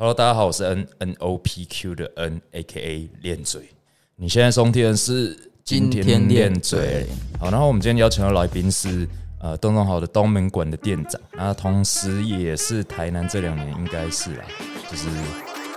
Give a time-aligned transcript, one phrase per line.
[0.00, 3.68] Hello，大家好，我是 N N O P Q 的 N A K A 练嘴。
[4.14, 7.04] 你现在收听的是今天练嘴。
[7.40, 9.08] 好，然后我们今天邀请的来宾是
[9.40, 14.44] 呃东东好的东门馆的店长，那同时也是台南这两年应该是啦，
[14.88, 15.08] 就是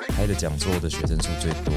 [0.09, 1.73] 开的讲座的学生数最多、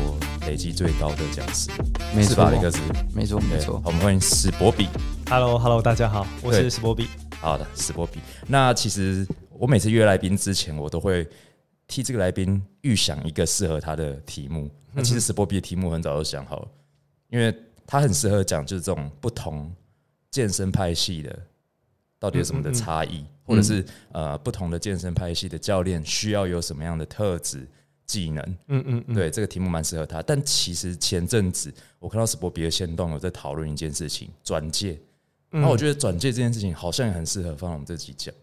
[0.47, 1.71] 累积最高的讲师，
[2.15, 2.51] 没错是吧？
[2.51, 2.79] 雷克斯，
[3.15, 4.87] 没错没错好，我们欢迎史博比。
[5.31, 7.07] Hello Hello，大家好，我是史博比。
[7.41, 8.21] 好的，史博比。
[8.47, 11.27] 那其实我每次约来宾之前，我都会
[11.87, 14.71] 替这个来宾预想一个适合他的题目。
[14.93, 16.69] 那其实史波比的题目很早就想好了，
[17.29, 17.55] 因为
[17.87, 19.75] 他很适合讲就是这种不同
[20.31, 21.39] 健身派系的
[22.19, 27.67] 到底有什么的差异，或者是呃不同的健身派系的教练需要有什么样的特质、
[28.07, 28.43] 技能。
[28.69, 30.23] 嗯嗯嗯，对，这个题目蛮适合他。
[30.23, 34.99] 但其实前阵子我看到史波比的线动有在讨论一件事情，转介。
[35.51, 38.35] 嗯那我觉得转介这件事情好像也很适合放在我们这集讲。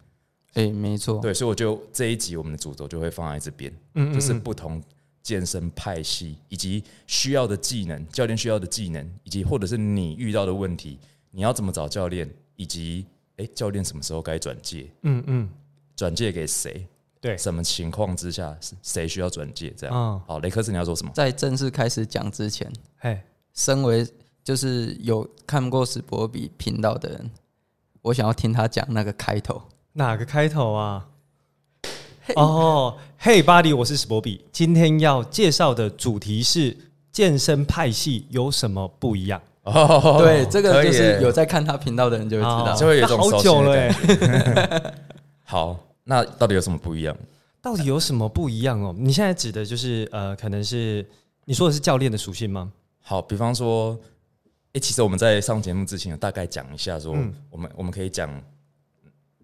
[0.54, 4.84] 哎、没错，对，所以我就这一集我们的主轴就会放在这边，嗯嗯就是不同
[5.24, 11.00] 健身派系以及需要的技能，教练需要的技能，以及或者是你遇到的问题，
[11.32, 13.06] 你要怎么找教练，以及
[13.38, 15.50] 诶教练什么时候该转介，嗯嗯，
[15.96, 16.86] 转介给谁，
[17.22, 19.96] 对，什么情况之下是谁需要转介，这样。
[19.96, 21.12] 嗯，好，雷克斯你要说什么？
[21.14, 23.22] 在正式开始讲之前，嘿，
[23.54, 24.06] 身为
[24.44, 27.32] 就是有看过史博比频道的人，
[28.02, 29.62] 我想要听他讲那个开头。
[29.94, 31.06] 哪个开头啊？
[32.36, 36.76] 哦，嘿，Buddy，我是史波比，今天要介绍的主题是
[37.12, 39.42] 健身派系有什么不一样？
[39.64, 42.74] 哦对，这个就是有在看他频道的人就会知道。
[42.74, 44.30] 哦就会有一种那好熟悉久了的感
[44.66, 44.94] 哎，
[45.44, 47.16] 好，那到底有什么不一样？
[47.62, 48.96] 到底有什么不一样哦？
[48.98, 51.06] 你现在指的就是呃，可能是
[51.44, 52.72] 你说的是教练的属性吗？
[53.04, 54.00] 好，比方说，
[54.74, 58.30] 诶，其实我们在上节目之前有大概讲一下说，嗯我们我们可以讲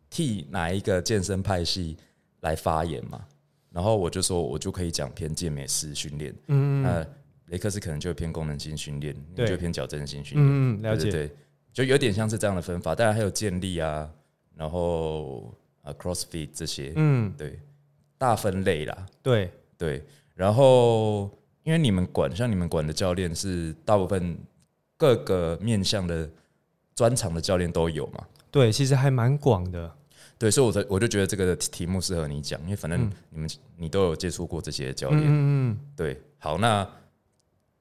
[0.10, 1.98] 替哪一个健身派系
[2.42, 3.26] 来发言嘛？
[3.72, 7.06] 然后我就说，我就可以讲偏健美式训练，嗯那
[7.48, 11.04] 雷克斯可能就会偏功能性训练，对就偏矫正性训练，嗯，了解。
[11.04, 11.36] 对对对，
[11.74, 12.96] 就有点像是这样的分法。
[12.96, 14.10] 当然还有健力啊，
[14.56, 17.60] 然后啊 CrossFit 这些，嗯，对，
[18.18, 19.06] 大分类啦。
[19.22, 20.04] 对，对，
[20.34, 21.30] 然后
[21.64, 24.38] 因为你们管像你们管的教练是大部分
[24.98, 26.28] 各个面向的
[26.96, 29.94] 专长的教练都有嘛，对，其实还蛮广的。
[30.40, 33.12] 对，所以我才我就觉得这个题目适合你讲，因为反正嗯。
[33.30, 35.80] 你们、你都有接触过这些教练，嗯嗯。
[35.96, 36.88] 对，好，那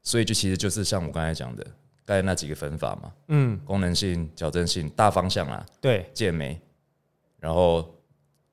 [0.02, 1.64] 所以就其实就是像我刚才讲的，
[2.04, 6.60] 刚才那几个分法嘛，嗯，功能性、矫正性大方向啊，对，健美，
[7.38, 7.94] 然后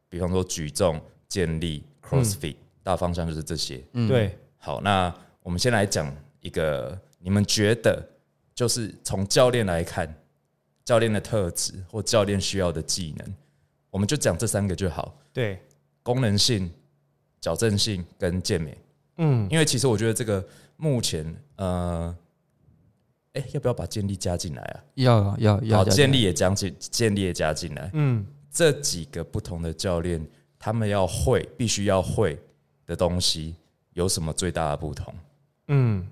[0.09, 8.06] 比方说举重、健力、CrossFit，、大方向就是这些，嗯，对，好，那我们先来讲一个，你们觉得
[8.53, 10.13] 就是从教练来看，
[10.84, 13.36] 教练的特质或教练需要的技能，
[13.94, 15.62] 我们就讲这三个就好：对，
[16.02, 16.72] 功能性、
[17.40, 18.76] 矫正性跟健美。
[19.18, 20.44] 嗯，因为其实我觉得这个
[20.78, 21.24] 目前，
[21.58, 22.18] 呃，
[23.34, 24.84] 哎、要不要把健力加进来啊？
[24.96, 27.88] 要要要好，要健力也加进，健力也加进来。
[27.94, 30.28] 嗯，这几个不同的教练，
[30.58, 32.42] 他们要会，必须要会
[32.88, 33.56] 的东西，
[33.94, 35.14] 有什么最大的不同
[35.68, 36.08] 嗯，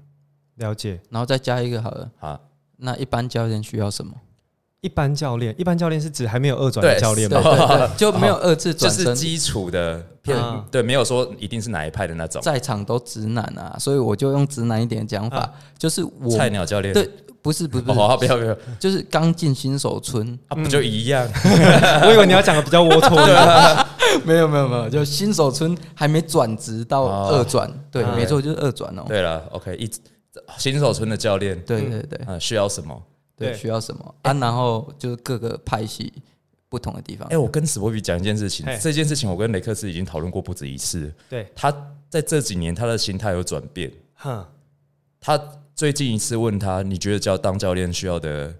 [0.57, 1.01] 了解。
[1.09, 2.11] 然后再加一个好了。
[2.19, 2.47] 好？
[2.77, 4.15] 那一般教练需要什么？
[4.81, 7.39] 一般教练，一般教练是指还没有二转的教练吗？
[7.41, 10.65] 对对对， 就没有二次就是转身，基础的片啊。
[10.71, 12.41] 对，没有说一定是哪一派的那种。
[12.41, 15.53] 在场都直男啊，所以我就用直男一点的讲法，啊。
[15.77, 16.93] 就是我菜鸟教练。
[16.93, 17.07] 对
[17.43, 21.27] 不是不是不是，哦，不要不要，就是刚进新手村，啊，不就一样？
[22.05, 23.87] 我以为你要讲的比较龌龊的。
[24.25, 27.29] 没有没有没有，就新手村还没转职到哦。
[27.31, 29.03] 二转，对，啊没错，就是二转哦。
[29.07, 29.89] 对了，OK，一
[30.57, 32.19] 新手村的教练，对对对。
[32.25, 32.99] 啊，需要什么？
[33.47, 34.33] 对，需要什么啊？
[34.33, 36.11] 然后就是各个派系
[36.69, 37.37] 不同的地方哎，。
[37.37, 41.13] 我跟史波比讲一件事情嘿，这件事情我跟雷克斯已经讨论过不止一次。
[41.29, 41.71] 对，他
[42.09, 44.45] 在这几年他的心态有转变，哼，
[45.19, 45.37] 他
[45.75, 48.55] 最近一次问他，你觉得教当教练需要的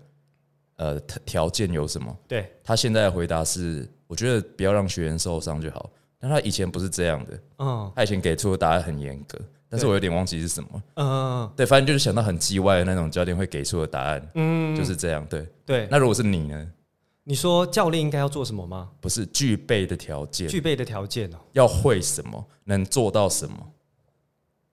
[0.78, 2.16] 呃条条件有什么？
[2.28, 5.90] 对，他现在的回答是，我觉得不要让学员受伤就好。
[6.20, 9.40] 但他以前不是这样的，嗯他以前给出的答案很严格，
[9.72, 10.84] 但是我有点忘记是什么。
[10.96, 15.26] 嗯对，反正就是想到很叽歪的那种教练会给出的答案，嗯，就是这样。
[15.28, 15.88] 对，对。
[15.90, 16.68] 那如果是你呢？
[17.23, 18.90] 你说教练应该要做什么吗？
[19.00, 21.38] 不是具备的条件，具备的条件哦。
[21.53, 23.72] 要会什么，能做到什么？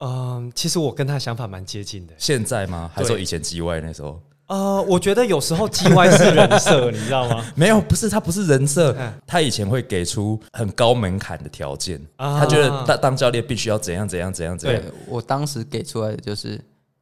[0.00, 2.14] 嗯，其实我跟他想法蛮接近的。
[2.18, 2.90] 现在吗？
[2.92, 4.20] 还是说以前叽歪那时候？
[4.48, 7.44] 呃，我觉得有时候 G Y 是人设，你知道吗？
[7.54, 14.90] 没有，不是他不是人设嗯，他以前会给出很高门槛的条件，啊他觉得当当教练必须要怎样怎样怎样怎样对。
[15.06, 16.58] 我当时给出来的就是，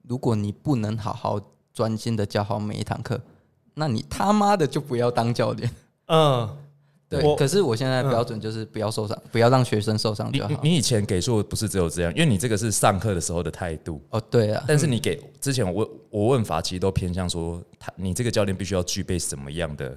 [0.08, 1.40] 如果你不能好好
[1.72, 3.20] 专心的教好每一堂课，
[3.74, 5.70] 那你他妈的就不要当教练。
[6.08, 6.48] 嗯，
[7.08, 10.48] 对，可是我现在标准就是不要受伤，不要让学生受伤就好。
[10.48, 19.96] 你你以前给出的不是只有这样，因为你这个是上课的时候的态度，哦，对啊，但是你给之前我我问法其实都偏向说，他你这个教练必须要具备什么样的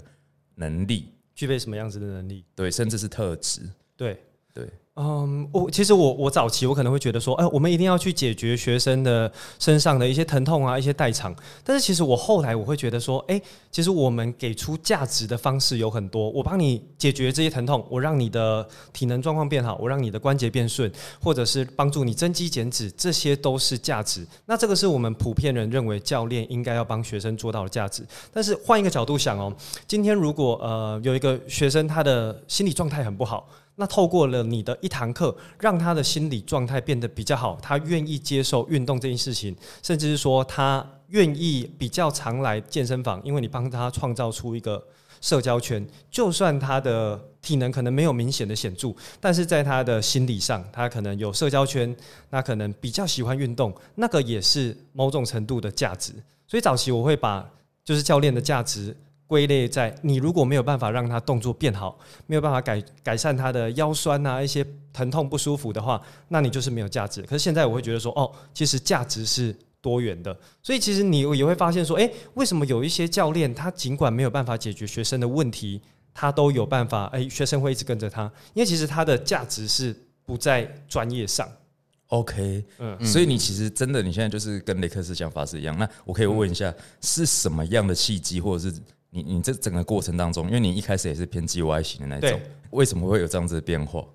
[0.55, 2.45] 能力，具备什么样子的能力？
[2.55, 3.61] 对，甚至是特质，
[3.97, 4.21] 对，
[4.53, 4.69] 对，
[5.01, 11.33] 嗯，我其实我我早期我可能会觉得说，哎、我们一定要去解决学生的身上的一些疼痛啊，一些代偿。
[11.63, 13.41] 但是其实我后来我会觉得说，哎、
[13.71, 16.29] 其实我们给出价值的方式有很多。
[16.31, 20.91] 我帮你解决这些疼痛，我让你的体能状况变好，我让你的关节变顺，
[21.23, 24.27] 或者是帮助你增肌减脂，这些都是价值。
[24.47, 28.05] 那这个是我们普遍人认为教练应该要帮学生做到的价值。
[28.33, 29.55] 但是换一个角度想哦，
[29.87, 33.47] 今天如果呃有一个学生他的心理状态很不好。
[33.79, 44.85] 那透过了你的一堂课，让他的心理状态变得比较好，他愿意接受运动这件事情，甚至是说他愿意比较常来健身房，因为你帮他创造出一个
[45.21, 51.95] 社交圈，就算他的体能可能没有明显的显著，但是在他的心理上，他可能有社交圈，
[52.29, 56.11] 那可能比较喜欢运动，那个也是某种程度的价值。
[56.45, 57.49] 所以早期我会把
[57.85, 58.93] 就是教练的价值
[59.29, 61.95] 归类在你如果没有办法让他动作变好，
[62.25, 67.21] 没有办法改改善他的腰酸啊一些疼痛不舒服的话，那你就是没有价值。
[67.21, 75.79] 可是现在我会觉得说，哦，其实价值是多元的，所以其实你也会发现说，诶，为什么有一些教练他尽管没有办法解决学生的问题，
[76.11, 78.23] 他都有办法，诶，学生会一直跟着他，
[78.55, 81.47] 因为其实他的价值是不在专业上。
[82.07, 85.77] OK，嗯所以你其实真的你现在就是跟雷克斯想法是一样。
[85.77, 88.75] 那我可以问一下，是什么样的契机，或者是
[89.11, 92.39] 你你这整个过程当中，因为你一开始也是偏 G Y 型的那种，
[92.71, 94.05] 为什么会有这样子的变化？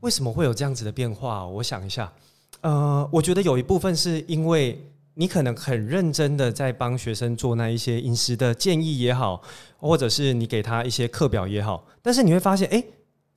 [0.00, 1.46] 为什么会有这样子的变化？
[1.46, 2.12] 我想一下，
[2.60, 4.80] 呃，我觉得有一部分是因为
[5.14, 9.42] 你可能很认真的在帮学生做那一些饮食的建议也好，
[9.76, 12.84] 或者是你给他一些课表也好，但是你会发现，诶，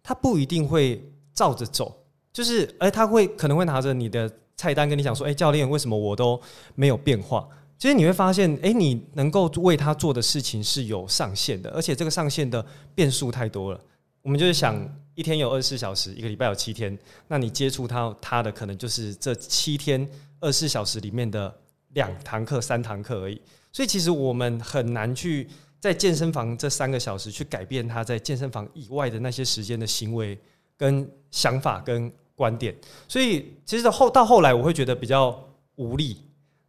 [0.04, 1.04] 他不一定会
[1.34, 1.94] 照着走，
[2.32, 6.40] 就是，而他会可能会拿着你的菜单跟你讲说，诶，教练，为什么我都
[6.76, 7.48] 没有变化？
[7.82, 12.64] 其实你会发现，诶，你能够为他做的事情是有上限的，而且这个上限的
[12.94, 13.82] 变数太多了。
[14.22, 14.80] 我们就是想，
[15.16, 16.96] 一天有二十四小时，一个礼拜有七天，
[17.28, 20.08] 那你接触到他的可能就是这七天
[20.40, 21.52] 二十四小时里面的
[21.94, 23.42] 两堂课、三堂课而已。
[23.72, 25.50] 所以其实我们很难去
[25.80, 30.38] 在健身房这三个小时去改变他在健身房以外的那些时间的行为、
[30.78, 32.76] 跟想法、跟观点。
[33.08, 35.44] 所以其实后到后来，我会觉得比较
[35.78, 36.16] 无力。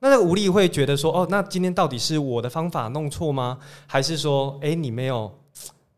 [0.02, 3.56] 那那个无力会觉得说，哦，那今天到底是我的方法弄错吗？
[3.86, 5.32] 还是说，诶，你没有，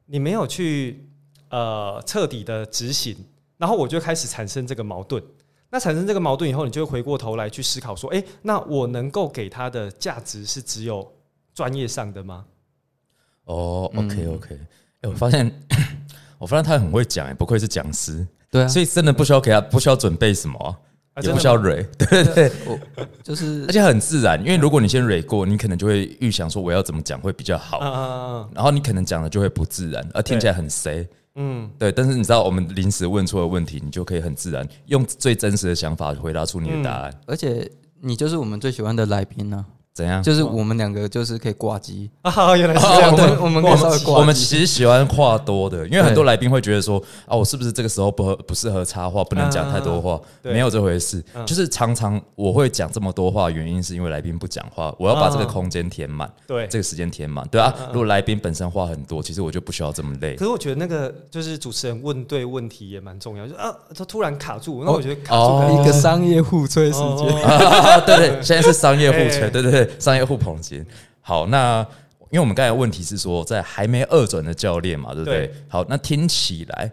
[0.04, 1.08] 你没有去
[1.48, 3.16] 呃彻底的执行，
[3.56, 5.24] 然后我就开始产生这个矛盾。
[5.70, 11.10] 那产生这个矛盾以后，你就会回过头来去思考说，诶，那我能够给他的价值是只有
[11.54, 12.44] 专业上的吗？
[13.44, 14.60] 哦，OK 嗯 OK，
[15.00, 15.50] 哎，我发现
[16.36, 20.76] 我发现他很会讲，哎，不愧是讲师，对啊，所以真的不需要给他不需要准备什么啊，
[21.14, 21.54] 啊，也不需要？
[21.56, 22.52] 蕊， 对对对，
[23.22, 31.08] 就是而且很自然，因为如果你先蕊过，你可能就会预想说我要怎么讲会比较好然后你可能讲的就会不自然，而听起来很 C。
[31.36, 37.12] 嗯，对，但是你知道，我们临时问出的问题，你就可以很自然用最真实的想法回答出你的答案。
[37.26, 37.68] 而且
[38.00, 39.64] 你就是我们最喜欢的来宾呢、
[39.94, 40.20] 怎样？
[40.20, 50.20] 就是我们两个就是可以挂机，啊， 原来是哦这样，对我们我们可以稍微挂我们其实喜欢话多的，因为很多来宾会觉得说啊，我是不是这个时候不合不适合插话，不能讲太多话？
[50.42, 56.66] 对没有这回事，嗯就是常常我会讲这么多话，原因是因为来宾不讲话，我要把这个空间填满，对。
[56.66, 57.46] 这个时间填满。
[57.48, 60.44] 对啊，如果来宾本身话很多，其实我就不需要这么累可。
[60.44, 66.98] 是我觉得那个就是主持人问对问题也蛮重要，就是啊，他突然卡住，那我觉得卡住哦一个商业互吹时间。
[66.98, 70.84] 哦啊，对对，现在是商业互吹， 对对对对， 商业互捧型。
[71.20, 71.80] 好，那
[72.30, 75.46] 因为我们刚才问题是说，在还没二转的教练嘛，对不对？
[75.46, 76.92] 对好，那听起来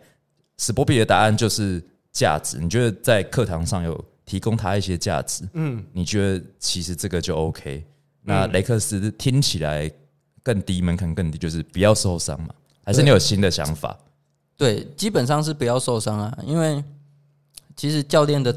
[0.58, 2.60] 史波比的答案就是价值。
[2.60, 5.44] 你觉得在课堂上有提供他一些价值？
[5.54, 7.84] 嗯，你觉得其实这个就 OK？
[8.24, 9.92] 那嗯雷克斯听起来
[10.44, 12.54] 更低门槛更低，就是不要受伤嘛？
[12.86, 13.98] 还是你有新的想法？
[14.56, 16.84] 对，基本上是不要受伤啊，因为
[17.76, 18.56] 其实教练的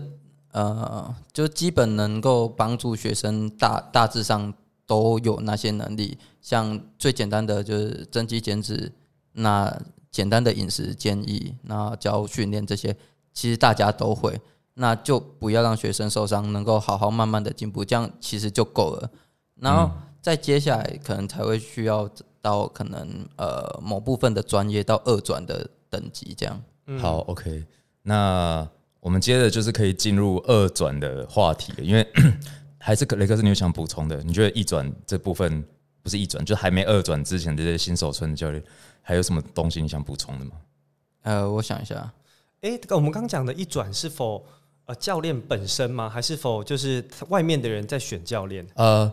[0.55, 4.55] 呃，就基本能够帮助学生大大致上
[4.87, 8.93] 都有那些能力，像最简单的就是增肌减脂，
[9.33, 9.77] 那
[10.13, 12.97] 简单的饮食建议，那教训练这些，
[13.33, 14.41] 其实大家都会，
[14.75, 19.11] 那就不要让学生受伤，能够好好慢慢的进步，这样其实就够了。
[19.57, 19.91] 然后
[20.23, 22.09] 再接下来可能才会需要
[22.41, 26.63] 到可能呃某部分的专业到二转的等级这样。
[26.87, 27.65] 嗯好，OK，
[28.03, 28.69] 那
[29.05, 32.09] 我们接着就是可以进入二转的话题了，因为
[32.81, 34.17] 还是雷克斯，你有想补充的？
[34.23, 35.63] 你觉得一转这部分
[36.03, 38.65] 不是一转，就还没二转之前这些新手村的教练，
[39.03, 40.53] 还有什么东西你想补充的吗？
[41.21, 42.11] 呃，我想一下，
[42.63, 44.43] 诶，这个我们刚讲的一转是否
[44.87, 46.09] 呃教练本身吗？
[46.09, 49.13] 还是否就是外面的人在选教练呃，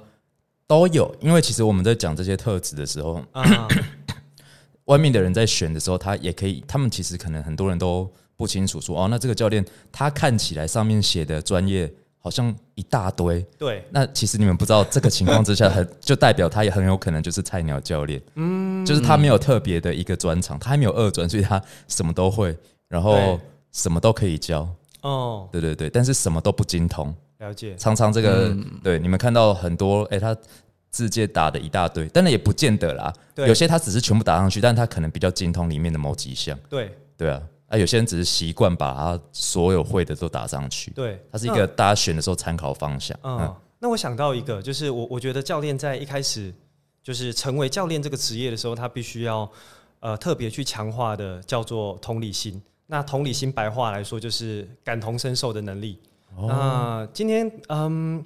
[0.68, 3.68] 都有，因为其实我们在讲这些特质的时候，啊？
[4.86, 8.10] 外面的人在选的时候，他也可以，他们其实可能很多人都
[8.42, 22.58] 不清楚说，哦，那这个教练他看起来上面写的专业好像一大堆，对，那其实你们不知道，这个情况之下，很就代表他也很有可能就是菜鸟教练，嗯，就是他没有特别的一个专长，他还没有二专，所以他什么都会，
[22.88, 23.40] 然后
[23.72, 24.68] 什么都可以教，
[25.04, 28.80] 哦，对对对，但是什么都不精通，了解，常常这个、嗯。
[28.84, 30.36] 对你们看到很多，哎、他
[30.90, 36.92] 字界打的一大堆，但那也不见得啦，有些他只是全部打上去，但他可能比较精通里面的某几项，对。
[37.18, 37.40] 对啊，
[37.72, 46.54] 啊，有些人只是习惯把他所有会的都打上去，对，它是一个大家选的时候参考方向，嗯，嗯那我想到一个，就是我我觉得教练在一开始
[47.02, 49.50] 就是成为教练这个职业的时候，他必须要
[50.02, 52.62] 呃特别去强化的叫做同理心。
[52.88, 55.98] 那同理心白话来说就是感同身受的能力。
[56.36, 58.24] 哦那今天嗯。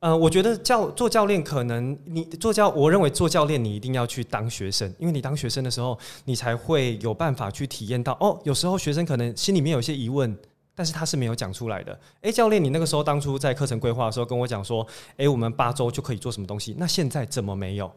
[0.00, 8.40] 呃，我觉得教做教练可能你做教，我认为做教练你一定要去当学生，因为你当学生的时候，你才会有办法去体验到哦。
[8.44, 10.36] 有时候学生可能心里面有一些疑问，
[10.74, 11.98] 但是他是没有讲出来的。
[12.20, 14.86] 诶，教练，你那个时候当初在课程规划的时候跟我讲说，
[15.16, 17.90] 诶，我们八周就可以做什么东西，那现在怎么没有？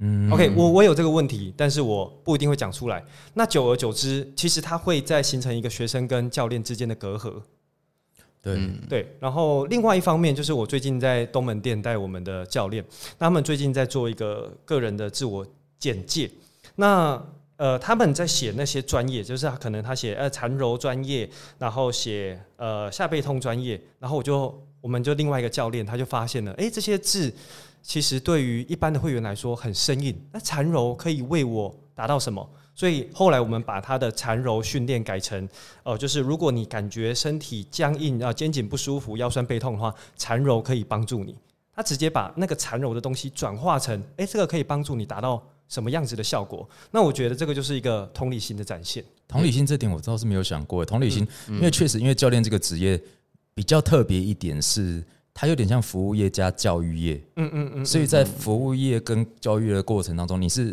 [0.00, 3.02] 嗯 OK，我我有这个问题，但是我不一定会讲出来。
[3.32, 7.40] 那久而久之，其实它会在形成一个学生跟教练之间的隔阂。
[8.42, 12.84] 对，嗯对，然后另外一方面就是我最近在东门店带我们的教练，
[13.18, 15.46] 那他们最近在做一个个人的自我
[15.78, 16.30] 简介。
[16.76, 17.22] 那
[17.56, 21.28] 呃，他们在写那些专业，就是他可能他写呃缠柔专业，
[21.58, 27.30] 然后写呃下背痛专业，然后我就我们就另外一个教练他就发现了，哎，这些字
[27.82, 32.48] 其实对于一般的会员来说很生硬，那缠柔可以为我达到什么？
[32.80, 35.46] 所以后来我们把他的缠柔训练改成，
[35.82, 41.36] 呃，就是如果你感觉身体僵硬啊、肩颈不舒服、腰酸背痛的话，缠柔可以帮助你。
[41.74, 46.66] 他直接把那个缠柔的东西转化成，诶，这个可以帮助你达到什么样子的效果？
[46.90, 49.04] 那我觉得这个就是一个同理心的展现。
[49.28, 50.82] 同理心这点我倒是没有想过。
[50.82, 52.98] 同理心，嗯因为确实，因为教练这个职业
[53.54, 60.70] 比较特别一点是，它有点像服务业加教育业，嗯嗯嗯，所以在服务业跟教育的过程当中，你是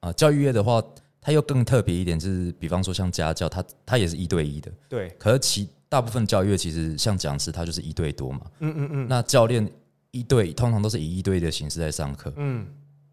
[0.00, 0.82] 啊、呃教育业的话，
[1.26, 9.08] 它又更特别一点，就是比方说像家教，它它也是一对一的，对，可是其大部分教育其实像讲师，他就是一对多嘛，嗯嗯嗯。
[9.08, 9.68] 那教练
[10.12, 12.32] 一对通常都是以一对一的形式在上课。
[12.36, 12.64] 嗯。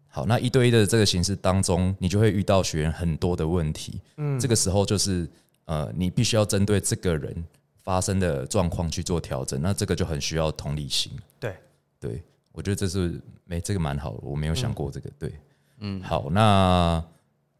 [0.06, 4.00] 好，那一对一的这个形式当中，你就会遇到学员很多的问题。
[4.16, 5.28] 嗯，这个时候就是
[5.64, 7.44] 呃，你必须要针对这个人
[7.82, 11.10] 发生的状况去做调整，那这个就很需要同理心。
[11.40, 11.56] 对。
[11.98, 15.10] 对，我觉得这是没这个蛮好的，我没有想过这个。
[15.18, 15.32] 对，
[15.80, 17.04] 嗯，好，那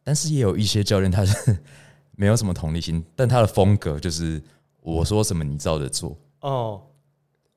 [0.05, 1.59] 但是也有一些教练他是
[2.15, 4.41] 没有什么同理心，但他的风格就是
[4.83, 6.17] 我说什么你照着做。
[6.41, 6.81] 哦。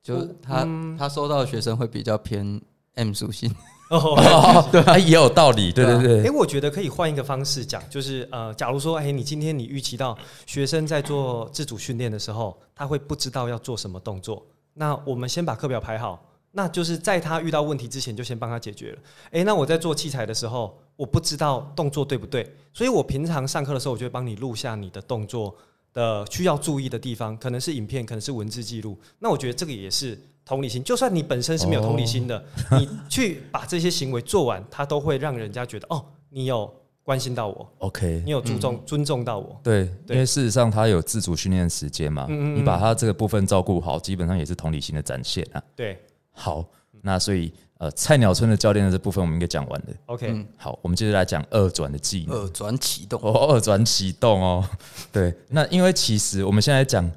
[0.02, 0.96] 就他、嗯。
[0.96, 2.60] 他收到的学生会比较偏
[2.94, 3.54] M 属性，
[3.90, 16.24] 哦， 对、啊，也有道理，对对哎、对，我觉得可以换一个方式讲，就是呃，假如说，哎、你今天你预期到学生在做自主训练的时候，他会不知道要做什么动作，那我们先把课表排好，
[16.58, 18.98] 那就是在他遇到问题之前就先帮他解决了。
[19.30, 25.54] 哎、那我在做器材的时候，我不知道动作对不对，所以我平常上课的时候，我就会帮你录下你的动作
[25.94, 28.98] 的需要注意的地方，可能是影片，可能是文字记录。
[29.20, 36.68] 那我觉得这个也是同理心，就算你本身是没有同理心的，你去把这些行为做完，它都会让人家觉得哦，你有
[37.04, 39.60] 关心到我，OK，你有注重、尊重到我。
[39.62, 45.62] 对，对因为事实上他有自主训练时间嘛，嗯嗯嗯你把他这个部分照顾好，基本上也是同理心的展现啊。
[45.76, 45.96] 对
[46.38, 46.64] 好，
[47.02, 49.86] 那所以呃，菜鸟村的教练的这部分我们应该讲完了。
[50.06, 52.36] ，OK，、嗯好，我们接着来讲二转的技能。
[52.36, 54.68] 二转启动，哦，二转启动哦，
[55.12, 57.08] 对，那因为其实我们现在讲，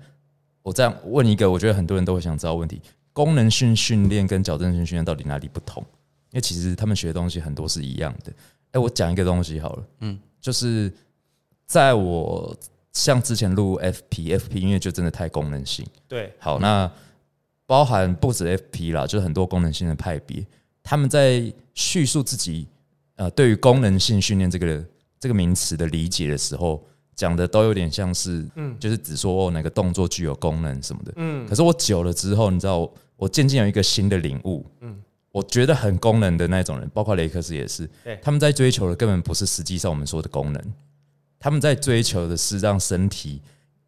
[0.63, 2.81] 我这样问一个，我觉得很多人都会想知道问题：
[3.13, 5.83] 功能性训练跟矫正性训练到底哪里不同？
[6.31, 8.31] 因为其实他们学的东西很多是一样的。
[8.71, 10.91] 哎、我讲一个东西好了，嗯，就是
[11.65, 12.55] 在我
[12.93, 15.85] 像之前录 FP，FP 因为就真的太功能性。
[16.07, 16.89] 对，好，那
[17.71, 20.45] 包含不止 FP 啦，就是很多功能性的派别，
[20.83, 21.41] 他们在
[21.73, 22.67] 叙述自己
[23.15, 24.83] 呃对于功能性训练这个
[25.17, 26.85] 这个名词的理解的时候，
[27.15, 28.75] 讲的都有点像是，嗯。
[28.77, 31.13] 就是只说哦哪个动作具有功能什么的。
[31.15, 31.47] 嗯。
[31.47, 34.89] 可是我久了之后，你知道，我我渐渐有一个新的领悟，嗯。
[34.91, 35.01] 嗯，
[35.31, 40.61] 我觉得很功能的那种人，包括雷克斯也是对，他们在追求的根本不是实际上我们说的功能，
[41.39, 43.41] 他们在追求的是让身体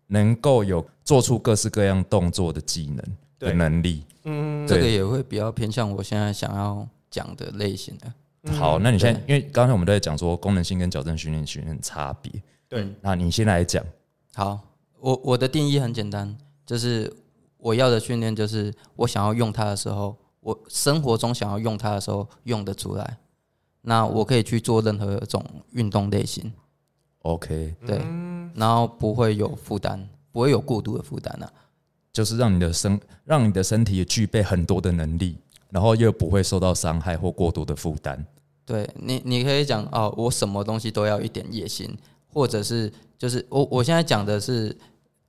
[0.07, 2.95] 能够有做出各式各样动作的技能。
[2.95, 3.11] 对
[3.43, 4.03] 的能力。
[4.23, 8.13] 嗯，这个也会比较偏向我现在想要讲的类型的。
[8.43, 8.53] 嗯。
[8.53, 12.31] 好，那你现在因为刚才我们都在讲说功能性跟矫正训练训练的差别，
[12.67, 12.81] 对。
[12.81, 13.83] 嗯那你先来讲。
[14.33, 14.59] 好，
[14.99, 16.35] 我我的定义很简单，
[16.65, 17.11] 就是
[17.57, 23.17] 我要的训练就是我想要用它的时候，我生活中想要用它的时候用得出来。
[23.85, 26.49] 那我可以去做任何一种运动类型
[27.23, 27.97] ，OK，对，
[28.55, 31.51] 然后不会有负担，不会有过度的负担啊。
[32.13, 35.35] 就是让你的身让你的身体具备很多的能力，
[35.69, 38.23] 然后又不会受到伤害或过多的负担。
[38.65, 41.97] 对你，你可以讲哦，我什么东西都要一点野心，
[42.31, 44.73] 或者是就是我我现在讲的是，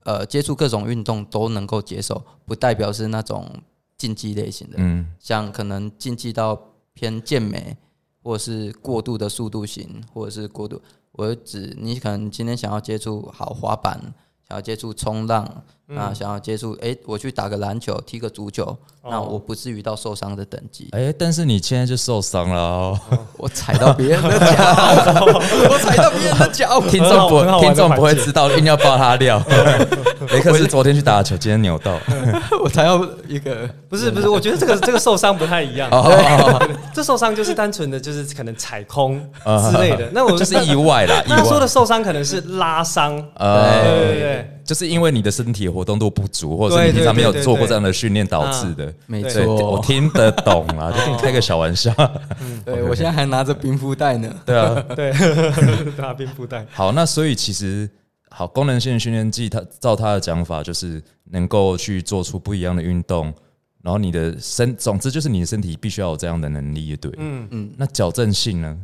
[0.05, 3.51] 呃，接触各种运动都能够接受，不代表是那种
[3.97, 6.61] 竞技类型的，嗯，像可能竞技到
[6.93, 7.77] 偏健美，
[8.23, 10.81] 或者是过度的速度型，或者是过度，
[11.13, 13.99] 我指你可能今天想要接触好滑板，
[14.49, 20.89] 想要接触冲浪，那想要接触，诶，我去打个篮球，踢个足球，那我不至于到受伤的等级。
[20.93, 23.01] 哎、但是你现在就受伤了哦。
[23.37, 24.47] 我踩到别人的脚，
[25.69, 26.81] 我踩到别人的脚。
[26.89, 29.43] 听众不听众不会知道，硬要爆他料。
[30.33, 31.99] 雷克斯昨天去打球，今天扭到。
[32.63, 35.91] 我才要一个，不是不是，我觉得这个这个受伤不太一样。
[35.91, 36.59] 哦，
[36.95, 39.21] 这受伤就是单纯的就是可能踩空
[39.71, 40.09] 之类的。
[40.13, 41.69] 那我就是意外啦，意那他说的。
[41.75, 48.93] 受伤可能是拉伤，对呃，对对，就是因为你的身体活动度不足，或者是你平常没有做过这样的训练导致的。
[49.07, 49.81] 没错，我。
[49.85, 51.93] 听得懂啊，就跟你开个小玩笑。
[52.65, 54.35] 对我现在还拿着冰敷袋呢。
[54.47, 55.13] 对啊， 对，
[55.99, 56.67] 拿冰敷袋。
[56.73, 57.89] 好，那所以其实
[58.31, 63.33] 好功能性训练剂，它照他的讲法，就是能够去做出不一样的运动，
[63.83, 67.13] 然后你的身，总之就是你的身体必须要有这样的能力，对。
[67.19, 68.79] 嗯，嗯，那矫正性呢？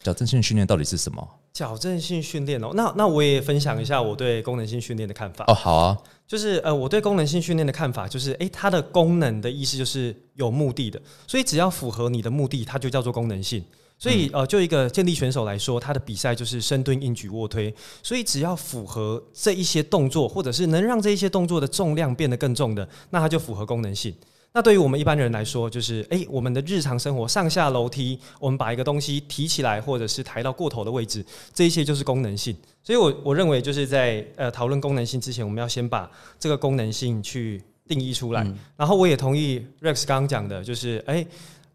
[0.00, 1.28] 矫正性训练到底是什么？
[1.52, 5.44] 矫正性训练哦，那那我也分享一下我对功能性训练的看法。
[5.48, 13.62] 哦，好啊，就是呃，我对功能性训练的看法就是，诶，它的功能的意思就是有目的的，所以只要符合你的目的，它就叫做功能性。
[13.98, 24.12] 所以呃，就一个健力选手来说，他的比赛就是深蹲、硬举、卧推，所以只要符合这一些动作，或者是能让这一些动作的重量变得更重的，那它就符合功能性。
[24.54, 31.24] 那对于我们一般人来说，就是诶，我们的日常生活上下楼梯，我们把一个东西提起来，或者是抬到过头的位置，
[31.54, 32.54] 这一些就是功能性。
[32.82, 38.42] 所以我我认为就是在呃讨论功能性之前，我们要先把这个功能性去定义出来。
[38.44, 41.26] 嗯然后我也同意 Rex 刚刚讲的，就是哎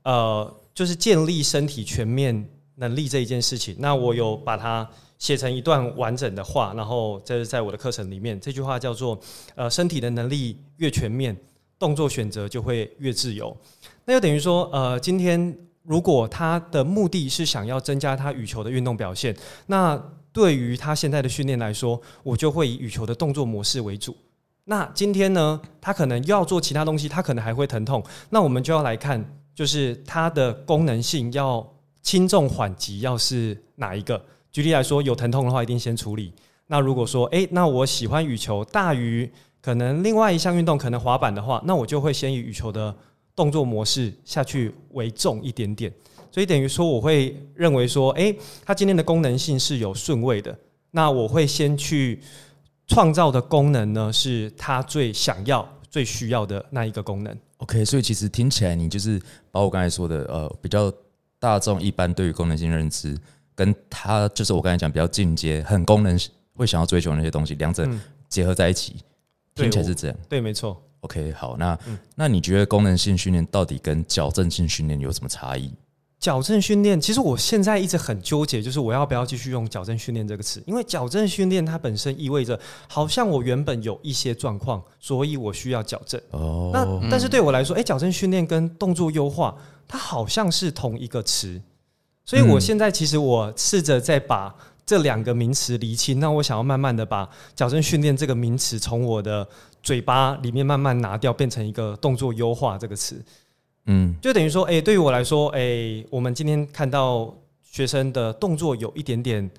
[0.04, 3.76] 呃，就是建立身体全面能力这一件事情。
[3.80, 9.20] 那我有把它写成一段完整的话，然后这是在我的课程里面，这句话叫做
[9.56, 11.36] 呃，身体的能力越全面，
[11.80, 13.56] 动作选择就会越自由。
[14.06, 19.36] 那就等于说，呃，今天如果他的目的是想要增加他羽球的运动表现，
[19.68, 24.16] 那对于他现在的训练来说，我就会以羽球的动作模式为主。
[24.66, 28.04] 那今天呢，他可能又要做其他东西，他可能还会疼痛。
[28.30, 29.24] 那我们就要来看，
[29.56, 31.66] 就是它的功能性要
[32.02, 34.22] 轻重缓急，要是哪一个？
[34.52, 36.34] 举例来说，有疼痛的话，一定先处理。
[36.68, 39.32] 那如果说，诶，那我喜欢羽球大于
[39.68, 42.96] 可能另外一项运动，可能滑板的话，那我就会先以羽球的
[43.36, 45.92] 动作模式下去为重一点点。
[46.32, 50.58] 所以等于说，我会认为说，诶，它今天的功能性是有顺位的。
[50.92, 52.22] 那我会先去
[52.88, 57.38] 创造的功能呢，是他最想要、最需要的那一个功能。
[57.58, 60.90] OK，所以其实听起来你就是把我刚才说的呃比较
[61.40, 63.18] 大众一般对于功能性认知，
[63.54, 66.18] 跟他就是我刚才讲比较进阶、很功能
[66.54, 68.00] 会想要追求那些东西，两者嗯
[68.30, 69.02] 结合在一起，对
[69.64, 70.18] 听起来是这样。
[70.30, 70.82] 对，没错。
[71.02, 75.72] OK，好，那、嗯那你觉得功能性训练到底跟矫正性训练有什么差异？
[76.20, 86.20] 矫正训练，其实我现在一直很纠结，就是我要不要继续用矫正训练这个词，因为矫正训练它本身意味着好像我原本有一些状况，所以我需要矫正。
[86.32, 89.56] 哦，那但是对我来说，哎、矫正训练跟动作优化，
[89.88, 91.62] 它好像是同一个词，
[92.26, 94.54] 所以我嗯现在其实我试着在把
[94.88, 99.46] 这两个名词厘清，那我想要慢慢的把矫正训练这个名词从我的
[99.84, 103.22] 嘴巴里面慢慢拿掉，变成一个动作优化这个词。
[103.86, 109.50] 嗯就等于说，哎、对于我来说，哎、我们今天看到学生的动作有一点点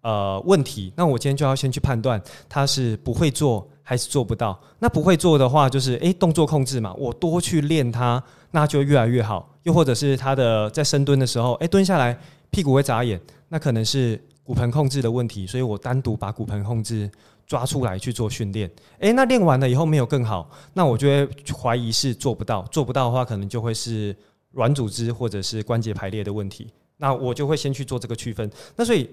[0.00, 4.60] 呃问题，那我今天就要先去判断他是不会做还是做不到。
[4.80, 9.48] 那不会做的话，就是哎、动作控制嘛，我多去练它，那就越来越好。
[9.62, 12.18] 又或者是他的在深蹲的时候，哎、蹲下来
[12.50, 14.20] 屁股会眨眼，那可能是
[14.52, 17.10] 骨盆控制的问题，所以我单独把骨盆控制
[17.46, 18.70] 抓出来去做训练。
[18.98, 21.26] 诶，那练完了以后没有更好，那我就会
[21.58, 24.14] 怀疑是做不到，做不到的话，可能就会是
[24.50, 26.70] 软组织或者是关节排列的问题。
[26.98, 28.50] 那我就会先去做这个区分。
[28.76, 29.08] 那所以，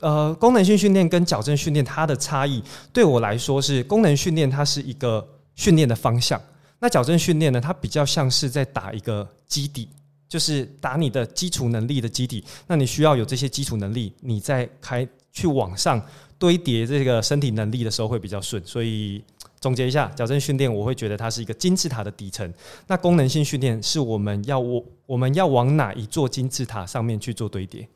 [0.00, 6.38] 呃，功能性训练跟矫正训练它的差异，对我来说是功能训练它是一个训练的方向，
[6.80, 9.88] 那矫正训练呢，它比较像是在打一个基底。
[10.32, 16.02] 就是打你的基础能力的基底，那你需要有这些基础能力，你再开去往上
[16.38, 18.64] 堆叠这个身体能力的时候会比较顺。
[18.64, 19.22] 所以
[19.60, 22.50] 总结一下，矫正训练我会觉得它是一个金字塔的底层。
[22.86, 27.86] 那功能性训练是我们要我我们要往哪一座金字塔上面去做堆叠？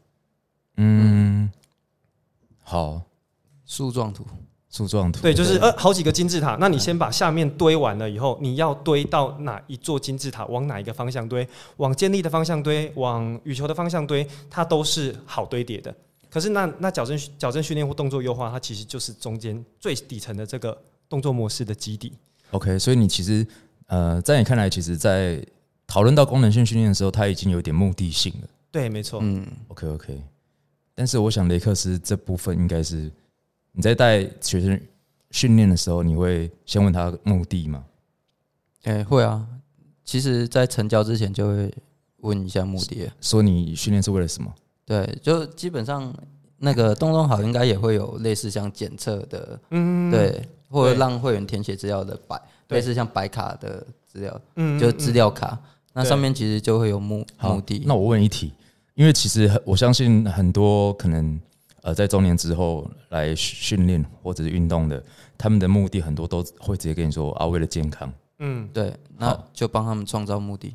[0.76, 1.50] 嗯，
[2.62, 3.00] 好，
[3.64, 4.26] 树状图，
[4.76, 6.56] 树状图，对，就是呃好几个金字塔。
[6.60, 10.44] 那你先把下面堆完了以后，你要堆到哪一座金字塔？
[10.46, 11.46] 往哪一个方向堆？
[11.78, 15.94] 往建立的方向堆，往羽球的方向堆，它都是好堆叠的。
[16.28, 20.76] 可是那那矫正矫正训练或动作优化，它其实就是中间最底层的这个
[21.08, 22.12] 动作模式的基底。
[22.50, 23.46] OK，所以你其实
[23.86, 25.42] 呃，在你看来，其实，在
[25.86, 28.48] 讨论到功能性训练的时候，它已经有点目的性了。
[28.70, 29.20] 对，没错。
[29.22, 30.22] 嗯，OK OK，
[30.94, 33.10] 但是我想雷克斯这部分应该是
[33.76, 34.80] 你在带学生
[35.30, 37.84] 训练的时候，你会先问他目的吗？
[38.84, 39.46] 哎、会啊。
[40.02, 41.74] 其实，在成交之前就会
[42.20, 43.12] 问一下目的了。
[43.20, 44.50] 说你训练是为了什么？
[44.86, 46.10] 对，就基本上
[46.56, 55.58] 那个东东好应该也会有类似像检测的，嗯，对，或者对让会员填写资料的白，对类似像白卡的资料，嗯就资料卡，
[55.92, 57.82] 那上面其实就会有目目的。
[57.84, 58.52] 那我问一题，
[58.94, 61.38] 因为其实很我相信很多可能
[61.86, 65.00] 呃在中年之后来训练或者是运动的，
[65.38, 68.12] 他们的目的很多都会直接跟你说啊，为了健康。
[68.40, 70.74] 嗯，对，那就帮他们创造目的。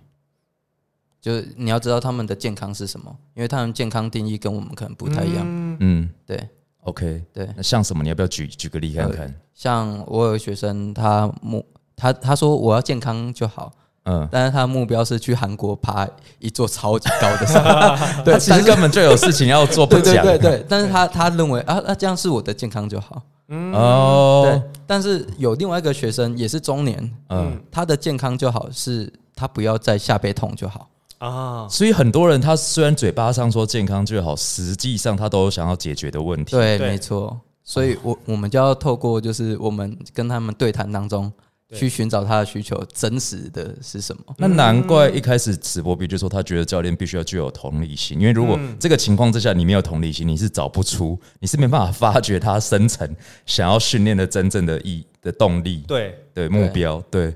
[1.19, 5.43] 就是你要知道他们的健康是什么，因为他们健康定义跟我们可能不太一样。
[5.45, 6.49] 嗯嗯对
[6.83, 8.01] ，OK，对，那像什么？
[8.01, 9.35] 你要不要举举个例看看？
[9.53, 11.63] 像我有个学生，他目
[11.97, 13.71] 他他说我要健康就好，
[14.05, 16.07] 嗯，但是他的目标是去韩国爬
[16.39, 17.63] 一座超级高的山。
[18.25, 20.25] 对他其实根本就有事情要做，不讲。
[20.25, 23.21] 对对，但是他他认为啊，那这样是我的健康就好。
[23.49, 30.87] 嗯哦对，，但是有另外一个学生也是中年，嗯，他的健康就好是他不要再下背痛就好。
[31.17, 36.51] 啊，所以很多人他虽然嘴巴上说健康就好，实际上他都有想要解决的问题。
[36.55, 37.39] 对，对没错。
[37.63, 41.33] 所以我我们就要透过就是我们跟他们对谈当中，对
[41.73, 44.23] 去寻找他的需求，真实的是什么。
[44.37, 48.77] 那难怪一开始史波比就说他觉得教练必须要具有同理心，因为如果嗯。
[48.79, 56.99] 这个情况之下你没有同理心，你是找不出，你是没办法发掘他深层想要训练的真正的意的动力、对，对目标。
[57.11, 57.35] 对，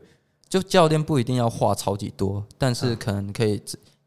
[0.50, 3.62] 就教练不一定要话超级多，但是可能可以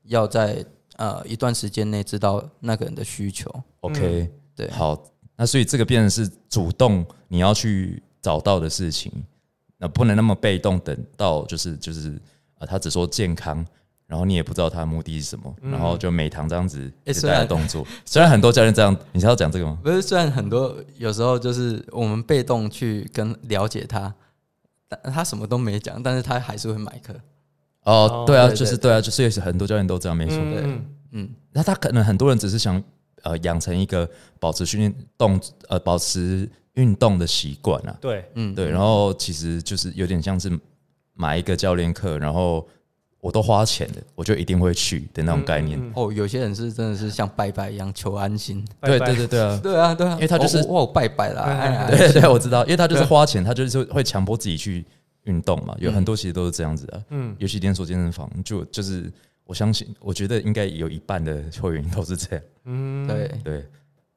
[0.05, 0.65] 要在
[0.97, 3.49] 呃一段时间内知道那个人的需求。
[3.81, 5.01] OK，对，好，
[5.37, 9.13] 那所以这个变成是主动你要去找到的事情，
[9.79, 12.21] 那不能那么被动，等到就是就是
[12.59, 13.65] 呃，他只说健康，
[14.07, 17.87] 然后你也不知道他的目的是什么，然后就每堂这样子一直诶虽然带动作。
[18.05, 19.79] 虽然很多教练这样，你是要讲这个吗？
[19.83, 24.13] 不是，虽然很多有时候就是我们被动去跟了解他，
[24.89, 27.15] 但他什么都没讲，但是他还是会买课。
[27.85, 30.37] 哦哦，对啊，就是对啊，就是很多教练都这样，没错。
[30.39, 32.83] 嗯，嗯，那他可能很多人只是想
[33.23, 34.09] 呃养成一个
[34.41, 40.49] 保持训练动呃保持运动的习惯啊，对，嗯，对，然后其实就是有点像是
[41.15, 42.65] 买一个教练课，然后
[43.21, 45.77] 我都花钱的，我就一定会去的那种概念。
[45.77, 48.65] 嗯，嗯哦，有些人是真的是像拜拜一样求安心。
[48.81, 49.15] 对拜拜。
[49.15, 54.85] 对对对啊， 对啊，对啊，因为他就是哦我我有拜拜啦，对对 对，我知道，因为他就是花钱，他就是会强迫自己去
[55.25, 59.13] 运动嘛，有嗯很多其实都是这样子啊，嗯，尤其连锁健身房，就就是
[59.45, 62.45] 我相信，我觉得应该有一半的会员都是这样。
[62.67, 63.67] 嗯，对，对，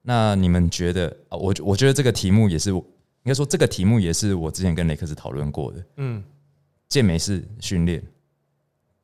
[0.02, 1.38] 那你们觉得啊？
[1.38, 2.84] 我我觉得这个题目也是，应
[3.26, 6.24] 该说这个题目也是我之前跟雷克斯讨论过的，嗯，
[6.90, 8.02] 健美式训练。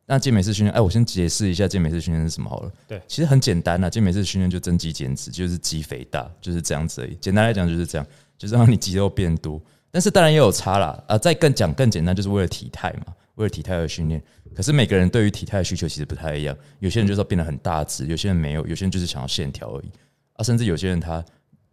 [0.10, 2.72] 那健美式训练，哎，我先解释一下健美式训练是什么好了。
[2.88, 7.16] 对其实很简单啊，健美式训练就增肌减脂，就是肌肥大，就是这样子而已。
[7.20, 8.08] 简单来讲就是这样，
[8.38, 9.62] 就是让你肌肉变多。
[9.92, 14.24] 但是当然也有差啦，啊，再更讲更简单，就是为了体态嘛，为了体态而训练。
[14.56, 19.92] 可是每个人对于体态的需求其实不太一样，有些人就是要变得很大只，有些人没有，有些人就是想要线条而已
[20.38, 21.24] 啊，甚至有些人他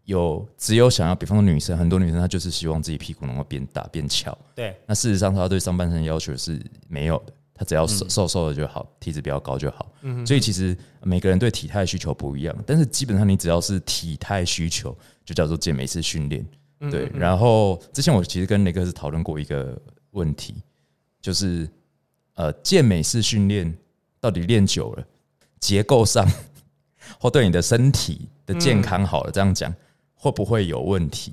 [0.05, 9.91] 有只有想要，比方说女生，很多女生她就是希望自己屁股能够变大变翘，对，那事实上，她对上半身的要求是没有的，她只要瘦瘦瘦的就好，体脂比较高就好。
[10.27, 16.45] 所以其实每个人对体态需求不一样，但是基本上你只要是体态需求，就叫做健美式训练。
[16.91, 20.57] 对，然后之前我其实跟雷哥是讨论过一个问题，
[21.23, 21.67] 就是
[22.35, 23.75] 呃，健美式训练
[24.21, 25.07] 到底练久了，
[25.61, 26.29] 结构上
[27.25, 29.75] 或对你的身体的健康好了，这样讲
[30.15, 31.33] 会不会有问题？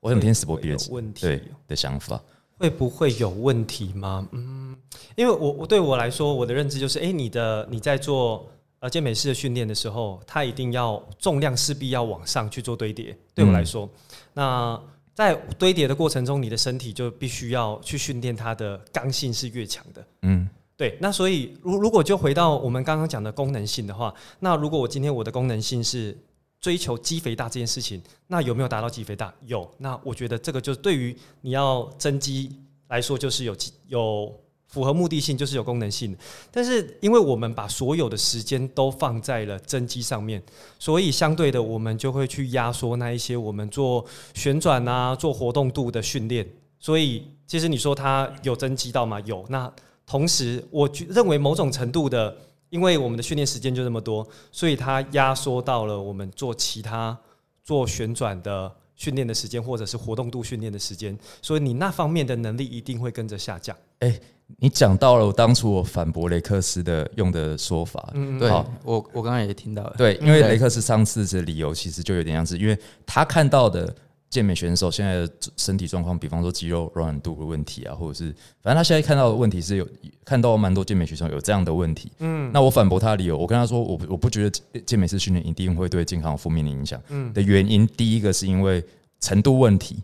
[0.00, 2.18] 我想听史博比的问题对的想法。
[2.56, 4.26] 会不会有问题吗？
[4.32, 4.74] 嗯，
[5.14, 13.14] 因为我我对我来说，我的认知就是，哎、你的你在做呃健美式的训练的时候，它一定要重量势必要往上去做堆叠。
[13.34, 13.86] 对我来说，
[14.32, 14.80] 那
[15.12, 20.06] 在堆叠的过程中，你的身体就必须要去训练它的刚性是越强的。
[20.22, 20.48] 嗯
[20.82, 26.18] 对，那所以如如果就回到我们刚刚讲的功能性的话，那如果我今天我的功能性是
[26.58, 29.32] 追求肌肥大这件事情，那有没有达到肌肥大？
[29.46, 29.70] 有。
[29.78, 34.34] 那我觉得这个就对于你要增肌来说，就是有有
[34.66, 36.16] 符合目的性，就是有功能性。
[36.50, 40.42] 但是因为我们把所有的时间都放在了增肌上面，
[40.80, 46.44] 所以相对的，我们就会去压缩那一些我们做旋转啊、做活动度的训练。
[46.80, 49.20] 所以其实你说它有增肌到吗？
[49.20, 49.46] 有。
[49.48, 49.72] 那
[50.06, 52.36] 同时，我觉认为某种程度的。
[52.72, 57.14] 因为我们的训练时间就这么多，所以它压缩到了我们做其他
[57.62, 63.76] 做旋转的训练的时间，或者是活动度训练的时间，所以你那方面的能力一定会跟着下降。
[63.98, 64.18] 哎，
[64.56, 68.50] 你讲到了我当初我反驳雷克斯的用的说法，嗯，对
[68.84, 73.94] 我我刚刚也听到了，对，因为雷克斯上次的理由其实就有点像是，因为他看到的。
[74.32, 79.86] 健美选手现在的身体状况，比方说肌肉柔软度的问题啊，或者是反正他现在看到的问题是有
[80.24, 82.10] 看到蛮多健美选手有这样的问题。
[82.20, 86.98] 嗯，那我反驳他的理由，我跟他说，我我不觉得健美式训练一定会对健康有负面的影响。
[87.10, 88.82] 嗯，的原因第一个是因为
[89.20, 90.02] 程度问题。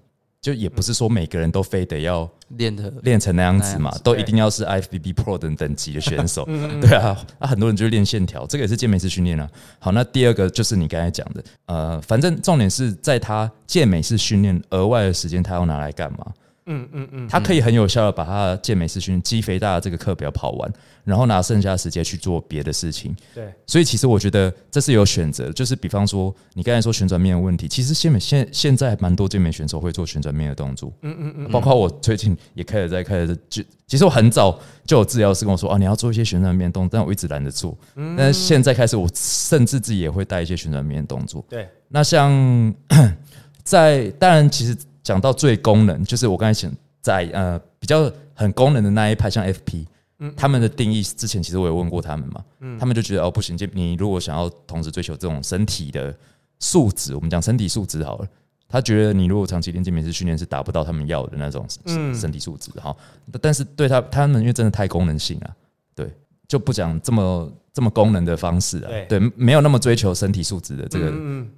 [0.49, 6.47] 就也不是说每个人都非得要练的练成那样子嘛，都一定要是 IFBB Pro 等等级的选手，
[6.81, 9.47] 对啊，那很多人就练线条，这个也是健美式训练啊。
[9.79, 16.33] 好，那第二个就是你刚才讲的，呃，反正重点是在他健美式训练额外的时间，他要拿来干嘛？
[16.69, 23.17] 嗯嗯嗯，他可以很有效的把他健美师训练、肌肥大的这个课表跑完，然后拿剩下的时间去做别的事情。
[23.35, 30.93] 对，所以其实我觉得这是有选择，就是比方说你刚才说旋转面的问题，其实健美现现在蛮多健美选手会做旋转面的动作。
[31.03, 37.77] 嗯嗯嗯，包括我最近也开始在开始就，其实我很早就有治疗师跟我说啊，你要做一些旋转面动作，但我一直懒得做。
[37.97, 41.43] 嗯，但是现在开始，我甚至自己也会带一些旋转面动作。
[41.49, 42.75] 对，那像
[43.65, 44.77] 在当然其实。
[45.09, 49.87] 讲到最功能，就是我刚才讲在呃比较很功能的那一派，像 FP，
[50.19, 56.15] 嗯，他们的定义之前其实我有问过他们嘛，嗯，他们就觉得哦不行，就你如果想要同时追求这种身体的
[56.59, 58.29] 素质，我们讲身体素质好了，
[58.69, 61.67] 他觉得你如果长期练健美式训练是达不到他们要的那种
[62.15, 62.95] 身体素质哈，
[63.41, 65.49] 但是对他他们因为真的太功能性啊，
[65.95, 66.07] 对，
[66.47, 71.15] 就不讲这么这么功能的方式啊，对，没有那么追求身体素质的这个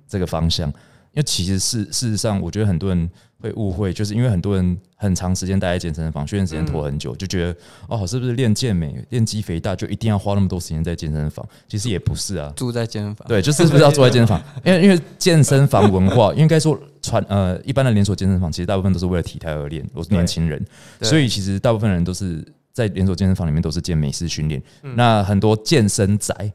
[0.06, 3.10] 这个方向，因为其实事事实上，我觉得很多人。
[3.40, 7.56] 会误会，就是因为很多人很长时间待在健身房，训练时间拖很久，就觉得
[7.88, 11.46] 哦，是不是练健美、练肌肥大就一定要花那么多时间在健身房？
[11.66, 14.42] 其实也不是啊，住在健身房，对，就是不是要住在健身房？
[14.64, 20.64] 因为因为健身房文化，应该说传呃，一般的连锁健身房其实大部分都是为了体态而练，我是年轻人，
[21.00, 24.62] 所以其实大部分人都是在连锁健身房里面都是健美式训练。
[24.94, 26.52] 那很多健身宅，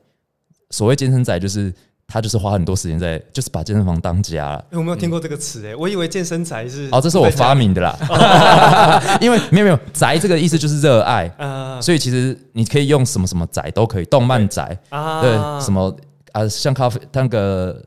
[0.69, 1.73] 所谓健身仔就是。
[2.07, 4.65] 他就是花很多时间在，就是把健身房当家了。
[4.71, 5.65] 有没有听过这个词？
[5.65, 7.97] 诶，我以为健身宅是哦，这是我发明的啦。
[9.19, 11.29] 因为没有没有宅这个意思就是热爱，
[11.81, 15.95] 所以其实你可以用什么什么宅都可以，动漫宅啊，对，什么
[16.31, 17.81] 啊，像咖啡那个。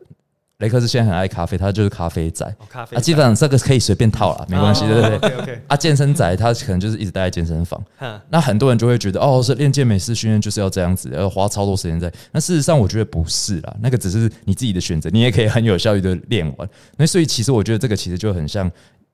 [0.59, 2.45] 雷克斯现在很爱咖啡，他就是咖啡仔。
[2.69, 5.63] 咖啡啊，基本上这个可以随便套了，没关系，对不对？OK。
[5.69, 7.81] 啊，健身仔他可能就是一直待在健身房。
[8.29, 12.13] 那很多人就会觉得，哦，是练健美式训练就是要这样子，要花超多时间在。
[12.33, 16.69] 那事实上，我觉得不是啦，那个只是你自己的选择，你也可以很有效率的练完。
[16.97, 18.69] 那所以其实我觉得这个其实就很像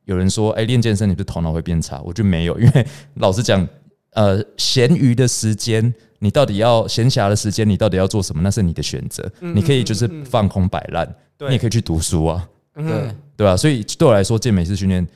[0.07, 2.00] 有人说，哎，练健身你不是头脑会变差？
[2.07, 3.68] 我觉得没有，因为老实讲，
[4.14, 8.40] 呃，闲余的时间，你到底要闲暇的时间，你到底要做什么？
[8.42, 11.07] 那是你的选择，你可以就是放空摆烂。
[11.40, 12.85] 你也可以去读书啊，对
[13.37, 13.57] 对吧？
[13.57, 15.07] 所以对我来说，健美式训练，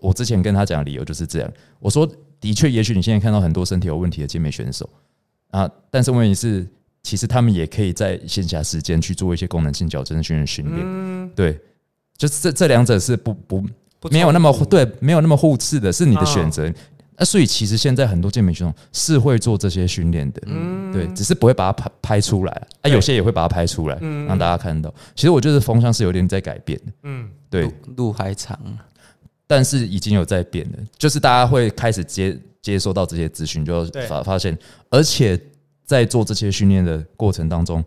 [0.00, 1.52] 我之前跟他讲的理由就是这样。
[1.78, 4.88] 我说，的确，也许你现在看到很多身体有问题的健美选手
[5.50, 6.66] 啊，但是问题是，
[7.02, 11.30] 其实他们也可以在线下时间去做一些功能性矫正训练训练。
[11.36, 11.60] 对，
[12.16, 13.62] 就是这这两者是不不
[14.10, 16.72] 没有那么对，没有那么互斥的，是你的选择。
[17.16, 24.26] 那所以其实现在很多健美选手是会做这些训练的，嗯，对，只是不会把它拍拍出来，啊，有些也会把它拍出来，嗯。
[24.26, 24.92] 让大家看到。
[25.14, 28.58] 其实我觉得风向是有点在改变的，嗯，对，路还长，
[29.46, 34.56] 但是已经有在变了，就是大家会开始接接收到这些资讯，就发发现，
[34.90, 35.40] 而且
[35.84, 37.84] 在做这些训练的过程当中。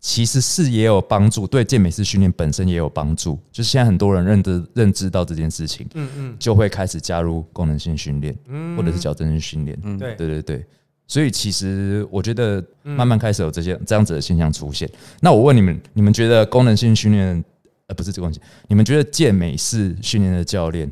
[0.00, 3.38] 其实是也有帮助，对健美式训练本身也有帮助。
[3.50, 10.64] 就是现在很多人认知认知到这件事情，嗯嗯，就会开始加入功能性训练，嗯，或者是矫正性训练，嗯，对对对对。
[11.08, 14.90] 所以其实我觉得慢慢开始有这些这样子的现象出现。
[15.20, 17.44] 那我问你们，你们觉得功能性训练，
[17.86, 20.90] 呃，不是这个问题，你们觉得健美式训练的教练？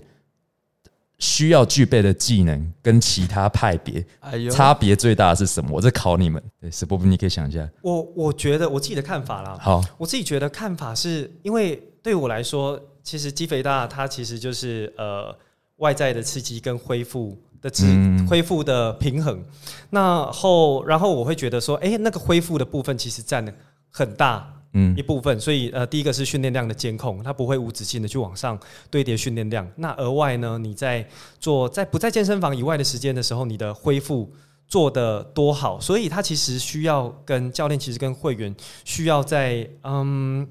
[1.24, 4.04] 需要具备的技能跟其他派别
[4.50, 5.70] 差别最大的是什么？
[5.72, 6.42] 我在考你们。
[6.60, 7.66] 对，史波夫，你可以想一下。
[7.80, 9.56] 我我觉得我自己的看法啦。
[9.58, 15.34] 好，我自己觉得看法是因为对我来说，其实肌肥大它其实就是呃
[15.76, 17.86] 外在的刺激跟恢复的支
[18.28, 19.42] 恢复的平衡。
[19.88, 23.50] 那后然后我会觉得说，哎，那个恢复的部分其实占的
[23.88, 28.58] 很大嗯一部分，所以呃，第一个是训练量的监控，它不会无止境的去往上
[28.90, 29.66] 堆叠训练量。
[29.76, 31.08] 那额外呢，你在
[31.40, 34.30] 做在不在健身房以外的时间的时候，你的恢复
[34.66, 40.46] 做的多好，所以它其实需要跟教练，其实跟会员需要在嗯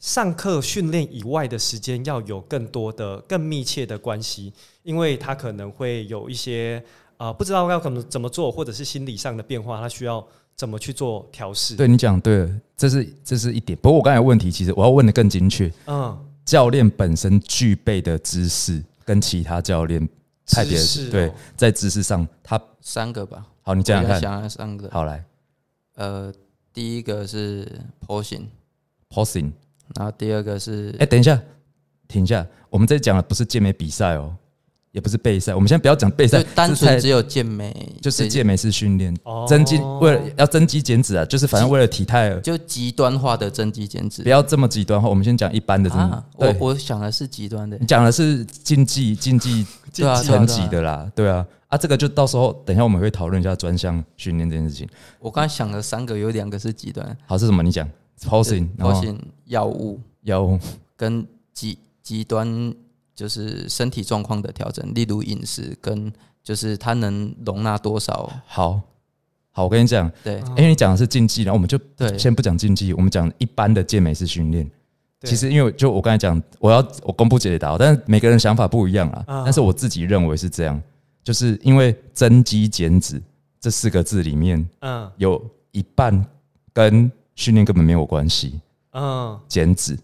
[0.00, 4.52] 上课训练以外的时间要有更多的、更密切的关系，
[4.82, 6.82] 因为他可能会有一些
[7.18, 10.26] 呃不知道要怎么怎么做，或者是心理上的变化，他需要
[10.60, 11.74] 怎么去做调试。
[11.74, 13.78] 对你讲对了，这是这是一点。
[13.80, 20.06] 不过我刚才有问题，其实我要问的更精确，嗯，教练本身具备的知识跟其他教练
[20.52, 24.86] 派别知识哦对，在知识上，他三个吧，好，你讲讲看，想了三个。
[24.90, 25.24] 好来
[25.94, 26.30] 呃，
[26.74, 27.66] 第一个是
[28.06, 29.52] posing，posing。
[29.94, 31.40] 然后第二个是哎、等一下，
[32.06, 34.36] 停一下，我们这里讲的不是健美比赛哦，
[34.92, 37.72] 也不是备赛，我们现在不要讲备赛就，单纯只有健美，
[38.02, 44.28] 就是健美式训练，哦增肌为了要增肌减脂啊，就是反正为了体态，就极端化的增肌减脂不。
[44.28, 45.08] 要这么极端化。
[45.08, 50.66] 我们先讲一般的，真的啊，，我，我想的是极端的你，讲的是竞技竞技 层级。
[50.68, 54.88] 的啦，对啊，啊，这个就到时候等一下我们会讨论一下专项训练这件事情。
[55.18, 57.62] 我刚才想了三个，有两个是极端好，是什么？
[57.62, 57.88] 你讲
[58.20, 60.58] posing，，posing 药物药物
[60.96, 62.74] 跟极极端
[63.20, 66.10] 就是身体状况的调整，例如饮食跟
[66.42, 68.32] 就是它能容纳多少。
[68.46, 68.80] 好
[69.50, 70.40] 好，我跟你讲，对。
[70.40, 70.54] 哦。
[70.56, 72.16] 因为你讲的是竞技，然后我们就对。
[72.16, 74.66] 先不讲竞技，我们讲一般的健美式训练。
[75.20, 75.28] 对。
[75.28, 79.24] 其实因为就我刚才讲，我要我公布解答，但是每个人想法不一样啊。
[79.26, 79.42] 啊。
[79.44, 80.82] 但是我自己认为是这样，
[81.22, 83.20] 就是因为增肌减脂
[83.60, 85.12] 这四个字里面嗯。
[85.18, 86.24] 有一半
[86.72, 88.58] 跟训练根本没有关系，
[88.92, 89.38] 嗯。
[89.46, 89.98] 减脂，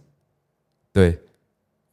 [0.92, 1.18] 对，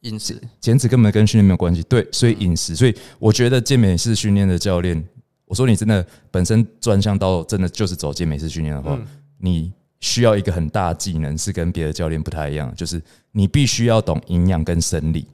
[0.04, 0.40] 饮食。
[0.60, 5.04] 减脂根本跟训练没有关系，对，所以饮食，所以我觉得健美式训练的教练，
[5.44, 9.06] 我说你真的本身专项到真的就是走健美式训练的话，嗯。
[9.38, 15.26] 你需要一个很大的技能，是跟别的教练不太一样，就是你必须要懂营养跟生理。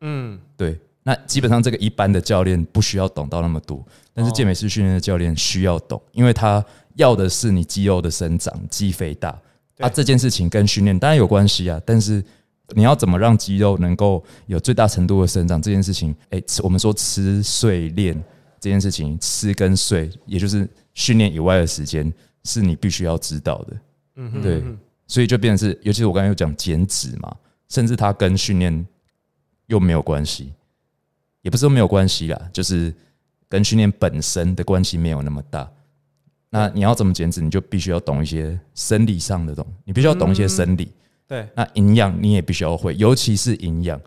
[0.00, 0.38] 嗯。
[0.56, 6.64] 对，那基本上这个一般的教练不需要懂到那么多，但是哦健美式训练的教练需要懂，因为他
[6.96, 9.30] 要的是你肌肉的生长、肌肥大。
[9.76, 9.86] 对。
[9.86, 12.24] 啊，这件事情跟训练当然有关系啊，但是
[12.70, 18.14] 你要怎么让肌肉能够有最大程度的生长，这件事情，哎、吃我们说吃睡练
[18.60, 22.10] 这件事情，吃跟睡，也就是训练以外的时间，
[22.44, 23.76] 是你必须要知道的。
[24.16, 27.36] 嗯哼对嗯所以就变成是，尤其是我刚才有讲减脂嘛，
[27.68, 28.86] 甚至它跟训练
[29.66, 30.52] 又没有关系，
[31.42, 32.94] 也不是说没有关系啦，就是
[33.48, 35.70] 跟训练本身的关系没有那么大。
[36.48, 40.90] 那你要怎么减脂，你就必须要懂一些生理上的东西，你必须要懂一些生理。
[41.32, 43.98] 对那营养你也必须要会，尤其是营养。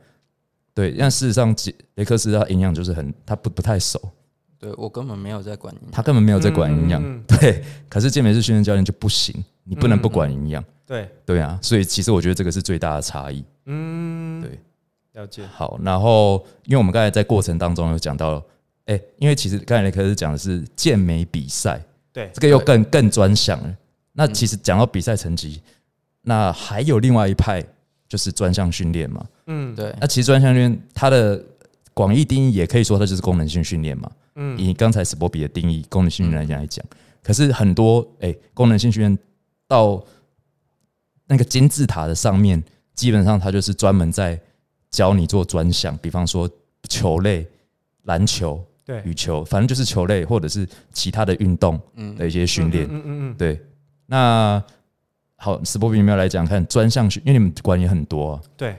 [0.75, 3.99] 对，但事实上，杰雷克斯他营养就是很他不不太熟，
[4.59, 5.91] 对我根本没有在管营养。
[5.91, 7.01] 他根本没有在管营养。
[7.25, 10.63] 对，可是健美式训练教练就不行，你不能不管营养。
[10.85, 13.43] 对对啊，所以其实我觉得这个是最大的差异。
[13.65, 14.59] 嗯对
[15.13, 18.43] 了解好，然后因为我们刚才在过程当中有讲到，
[18.85, 21.83] 哎、因为其实刚才雷克斯讲的是健美比赛，
[22.13, 23.75] 对这个又更更专项了。
[24.11, 25.61] 那其实讲到比赛成绩，
[26.25, 27.63] 那还有另外一派
[28.09, 29.25] 就是专项训练嘛。
[29.47, 31.41] 嗯对那其实专项训练它的
[31.93, 34.11] 广义定义也可以说它就是功能性训练嘛。
[34.35, 36.83] 嗯以刚才史波比的定义，功能性训练来讲，
[37.23, 39.17] 可是很多哎、功能性训练
[39.67, 40.03] 到
[41.27, 42.61] 那个金字塔的上面，
[42.93, 44.39] 基本上它就是专门在
[44.91, 46.49] 教你做专项，比方说
[46.89, 47.47] 球类、
[48.03, 52.85] 篮球、对羽球，反正就是球类或者是其他的运动嗯的一些训练。
[52.85, 53.61] 嗯嗯嗯对，
[54.05, 54.61] 那
[55.37, 57.21] 好，史波比有没有来讲看专项训？
[57.25, 58.75] 因为你们管也很多、啊，对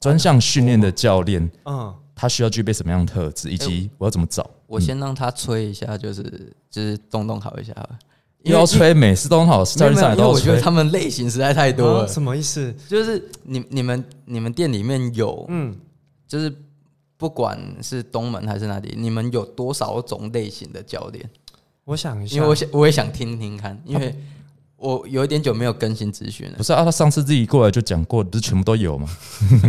[0.00, 4.48] 专项训练的教练嗯他需要具备什么样的特质，以及我要怎么找？
[4.66, 7.90] 我先让他吹一下，就是就是动动好一下吧，
[8.42, 10.60] 又要吹美式都很好，教练上来都要因为我觉得。
[10.60, 12.04] 他们类型实在太多了。
[12.04, 12.74] 啊什么意思？
[12.88, 15.76] 就是你你们你们店里面有，嗯
[16.26, 16.52] 就是
[17.16, 21.28] 不管是东门还是哪里，你们有多少种类型的教练？
[21.84, 24.14] 我想一下，因为我想我也想听听看，因为
[24.78, 26.62] 我有一点久没有更新资讯了不。
[26.62, 29.08] 是啊，他上次自己过来就讲过，不是全部都有吗？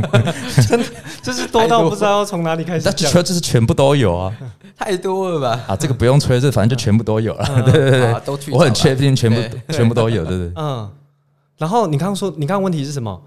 [0.70, 0.86] 真的
[1.24, 3.12] 就是多到不知道要从哪里开始那讲。
[3.12, 4.32] 全就是全部都有啊
[4.78, 5.66] 太多了吧？
[5.68, 5.76] 啊！
[5.76, 7.64] 这个不用吹，这反正就全部都有 了。
[7.64, 8.60] 对对对啊，都去找吧。
[8.60, 10.54] 我很确定全部对全部都有，对对对。
[10.56, 10.90] 嗯，
[11.58, 13.20] 然后你刚刚说，你刚刚问题是什么？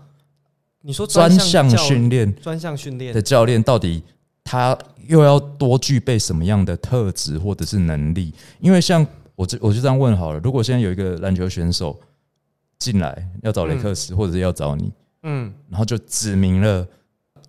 [0.83, 4.03] 你说专项教训练专项训练的教练到底
[4.43, 4.77] 他
[5.07, 8.33] 又要多具备什么样的特质或者是能力？
[8.61, 9.07] 因为像
[9.43, 11.99] 我就我就这样问好了，如果现在有一个篮球选手
[12.79, 14.93] 进来要找雷克斯，或者是要找你，
[15.25, 16.87] 嗯然后就指明了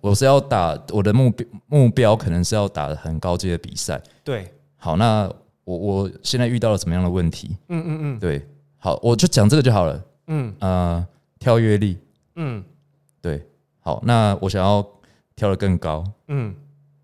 [0.00, 4.02] 我是要打我的目标目标可能是要打很高阶的比赛。
[4.24, 5.32] 对，好，那
[5.62, 7.56] 我我现在遇到了什么样的问题？
[7.68, 8.44] 嗯嗯嗯对，
[8.78, 10.04] 好，我就讲这个就好了。
[10.26, 11.06] 嗯呃，
[11.38, 11.96] 跳跃力，
[12.34, 12.64] 嗯
[13.22, 13.46] 对，
[13.78, 14.84] 好，那我想要
[15.36, 16.52] 跳得更高，嗯。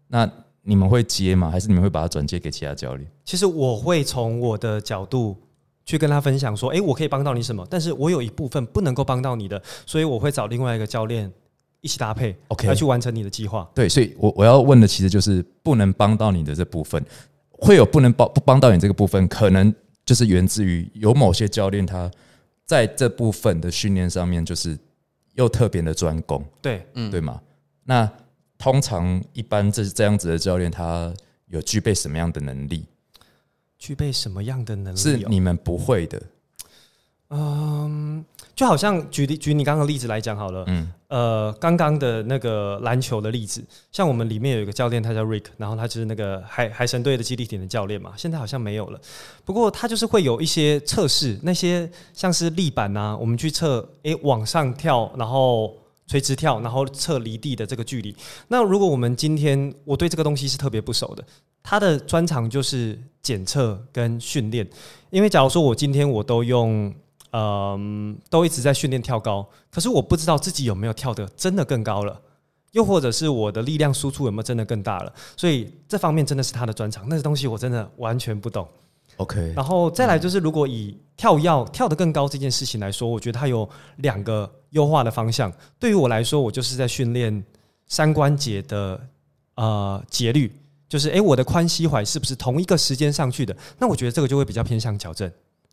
[0.09, 0.29] 那
[0.63, 1.49] 你们会接吗？
[1.49, 3.09] 还是你们会把它转接给其他教练？
[3.31, 5.37] 其实我会从我的角度
[5.87, 11.33] 去跟他分享说，诶，我可以帮到你什么，但是我有一部分不能够帮到你的，所以我会找另外一个教练
[11.81, 13.71] 一起搭配 OK 来去完成你的计划。
[13.73, 17.01] 对，所以我我要问的其实就是不能帮到你的这部分，
[17.53, 19.73] 会有不能帮不帮到你这个部分，可能
[20.05, 22.11] 就是源自于有某些教练他
[22.67, 24.77] 在这部分的训练上面就是
[25.35, 27.41] 又特别的专攻，对，嗯，对吗？
[27.85, 28.11] 那
[28.59, 31.15] 通常一般这这样子的教练，他
[31.47, 32.85] 有具备什么样的能力，
[33.81, 35.03] 具备什么样的能力、哦？
[35.03, 36.23] 是你们不会的？
[37.31, 38.25] 嗯，
[38.57, 49.01] 就好像举例举你刚刚的例子来讲好了，嗯呃，刚刚的那个篮球的例子，像我们里面有一个教练，他叫 Rick，然后他就是那个海海神队的基地点的教练嘛，现在好像没有了。
[49.45, 55.73] 不过他就是会有一些测试，那些像是立板啊，我们去测，诶、往上跳，然后
[56.11, 58.13] 垂直跳，然后测离地的这个距离。
[58.49, 61.25] 那如果我们今天我对这个东西是特别不熟的，
[61.63, 64.69] 他的专长就是检测跟训练，
[65.11, 66.93] 因为假如说我今天我都用。
[67.33, 72.21] 嗯，都一直在训练跳高，可是我不知道自己有没有跳得真的更高了，
[72.73, 78.67] 又或者是我的力量输出有没有真的更大了，所以这方面真的是他的专长，那些东西我真的完全不懂。
[79.21, 85.53] ，OK，然后再来就是，如果以跳跃跳得更高这件事情来说，我觉得它有两个优化的方向。
[85.79, 87.45] 对于我来说，我就是在训练
[87.87, 89.01] 三关节的
[89.57, 90.51] 呃节律，
[90.89, 93.57] 就是诶，我的髋膝踝是不是同一个时间上去的？
[93.79, 95.31] 那我觉得这个就会比较偏向矫正。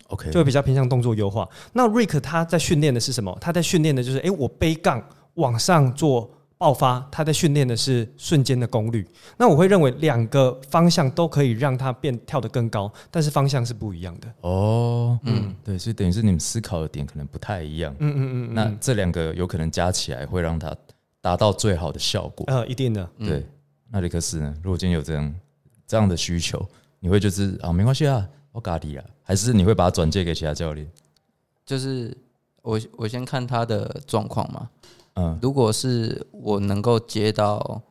[0.09, 1.47] OK，就会比较偏向动作优化。
[1.73, 3.35] 那 Rick 他在训练的是什么？
[3.41, 9.07] 他在训练的就是，诶，我背杠往上做爆发，他在训练的是瞬间的功率。
[9.37, 14.27] 那我会认为两个方向都可以让他变跳得更高，但是方向是不一样的。
[14.41, 17.95] 哦，嗯嗯，对，所以等于是你们思考的点可能不太一样。
[17.99, 20.75] 嗯嗯嗯嗯，那这两个有可能加起来会让他
[21.21, 22.43] 达到最好的效果。
[22.47, 23.07] 呃，一定的。
[23.17, 23.45] 嗯对，
[23.91, 24.51] 那雷克斯呢？
[24.63, 25.35] 如果今天有这样
[25.85, 26.67] 这样的需求，
[26.99, 30.89] 你会就是啊，没关系啊，我咖喱啊，还是你会把它转借给其他教练？
[31.63, 32.17] 就是
[32.63, 34.67] 我我先看他的状况嘛。
[35.17, 37.81] 嗯，如果是我能够接到，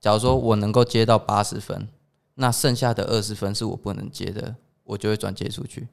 [0.00, 1.88] 假如说我能够接到八十分，
[2.34, 4.54] 那剩下的二十分是我不能接的，
[4.84, 5.88] 我就会转接出去。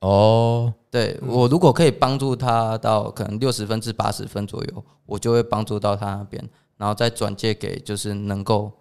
[0.00, 6.42] 哦，对我如果可以帮助他到可能六十分至八十分左右，我就会帮助到他那边，
[6.76, 8.72] 然后再转借给就是能够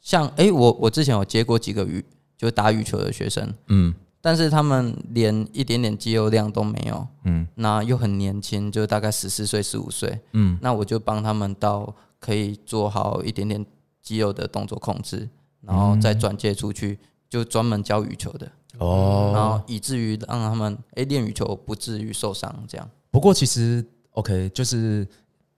[0.00, 2.04] 像诶，我我之前有接过几个羽
[2.36, 3.94] 就打羽球的学生，嗯
[4.24, 7.46] 但是他们连一点点肌肉量都没有，嗯。
[7.56, 13.62] 那又很年轻，就大概十四岁、十五岁，嗯，那我就帮他们到可以做好一点点
[14.00, 15.28] 肌肉的动作控制，
[15.60, 16.98] 然后再转接出去，
[17.28, 22.90] 就专门教羽球的哦，然哦，后以至于让他们诶练羽球不至于受伤，这样。
[23.10, 25.06] 不过其实 OK，就是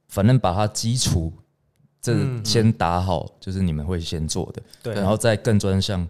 [0.09, 1.33] 反正把它基础
[2.03, 2.45] 这嗯。
[2.45, 4.95] 先打好，就是你们会先做的，对。
[4.95, 6.09] 然后再更专项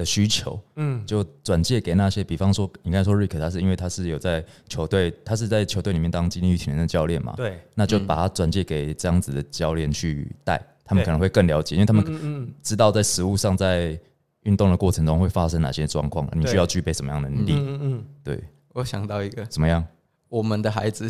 [0.00, 1.04] 的需求，嗯。
[1.06, 13.98] 就转借给那些，比方说你刚才说 Rick，他是因为他是有在球队，他是在球队里面当精力体能的教练嘛，对，那就把他转借给这样子的教练去带，他们可能会更了解，因为他们嗯嗯知道在实物上在
[14.44, 18.42] 运动的过程中会发生哪些状况，你需要具备什么样的能力，嗯嗯，对，
[18.72, 19.84] 我想到一个，怎么样？
[20.28, 21.08] 我们的孩子。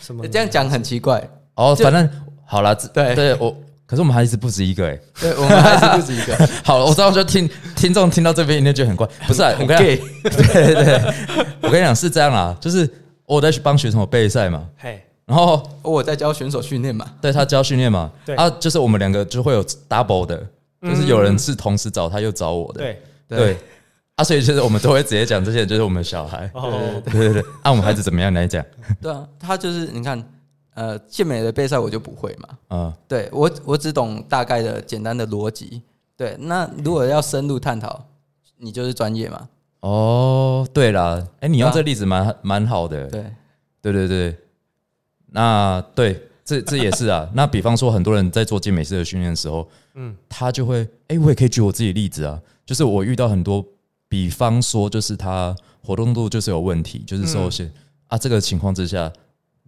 [0.00, 0.26] 什么？
[0.28, 2.08] 这样讲很奇怪，哦，反正
[2.44, 3.14] 好了，对。
[3.14, 3.54] 对我，
[3.88, 4.98] 可是我们孩子不止一个哎。
[5.18, 9.50] 对我们孩子不止一个， 好了，我知道，就听听众听到这边一定觉得很怪， 不是、啊？
[9.58, 10.06] 我跟你讲，
[10.44, 11.14] 对对对，
[11.62, 12.88] 我跟你讲是这样啦，就是
[13.24, 18.36] 我在去帮学生备赛嘛，嘿，然后我在教选手训练嘛，对他教训练嘛，对。
[18.36, 20.46] 啊，就是我们两个就会有 double 的，
[20.82, 23.56] 就是有人是同时找他又找我的，对，对，
[24.16, 28.62] 啊，所以就是我们都会直接讲这些人就是我们的小孩，哦，对对对，啊，我们孩子怎么样来讲？
[29.00, 30.22] 对啊，他就是你看，
[30.78, 35.82] 呃，健美的备赛我就不会嘛，嗯，对我我只懂大概的简单的逻辑，
[36.16, 38.06] 对，那如果要深入探讨，
[38.58, 39.48] 你就是专业嘛，
[39.80, 43.24] 哦，对啦，哎，你用这例子蛮蛮好的，对，
[43.82, 44.36] 对对对，
[45.32, 47.28] 那对，这这也是啊。
[47.34, 53.64] 那比方说，很多人在做健美式的训练的时候， 嗯，他就会，哎、我也可以举我自己的例子啊，就是我遇到很多，
[54.08, 57.68] 比方说，就是他活动度就是有问题，就是受限、
[58.06, 58.16] 啊。
[58.16, 59.12] 这个情况之下，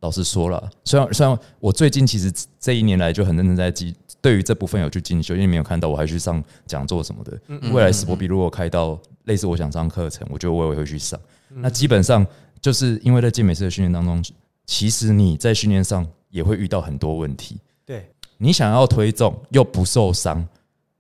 [0.01, 7.39] 老实说了，虽然虽然我最近其实这一年来就很认真在记，对于这部分有去进修，因为没有看到，我还去上讲座什么的。
[7.71, 11.21] 未来史博比如果开到类似我想上课程，我觉得我也会去上。
[11.49, 12.27] 那基本上
[12.61, 14.25] 就是因为在健美式的训练当中，
[14.67, 17.59] 其实你在训练上也会遇到很多问题。
[17.85, 20.47] 对，你想要推重又不受伤，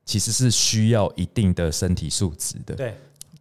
[0.05, 2.75] 其实是需要一定的身体素质的。
[2.75, 2.95] 对，对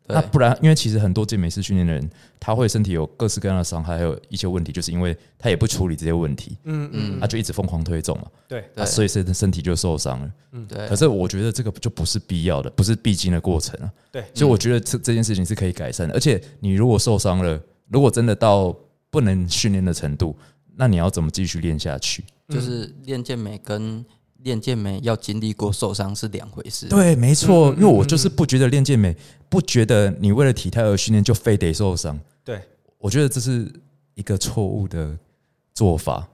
[0.10, 10.32] 那不然，因为其实很多健美式训练的人，他会身体有各式各样的伤害，还有一些问题，就是因为他也不处理这些问题，嗯嗯，他就一直疯狂推重嘛，对，所以身身体就受伤了。
[10.52, 13.92] 嗯对可是我觉得这个就不是必要的，不是必经的过程啊。
[14.12, 16.14] 对所以我觉得这这件事情是可以改善的。
[16.16, 18.76] 而且你如果受伤了，如果真的到
[19.12, 20.36] 不能训练的程度，
[20.76, 22.24] 那你要怎么继续练下去？
[22.48, 24.04] 就是练健美跟
[24.44, 26.88] 练健美要经历过受伤是两回事。
[26.88, 29.16] 对，没错，因为我就是不觉得练健美，
[29.50, 32.20] 不觉得你为了体态而训练就非得受伤。
[32.44, 32.62] 对，
[32.98, 33.72] 我觉得这是
[34.16, 35.18] 一个错误的
[35.74, 36.28] 做法。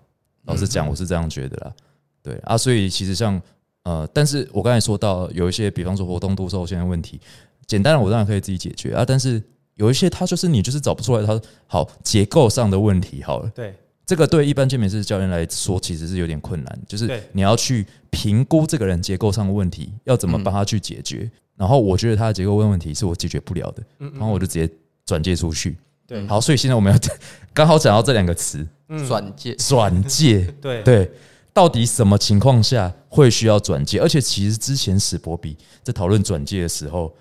[0.44, 1.74] 老实讲，我是这样觉得啦。
[2.22, 3.42] 对啊，所以其实像
[3.84, 7.20] 呃，但是我刚才说到有一些，比方说活动度受限的问题，
[7.66, 9.04] 简单的我当然可以自己解决啊。
[9.06, 9.42] 但是
[9.76, 13.22] 有一些它就是你就是找不出来它好结构上的问题。
[13.24, 13.76] 好了，对，
[14.06, 21.30] 这个对一般健美式教练来说其实是有点困难，就是你要去评估这个人结构上的问题，要怎么帮他去解决。
[21.56, 24.70] 然后我觉得他的结构问题是我解决不了的，然后我就直接
[25.06, 25.78] 转介出去。
[26.06, 27.00] 对好，所以现在我们要
[27.54, 28.68] 刚好讲到这两个词，
[29.08, 30.54] 转介转介。
[30.62, 31.12] 对对，
[31.52, 34.00] 到底什么情况下会需要转介？
[34.00, 37.16] 而且其实之前史博比在讨论转介的时候，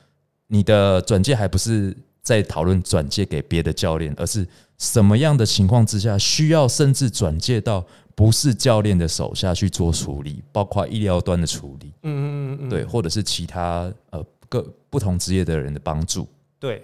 [0.49, 4.44] 你的转介还不是在讨论转借给别的教练，而是
[4.78, 16.26] 什么样的情况之下需要甚至转借到不是教练的手下去做处理，包括医疗端的处理，嗯嗯嗯嗯，对，或者是其他呃各不同职业的人的帮助。
[16.58, 16.82] 对，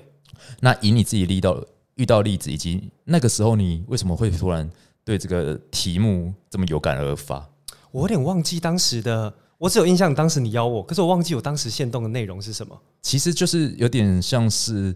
[0.60, 1.64] 那以你自己遇到
[1.94, 4.68] 遇到例子，以及那个时候你为什么会突然
[5.04, 7.48] 对这个题目这么有感而发？
[7.90, 12.78] 我有点忘记当时的，我只有印象当时你邀我，可是我忘记我当时限动的内容是什么。
[13.02, 14.94] 其实就是有点像是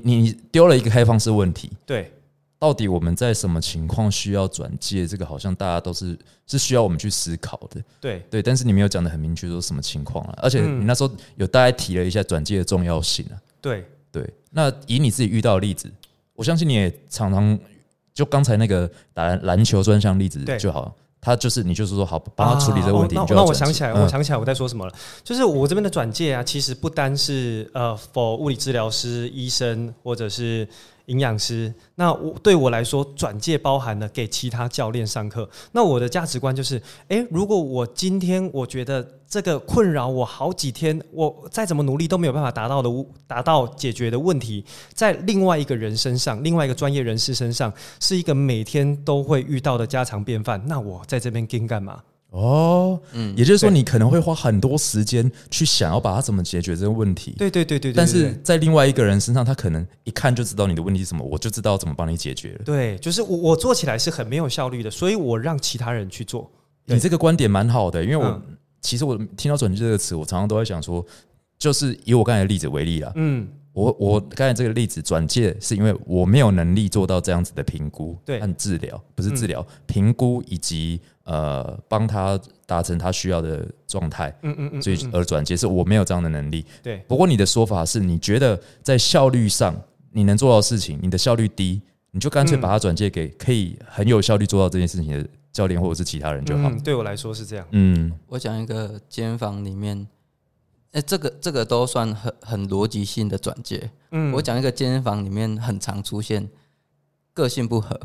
[0.00, 2.10] 你你丢了一个开放式问题，对，
[2.58, 5.06] 到底我们在什么情况需要转介？
[5.06, 8.42] 这个好像大家都是是需要我们去思考的，对，对。
[8.42, 10.38] 但是你没有讲的很明确，说什么情况啊？
[10.42, 14.28] 而且嗯你那时候有大概提了一下转介的重要性啊，对，对。
[14.50, 15.90] 那以你自己遇到的例子，
[16.34, 17.58] 我相信你也常常
[18.12, 24.92] 就刚才那个打篮篮球专项例子就好，他就是你就是说好帮他处理这个问题，那那我想起来，嗯我想起来我在说什么了。
[25.24, 30.68] 就是我这边的转介啊，其实不单是呃否物理治疗师、医生或者是
[31.06, 31.72] 营养师。
[31.96, 35.48] 那我对我来说，转介包含了给其他教练上课。
[35.72, 42.90] 那我的价值观就是，诶，如果我今天我觉得这个困扰我好几天，我再怎么努力都没有办法达到的
[43.26, 50.62] 达到解决的问题，在另外一个人身上，另外一个专业人士身上，是一个每天都会遇到的家常便饭。
[50.66, 52.02] 那我在这边跟干嘛？
[52.34, 57.32] 哦，嗯也就是说，你可能会花很多时间去想要把它怎么解决这个问题。
[57.38, 62.60] 对对对对对，但是在另外一个人身上，他可能一看就知道你的问题是什么，我就知道怎么帮你解决了。
[62.64, 66.50] 对，就是我我做起来是很没有效率的，所以我让其他人去做。
[66.86, 68.42] 你这个观点蛮好的，因为我、嗯
[68.84, 71.02] 其实我听到“转机”这个词，我常常都在想说，
[71.58, 86.64] 就是以我刚才的例子为例啦，嗯，我我刚才这个例子转介是因为我没有能力做到这样子的评估对和治疗，不是治疗，评估以及呃帮他达成他需要的状态，嗯嗯嗯，所以而转介是我没有这样的能力。
[86.82, 89.74] 对不过你的说法是你觉得在效率上
[90.12, 96.70] 你能做到的事情，你的效率低，你就干脆嗯把它转介给可以很有效率做到这件事情的教练或者是其他人就好。
[96.70, 97.66] 嗯，对我来说是这样。
[97.72, 100.06] 嗯我讲一个健身房里面，
[100.94, 103.90] 哎、这个这个都算很很逻辑性的转接。
[104.12, 106.48] 嗯，我讲一个健身房里面很常出现
[107.32, 107.98] 个性不合，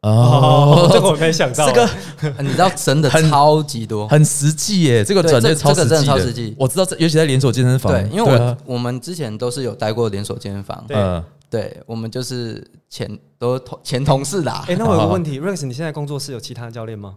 [0.00, 1.66] 哦，这个我没想到。
[1.70, 1.88] 这个
[2.36, 4.08] 呃你知道真的超级多。
[4.08, 14.64] 很实际耶，这个对转介这这个真的超实际超实际我知道这，尤其在连锁健身房，对，因为我、啊我们之前都是有待过连锁健身房，对呃对我们就是前都同前同事啦。
[14.66, 17.14] 哎，那我有个问题，Rex，你现在工作室有其他教练吗？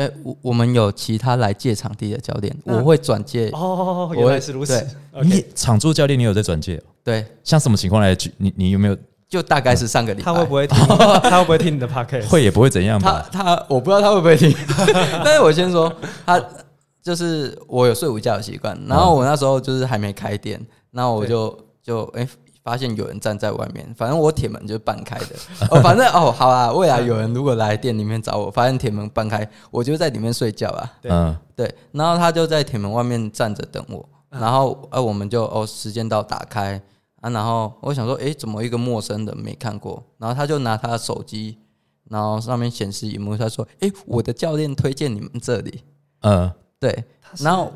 [0.00, 3.50] 哎、我我们有其他来借场地的教练，我会转借。
[3.50, 4.86] 哦，我原来是如此。
[5.24, 6.84] 你场租教练你有在转借哦？
[7.04, 8.32] 对，像什么情况来举？
[8.38, 8.96] 你你有没有
[9.28, 10.24] 就大概是上个礼拜。
[10.24, 10.78] 他会不会听？
[11.22, 12.28] 他会不会听你的 podcast？
[12.28, 13.28] 会也不会怎样他吧？
[13.30, 14.50] 他我不知道他会不会听，
[15.22, 15.92] 但是我先说，
[16.24, 16.42] 他
[17.02, 20.58] 就是我有睡午觉的习惯，然后我那时候就是还没开店，
[20.92, 22.26] 然后我就就哎、
[22.70, 25.34] 发现有人站在外面，反正我铁门就是半开的，
[25.70, 31.10] 哦，反正哦好啊，未来有人如果来店里面找我，发现铁门半开，我就在里面睡觉啊，对。
[31.10, 31.36] 嗯。
[31.56, 36.80] 对，然后他就在铁门外面站着等我，然后呃我们就哦时间到打开。
[37.20, 41.58] 啊，然后我想说诶，怎么一个陌生人没看过，然后他就拿他的手机，
[42.08, 45.82] 然后上面显示荧幕，他说诶，我的教练推荐你们这里，
[46.22, 47.04] 嗯，对，
[47.40, 47.70] 然后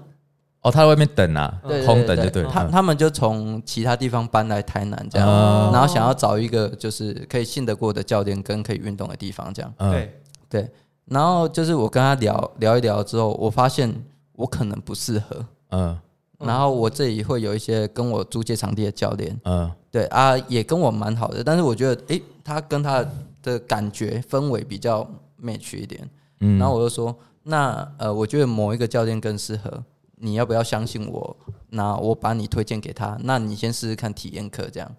[0.65, 2.51] 哦，他在外面等啊，对空等就对了。
[2.51, 2.71] 他嗯。
[2.71, 5.71] 他们就从其他地方搬来台南这样，哦。
[5.73, 9.73] 然后想要找一个就是可以信得过的教练跟可以运动的地方这样。
[9.77, 9.91] 嗯。
[9.93, 10.71] 对，对，
[11.05, 13.95] 然后就是我跟他聊聊一聊之后，我发现
[14.33, 15.99] 我可能不适合，嗯。
[16.39, 23.03] 然后我这里会有一些跟我租借场地的教练，嗯，对啊，也跟我蛮好的，但是我觉得，诶，他跟他
[23.43, 25.09] 的感觉氛围比较
[25.43, 26.07] match 一点，
[26.41, 26.59] 嗯。
[26.59, 29.83] 然后我就说，那呃，我觉得某一个教练更适合，
[30.17, 31.37] 你要不要相信我？
[31.71, 34.97] 那我把你推荐给他，那你先试试看体验课这样。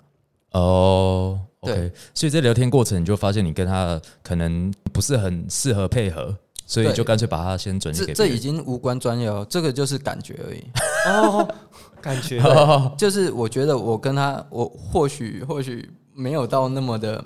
[0.51, 8.39] 哦对所以在聊天过程你就发现你跟他可能不是很适合配合，所以就干脆把他先转借给这这已。
[8.39, 10.63] 经无关专业哦，这个就是感觉而已。
[11.09, 11.55] 哦，
[12.01, 12.39] 感觉
[12.97, 17.23] 就是我觉得我跟他，我或许或许没有到那么的，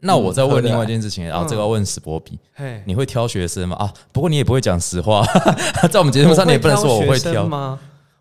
[0.00, 3.76] 那我再问另外一件事情，然后这个要问史博比，嘿，你会挑学生吗？
[3.76, 5.24] 啊，不过你也不会讲实话，
[5.90, 7.46] 在我们节目上你也不能说我会挑。
[7.46, 7.78] 吗？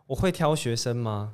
[0.07, 1.31] 我会挑学生吗？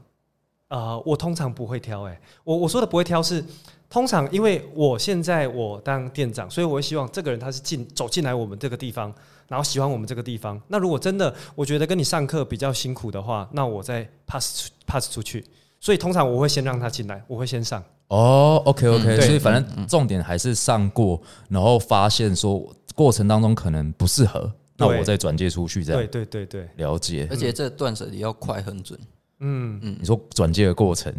[0.67, 2.19] 啊、我通常不会挑、欸。
[2.43, 3.43] 我我说的不会挑是，
[3.89, 9.13] 通常因为我现在我当店长，所以我会希望这个人他是进走进来我们这个地方，
[9.47, 10.59] 然后喜欢我们这个地方。
[10.67, 15.45] 那如果真的我觉得跟你上课比较辛苦的话，那我再 pass 出 pass 出去。
[15.79, 17.81] 所以通常我会先让他进来，我会先上。
[18.07, 26.11] 哦，OK OK，嗯所以反正重点还是上过，然后发现说过程当中可能不适合，那我再转介出去，这对样。
[26.11, 27.27] 对对对，了解。
[27.31, 27.35] 而。
[27.35, 28.99] 且这断舍离要快很准，
[29.39, 31.13] 嗯，嗯你，说转介的过程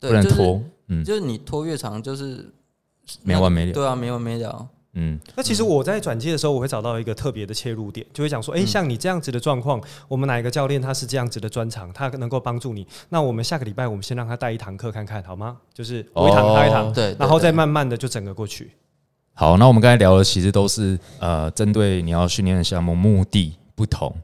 [0.00, 1.04] 对，不能拖，嗯。
[1.04, 2.50] 就是你拖越长，就是
[3.22, 4.68] 没完没了，对啊，没完没了。
[4.94, 12.86] 嗯那其实我在转接的时候，我会找到一个特别的切入点，就会讲说，哎、像你这样子的状况，我们哪一个教练他是这样子的专长，他能够帮助你。
[13.08, 15.56] 那我们下个礼拜我们先让他带一堂课看看，好吗？
[15.72, 18.70] 就是我一堂他一堂，对然后再慢慢的就整个过去。
[19.32, 24.14] 好，那我们刚才聊的其实都是呃，针对你要训练的项目目的不同，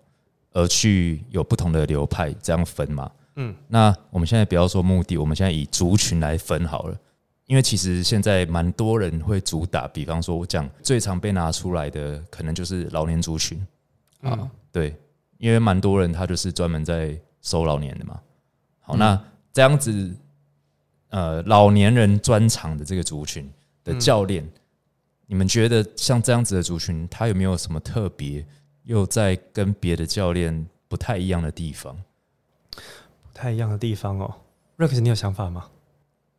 [0.53, 3.11] 而去有不同的流派这样分嘛。
[3.35, 6.97] 嗯，那我们现在不要说目的，我们现在以族群来分好了。
[7.51, 13.61] 因为其实现在蛮多人会主打，比方说我讲最常被拿出来的，可能就是老年族群。
[14.23, 14.95] 嗯，对，
[15.37, 18.21] 因为蛮多人他就是专门在收老年的嘛。
[18.79, 20.15] 好，嗯那这样子，
[21.09, 23.51] 呃，老年人专场的这个族群
[23.83, 24.49] 的教练，
[25.27, 28.47] 你们觉得像这样子的族群，他有没有什么特别，
[28.85, 32.01] 又在跟别的教练不太一样的地方？
[32.71, 34.33] 不太一样的地方哦。
[34.79, 35.67] Rex，你有想法吗？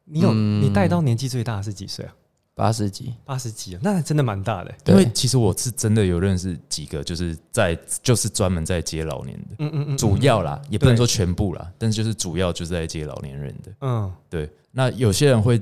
[0.06, 0.62] 你有，嗯。
[0.62, 2.14] 你带到年纪最大的是几岁啊？
[2.54, 4.72] 八十几，八十几啊，那真的蛮大的。
[4.86, 10.98] 因为其实我是真的有认识几个，就是在就是专门在接老年的，嗯嗯嗯，主要啦，也不能对。
[10.98, 13.72] 说全部啦，但是就是主要就是在接老年人的。
[13.80, 15.60] 嗯，对，那有些人会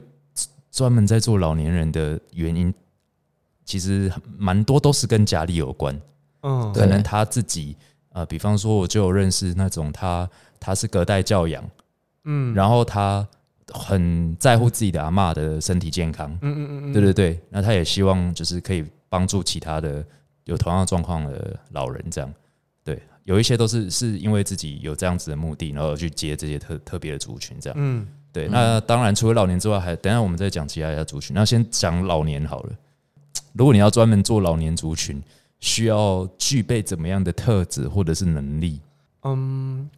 [0.72, 2.74] 专门在做老年人的原因，
[3.64, 5.98] 其实蛮多都是跟家里有关。
[6.42, 7.78] 嗯，可能他自己
[8.10, 10.30] 呃，比方说我就有认识那种他
[10.60, 11.64] 他是隔代教养，
[12.26, 13.26] 嗯，然后他
[13.74, 20.04] 很在乎自己的阿嬷的身体健康，嗯嗯嗯嗯，对对对，那他也希望就是可以帮助其他的
[20.46, 22.34] 有同样状况的老人，这样
[22.84, 27.78] 对，有一些都是是因为自己有这样子的目的，然后去接这些特特别的族群，这样。
[27.80, 31.34] 嗯，对，那当然除了老年之外，还等一下我们再讲其他的族群。
[31.36, 32.74] 那先讲老年好了。
[33.54, 35.22] 如果你要专门做老年族群，
[35.60, 38.80] 需要具备怎么样的特质或者是能力？
[39.24, 39.90] 嗯，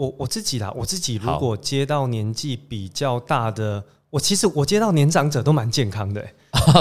[0.00, 6.34] 我我自己啦，我自己如果接到年纪比较大的，我其实我接到年长者都蛮健康的、 欸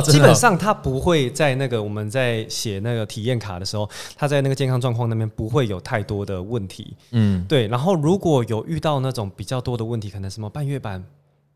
[0.06, 6.96] 基本上他不会在那个我们在写那个体验卡的时候，他在那个健康状况那边不会有太多的问题。
[7.12, 11.04] 嗯，对，然后如果有遇到那种比较多的问题，可能什么半月板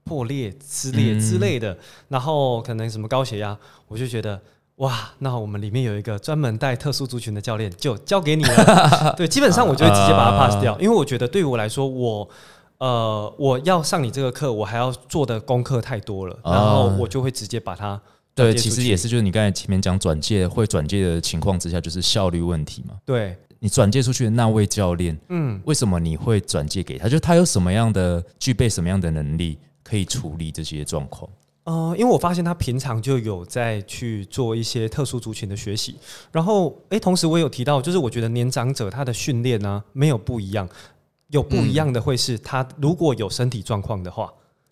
[0.03, 1.77] 破裂、撕裂嗯之类的，
[2.09, 3.57] 然后可能什么高血压，
[3.87, 4.41] 我就觉得。
[4.77, 9.13] 哇，那我们里面有一个专门带特殊族群的教练，就交给你了。
[9.17, 12.27] 对，基本上我就会直接把它 pass 掉，因为我觉得对于我来说，我
[12.79, 18.01] 呃我要上你这个课，我还要做的功课太多了，然后我就会直接把它
[18.33, 22.95] 对，其实也是，就是你刚才前面讲转介会转介的情况之下，就是效率问题嘛。
[23.05, 27.05] 对，你转介出去的那位教练，嗯，为什么你会转介给他？
[27.05, 31.29] 就是他有什么样的具备什么样的能力，可以处理这些状况？
[31.65, 35.95] 呃，因为我发现他平常就有在去做一些特殊族群的学习，
[36.31, 40.67] 然后诶，同时我有提到，就是我觉得年长者他的训练呢没有不一样，
[41.29, 44.29] 有不一样的会是他如果有身体状况的话，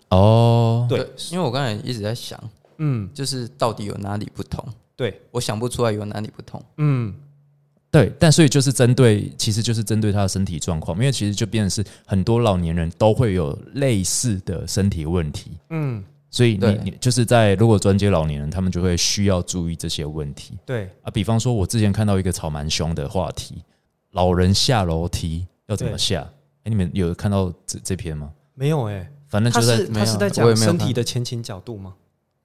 [0.09, 0.99] 哦，对
[1.31, 2.37] 因为我刚才一直在想，
[2.79, 4.61] 嗯，就是到底有哪里不同，
[4.97, 6.61] 对，我想不出来有哪里不同。
[6.77, 7.15] 嗯，
[7.89, 21.11] 对，但所以就是针对，其实就是针对他的身体状况，因为其实就变成是很多老年人都会有类似的身体问题，嗯，所以你你就是在如果专接老年人，他们就会需要注意这些问题对，啊。
[21.11, 23.61] 比方说，我之前看到一个吵蛮凶的话题，
[24.11, 26.21] 老人下楼梯要怎么下？
[26.63, 28.31] 哎、你们有看到这这篇吗？
[28.53, 31.93] 没有诶，反正就是在他是在讲身体的前倾角度吗？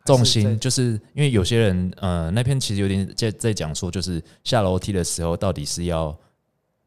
[0.04, 6.16] 重心，就是因为有些人呃，那篇其实有点在在讲说，就是下楼梯的时候到底是要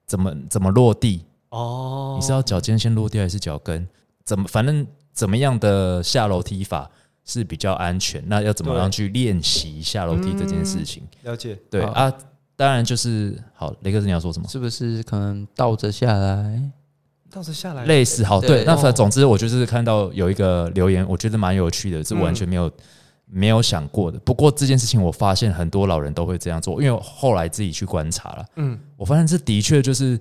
[0.06, 3.88] 怎么怎么落地，哦，你是要脚尖先落地还是脚跟？
[4.26, 4.86] 怎么反正
[5.20, 6.90] 怎么样的下楼梯法
[7.26, 8.24] 是比较安全？
[8.28, 11.04] 那要怎么样去练习下楼梯这件事情？
[11.24, 11.60] 了解？
[11.70, 12.10] 对啊，
[12.56, 13.76] 当然就是好。
[13.82, 14.48] 雷克斯你要说什么？
[14.48, 16.72] 是不是可能倒着下来？
[17.30, 22.72] 倒着下来，类似好对对，那反哦总之我就是看到有一个留言，我觉得蛮有趣的，是完全没有、
[23.26, 24.18] 没有想过的。
[24.20, 30.18] 不过这件事情我发现很多老人都会这样做，因为后来自己去观察了，嗯，我发现这的确就是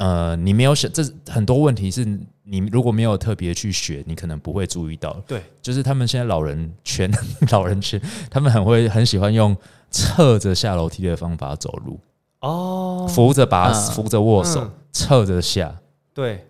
[0.00, 2.04] 呃，你没有想这很多问题是
[2.44, 5.12] 你如果没有特别去学，你可能不会注意到。
[5.26, 7.10] 对，就是他们现在老人圈
[7.52, 9.54] 老人圈，他们很会很喜欢用
[9.90, 12.00] 侧着下楼梯的方法走路，
[12.40, 15.78] 哦，扶着把嗯扶着握手嗯，侧着下。
[16.14, 16.46] 对，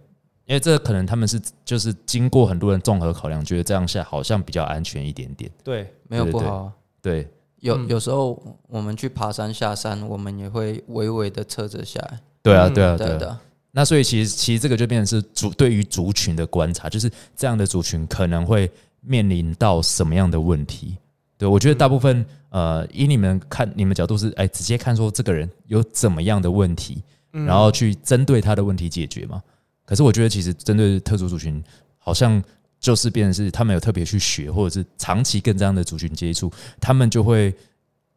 [0.46, 5.51] 因为这可能他们是就是经过很多人综合考量，觉得这样下好像比较安全一点点。
[5.64, 6.72] 对，没有对对不好啊。
[7.03, 12.20] 对，有嗯有时候我们去爬山下山，我们也会微微的侧着下来。
[12.43, 13.38] 对啊，嗯对啊，对的，
[13.72, 18.70] 那所以其实其实这个就变成是族对于族群的观察，就是这样的族群可能会
[19.01, 20.97] 面临到什么样的问题。
[21.38, 29.43] 对我觉得大部分呃，以你们看你们角度是哎，直接看说这个人有怎么样的问题，嗯然后去针对他的问题解决嘛。
[29.86, 31.62] 可是我觉得其实针对特殊族群，
[31.97, 32.43] 好像
[32.78, 37.55] 就是变成是他们有特别去学，或者是长期跟这样的族群接触，他们就会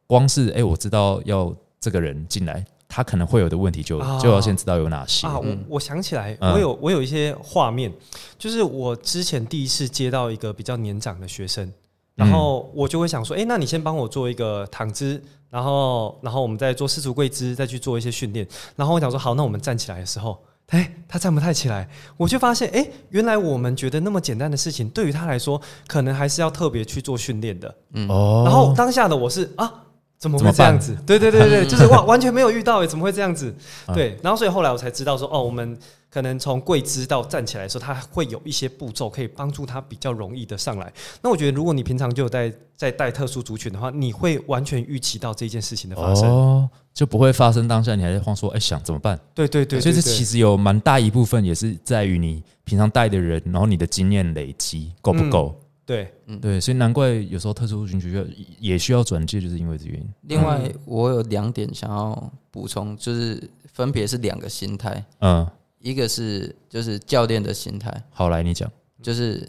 [0.06, 2.66] 光是哎、我知道要这个人进来，
[2.96, 5.26] 他可能会有的问题就啊就要先知道有哪些。
[5.26, 7.92] 啊，我嗯我想起来，嗯我有我有一些画面，
[8.38, 11.68] 就是我之前第一次接到一个比较年长的学生，
[12.14, 15.20] 然后我就会想说，哎、那你先帮我做一个躺姿，
[15.50, 18.48] 然后然后我们再做四足跪姿，再去做一些训练。
[18.76, 20.38] 然后我想说，好，那我们站起来的时候，
[20.68, 27.76] 哎、他站不太起来，我就发现，哎、原来我们觉得那么简单的事情，对于他来说，可能还是要特别去做训练的。
[27.94, 29.80] 嗯哦，然后当下的我是啊。
[30.24, 30.98] 怎么会这样子？
[31.06, 33.54] 对对对对，就是哇，完全没有遇到哎，怎么会这样子？
[33.86, 35.78] 啊对，然后所以后来我才知道说，哦，我们
[36.10, 40.94] 可能从跪姿到站起来的时候，它会有一些步骤可以帮助他比较容易的上来。
[41.22, 46.30] 那我觉得，如果你平常就有在在带特殊族群的话，你会完全预期到这件事情的发生。
[46.30, 49.20] 哦，就不会发生当下你还在慌说，哎、想怎么办？
[49.36, 55.60] 对对对，所以这其实有蛮大一部分也是在于你平常带的人，然后你的经验累积够不够。
[55.94, 56.14] 对。
[56.26, 56.40] 嗯。
[56.40, 58.24] 对，所以难怪有时候特殊族群需要
[58.60, 60.08] 也需要转介，就是因为这原因。
[60.24, 65.48] 另外，我有两点想要补充，就是分别是两个心态，嗯，
[65.80, 68.72] 一个是就是教练的心态，好，来你讲。
[69.02, 69.48] 就是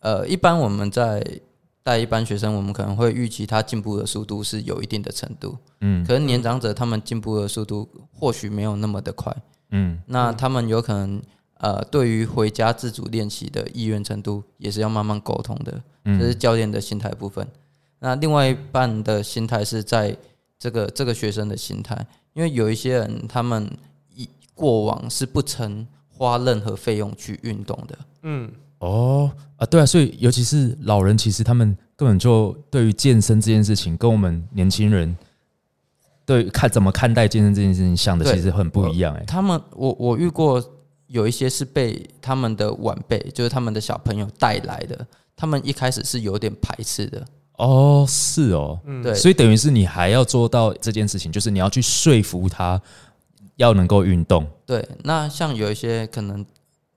[0.00, 1.24] 呃，一般我们在
[1.82, 6.04] 带一般学生，我们可能会预期他进步的速度是有一定的程度，嗯。
[6.04, 9.34] 可是年长者他们进步的速度或许没有那么的快，
[9.70, 9.98] 嗯。
[10.06, 11.22] 那他们有可能
[11.62, 15.72] 呃，对于回家自主练习的意愿程度也是要慢慢沟通的，
[16.04, 16.38] 这是嗯。
[16.38, 17.46] 教练的心态部分。
[17.98, 20.16] 那另外一半的心态是在
[20.58, 23.70] 这个这个学生的心态，因为有一些人他们
[24.14, 35.14] 一过往是不曾花任何费用去运动的，嗯，哦啊，对啊，所以尤其是老人，其实他们根本就对于健身这件事情，跟我们年轻人
[36.24, 40.62] 对看怎么看待健身这件事情想的其实很不一样哎、他们我我遇过
[41.10, 47.26] 有一些是被他们的晚辈，就是他们的小朋友带来的，他们一开始是有点排斥的，
[47.58, 49.02] 哦，是哦，嗯。
[49.02, 52.80] 对，所以等于是你还要做到这件事情，就是你要去说服他
[53.56, 54.46] 要能够运动。
[54.64, 56.46] 对，那像有一些可能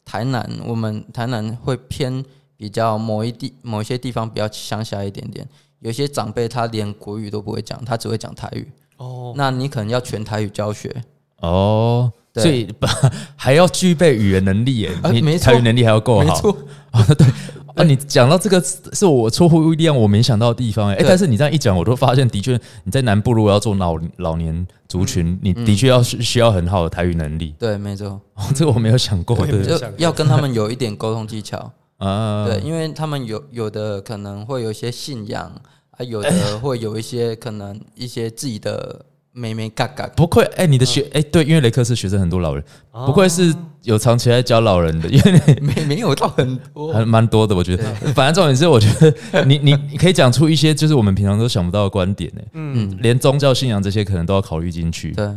[0.06, 2.24] 台南，我们台南会偏
[2.56, 5.48] 比较某一地某一些地方比较乡下一点点，
[5.80, 11.04] 有些长辈他连国语都不会讲，他只会讲台语，哦，那你可能要全台语教学。
[11.40, 12.88] 哦，对所以不
[13.36, 16.24] 还要具备语言能力耶，你台语能力还要够好。
[16.24, 16.58] 没错，
[17.76, 18.60] 啊，你讲到这个
[18.94, 25.66] 是我出乎意料，我没想到的地方哎、欸但是你这样一讲，我都发现的确你在南部如果要做老老年族群，你嗯。
[25.66, 27.54] 的确要需需要很好的台语能力。
[27.60, 31.72] 对，没错，哦，这个我没有想过，对要跟他们有一点沟通技巧。
[31.98, 35.50] 啊，对，因为他们有有的可能会有一些信仰
[35.92, 40.08] 啊，有的会有一些可能一些自己的妹妹嘎嘎。
[40.16, 43.06] 不愧哎、你的学哎、对，因为雷克是学生很多老人，哦。
[43.06, 47.84] 不愧是有长期在教老人的，因为你 没没有到很多，还蛮多的，我觉得。
[48.14, 55.12] 反正重点是，我觉得 你你你可以讲出一些就是我们平常都想不到的观点呢、嗯，连宗教信仰这些可能都要考虑进去。
[55.12, 55.28] 对，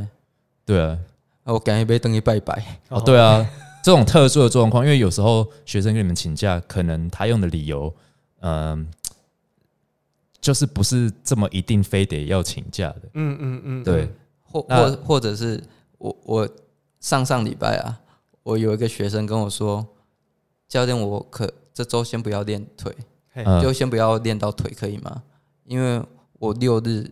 [0.64, 0.98] 对啊，
[1.44, 2.62] 我赶一杯登一拜拜。
[2.88, 3.44] 哦，对啊，
[3.82, 7.92] 这种特殊的状况，因为有时候学生跟你们请假，可能他用的理由，
[8.40, 8.86] 嗯、
[10.46, 13.02] 就是不是这么一定非得要请假的。
[13.14, 14.08] 嗯嗯嗯，对，
[14.44, 15.60] 或那或或者是
[15.98, 16.48] 我我
[17.00, 17.98] 上上礼拜啊，
[18.44, 19.84] 我有一个学生跟我说，
[20.68, 22.94] 教练，我可这周先不要练腿，
[23.60, 25.20] 就先不要练到腿，可以吗？
[25.64, 26.00] 因为
[26.38, 27.10] 我六日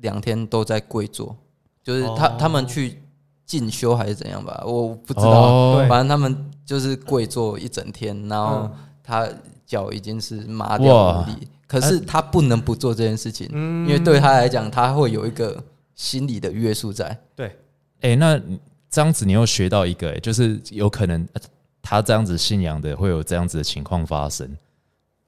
[0.00, 1.36] 两天都在跪坐，
[1.84, 2.36] 就是他、哦。
[2.36, 3.00] 他们去
[3.46, 5.30] 进修还是怎样吧，我不知道。
[5.30, 5.86] 哦。
[5.88, 8.72] 反正他们就是跪坐一整天，然后嗯。
[9.04, 9.28] 他
[9.66, 13.88] 脚已经是麻掉哇无力，可是他不能不做这件事情，嗯。
[13.88, 15.62] 因为对他来讲，他会有一个
[15.94, 17.18] 心理的约束在。
[17.34, 17.56] 对，
[18.02, 18.60] 哎、那你
[18.90, 21.40] 这样子你又学到一个、哎，就是有可能呃
[21.80, 24.46] 他这样子信仰的会有这样子的情况发生。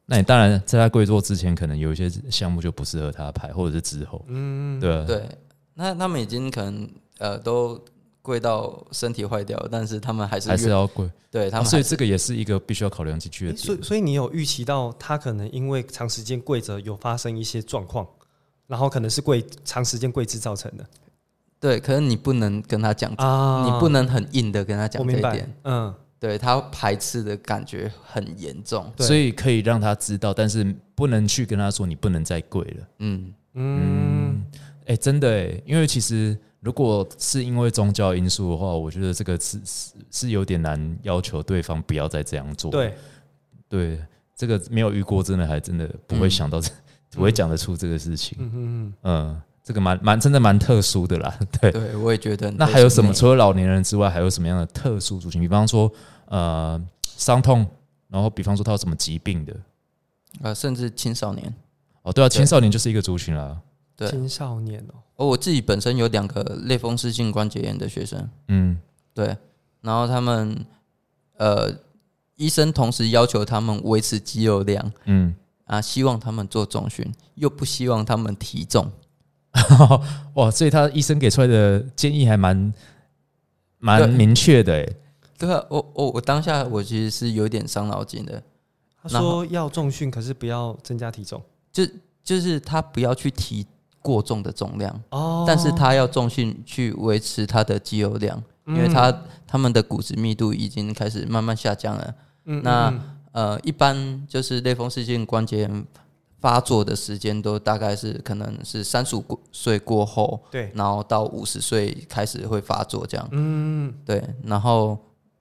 [0.05, 5.27] 那你当然在他跪坐之前，可能有一些项目就不适合他排，或者是之后，嗯，对啊，对，
[5.73, 6.87] 那他们已经可能
[7.17, 7.83] 呃都
[8.25, 11.07] 跪到身体坏掉，但是他们还是还是要跪。
[11.31, 13.83] 对他啊们所以这个也是一个必须要考量进去的诶所以。
[13.83, 18.07] 所以你有预期到他可能因为长时间跪着有发生一些状况，
[18.67, 20.87] 然后可能是跪长时间跪姿造成的
[21.61, 28.91] 对，可是你不能跟他讲，啊你不能很硬的跟他我讲这一点，，嗯，对他排斥的感觉很严重。
[28.99, 32.89] 所以可以让他知道，但是不能去跟他说你不能再跪了。
[33.01, 34.45] 嗯，嗯，
[34.87, 42.71] 哎、真的哎，因为其实如果是因为宗教因素的话，我觉得这个是是是有点难要求对方不要再这样做。
[42.71, 42.97] 对，
[43.69, 44.03] 对，
[44.35, 46.71] 这个没有遇过，真的还真的不会想到这，
[47.11, 48.39] 不会讲得出这个事情。
[48.41, 51.39] 嗯嗯嗯，这个蛮蛮真的蛮特殊的啦。
[51.61, 53.13] 对，对我也觉得那还有什么？
[53.13, 55.43] 除了老年人之外，还有什么样的特殊族群？
[55.43, 55.93] 比方说，
[56.29, 57.67] 呃，伤痛，
[58.09, 59.55] 然后比方说他有什么疾病的？
[60.41, 61.55] 呃，甚至青少年。
[62.01, 63.61] 哦，对啊，青少年就是一个族群啦。
[63.97, 64.09] 对。
[64.11, 68.79] 青少年哦，哦，我自己本身有两个类风湿性关节炎的学生，嗯，
[69.13, 69.37] 对，
[69.81, 70.65] 然后他们
[71.37, 71.73] 呃，
[72.37, 74.93] 医生同时要求他们维持肌肉量。
[75.05, 75.35] 嗯，
[75.67, 78.91] 啊，希望他们做重训，又不希望他们体重。
[80.35, 82.75] 哇，所以他医生给出来的建议还蛮
[83.79, 84.97] 蛮明确的诶。
[85.39, 88.43] 对啊，我我我当下我其实是有点伤脑筋的，
[89.01, 91.41] 他说要重训，可是不要增加体重。
[91.73, 91.85] 就
[92.23, 93.67] 就是他不要去提
[94.05, 95.45] 过重的重量，哦。
[95.49, 98.37] 但是他要重训去维持他的肌肉量，
[98.67, 102.15] 因为嗯他他们的骨质密度已经开始慢慢下降了。
[102.45, 103.01] 嗯那嗯。
[103.35, 105.87] 呃，一般就是类风湿性关节炎
[106.39, 113.29] 发作的时间都大概是可能是三十五岁过后，对，然后到五十岁开始会发作这样。
[113.33, 113.93] 嗯。
[114.07, 114.97] 对，然后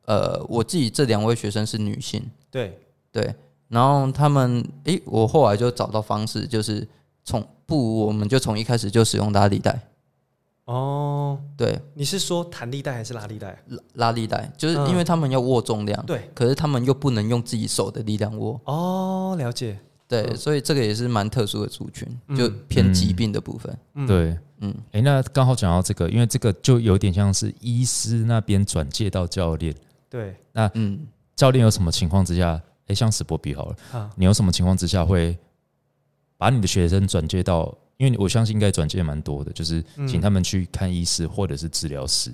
[0.05, 2.79] 呃，我自己这两位学生是女性，对，
[3.11, 3.35] 对，
[3.67, 6.87] 然后他们诶，我后来就找到方式，就是
[7.23, 9.79] 从不，我们就从一开始就使用拉力带，
[10.65, 13.57] 哦，对，你是说弹力带还是拉力带？
[13.67, 20.37] 拉拉力带，就是嗯因为他们要握重量，对，可是他们又不能用自己手的力量握，哦，了解，对，嗯。
[20.37, 23.77] 所以这个也是蛮特殊的族群，嗯就偏疾病的部分。
[23.95, 29.73] 嗯，对，嗯，诶，那刚好讲到这个，因为这个就有点像是医师那边转介到教练，
[30.09, 31.05] 对，那嗯，
[31.35, 35.37] 教练有什么情况之下，诶，像史波比好了，啊，你有什么情况之下会
[36.37, 37.73] 把你的学生转接到？
[37.97, 42.31] 因为我相信应该转介蛮多的，就是嗯请他们去看医师或者是治疗师，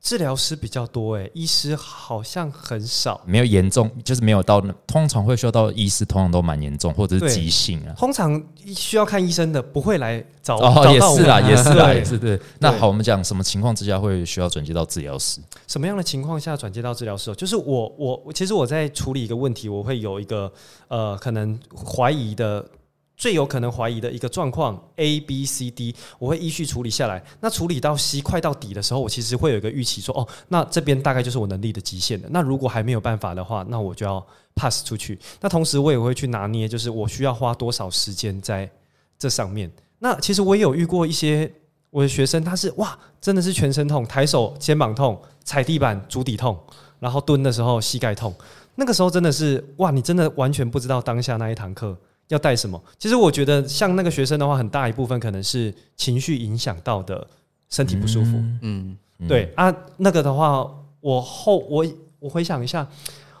[0.00, 3.20] 治疗师比较多哎，医师好像很少。
[3.26, 7.94] 没有严重，就是没有到那，通常会需要到医师，通常都蛮严重或者是急性啊。
[7.98, 8.42] 通常
[8.74, 12.40] 需要看医生的不会来找哦，找到我也是啦，也是啦，也是对。
[12.58, 15.38] 那好，我们讲什么情况之下会需要转接到治疗师？
[15.68, 17.34] 什么样的情况下转接到治疗师哦？
[17.34, 20.50] 就是我我我其实我在处理一个问题，我会有一个
[20.88, 22.66] 呃可能怀疑的。
[23.16, 27.22] 最有可能怀疑的一个状况 A、B、C、D，我会依序处理下来。
[27.40, 32.28] 那处理到 C 快到底的时候，我其实会有一个预期说，哦，那这边大概就是我能力的极限了。
[32.30, 35.18] 那如果还没有办法的话，那我就要 pass 出去。
[35.40, 38.68] 那同时我也会去拿捏，就是我需要花多少时间在
[39.18, 39.70] 这上面。
[40.00, 41.50] 那其实我也有遇过一些
[41.90, 46.58] 我的学生，他是哇，真的是全身痛，抬手肩膀痛，踩地板足底痛，
[46.98, 48.34] 然后蹲的时候膝盖痛。
[48.74, 51.96] 那个时候真的是哇，你真的完全不知道当下那一堂课
[52.28, 52.82] 要带什么。
[52.98, 57.26] 其实我觉得像那个学生的话，很大一部分可能是情绪影响到的
[57.70, 58.36] 身体不舒服。
[58.62, 60.66] 嗯，嗯对啊，那个的话，
[61.00, 61.86] 我后我
[62.18, 62.86] 我回想一下，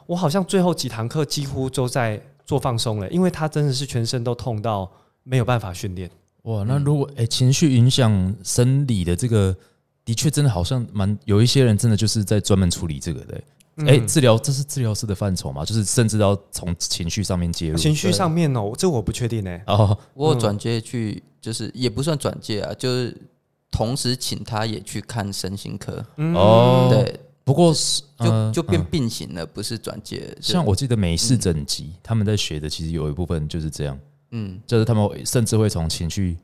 [0.06, 4.90] 我好像最后几堂课几乎都在做放松了，因为他真的是全身都痛到
[5.22, 6.10] 没有办法训练。
[6.42, 9.56] 哇，那如果哎、情绪影响生理的这个，
[10.04, 13.42] 的确真的好像蛮有一些人真的就是在专门处理这个的、嗯
[13.76, 15.64] 哎、治疗这是治疗师的范畴嘛？
[15.64, 17.76] 就是甚至要从情绪上面介入。
[17.76, 19.60] 情绪上面哦，这我不确定呢。
[19.66, 23.16] 哦，我有转介去，就是也不算转介啊，就是
[23.70, 30.36] 同时请他也去看身心科，嗯哦对，不过是就呃就变嗯并行了，不是转介。
[30.40, 33.98] 像我记得美式整脊、他们在学的，其实有一部分就是这样，
[34.30, 36.36] 嗯，就是他们甚至会从情绪、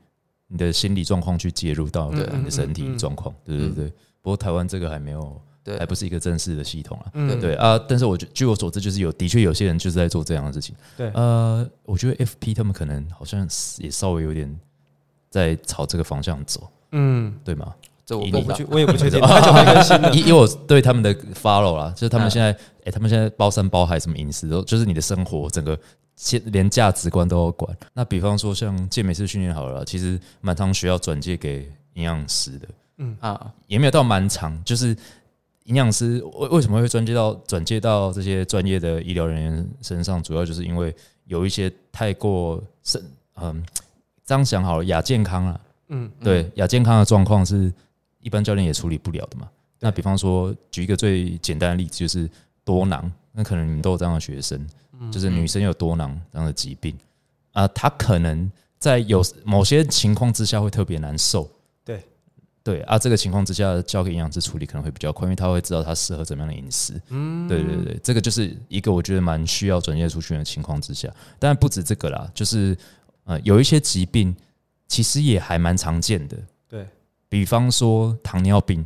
[0.47, 3.33] 你的心理状况去介入到对你的身体状况。
[3.45, 3.93] 对对对。
[4.23, 5.77] 不过台湾这个还没有，对。
[5.79, 7.11] 还不是一个正式的系统啊。
[7.13, 7.39] 嗯。
[7.39, 10.75] 对啊，但是我觉据我所知，就是有的确有些人就是在做这样的事情。
[10.97, 11.09] 对。
[11.13, 13.47] 呃，我觉得 FP 他们可能好像
[13.77, 14.59] 也稍微有点
[15.29, 17.73] 在朝这个方向走，嗯，对吗？
[18.03, 20.11] 这我不知道我不去，我也不确定， 太久没更新了。
[20.13, 22.51] 以以我对他们的 follow 啦，就是他们嗯现在，
[22.85, 25.79] 哎、他们现在包山包海，什么饮食都，就是你的生活整个
[26.17, 27.77] 现连价值观都要管。
[27.93, 33.15] 那比方说像健美式训练好了，其实蛮常需要转介给营养师的，嗯。
[33.21, 34.97] 啊，也没有到蛮长，就是
[35.71, 40.93] 营养师为为什么会转接到转接到这些专业的医疗人员身上，主要就是因为
[41.23, 43.01] 有一些太过是
[43.35, 43.63] 嗯，
[44.25, 47.71] 这样想好了，亚健康啊，嗯，对亚健康的状况是
[48.19, 49.49] 一般教练也处理不了的嘛。
[49.79, 52.29] 那比方说，举一个最简单的例子，就是
[52.65, 53.09] 多囊。
[53.31, 54.67] 那可能你们都有这样的学生，
[55.09, 56.93] 就是女生有多囊这样的疾病
[57.53, 61.49] 啊，她可能在有某些情况之下会特别难受。
[62.63, 66.93] 对对啊，这个情况之下交给营养师处理可能会比较快，因为他会知道他适合怎么样的饮食。
[67.09, 71.11] 嗯，对对对，这个就是一个我觉得蛮需要转介出去的情况之下。
[71.39, 72.77] 当然不止这个啦，就是
[73.23, 74.35] 呃有一些疾病
[74.87, 76.37] 其实也还蛮常见的，
[76.69, 76.85] 对，
[77.29, 78.85] 比方说糖尿病，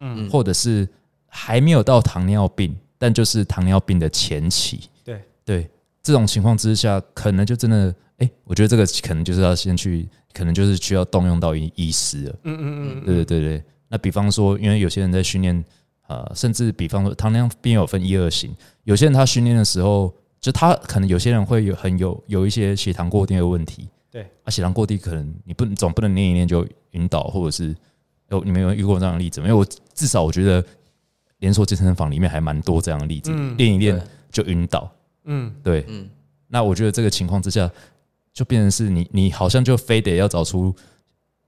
[0.00, 0.88] 嗯或者是
[1.26, 4.88] 还没有到糖尿病，但就是糖尿病的前期。
[5.04, 5.70] 对对，
[6.06, 12.38] 这种情况之下，可能就真的，哎、我觉得这个可能就是要先去，可能就是需要动用到医医师了。
[12.44, 13.64] 嗯嗯嗯对对对对。
[13.88, 15.64] 那比方说，因为有些人在训练，
[16.06, 18.54] 呃，甚至比方说糖尿病有分一二型，
[18.84, 23.88] 有些人他训练的时候，就他可能有些人会有很有有一些血糖过低的问题。
[24.08, 27.74] 对啊，血糖过低可能你不能总不能练一练就晕倒，或者是
[28.30, 29.48] 有你们有遇过这样的例子吗？
[29.48, 30.64] 因为我至少我觉得
[31.40, 34.00] 连锁健身房里面还蛮多这样的例子，嗯练一练
[34.30, 34.88] 就晕倒。
[35.26, 36.08] 嗯，对，嗯，
[36.48, 37.70] 那我觉得这个情况之下，
[38.32, 40.74] 就变成是你你好像就非得要找出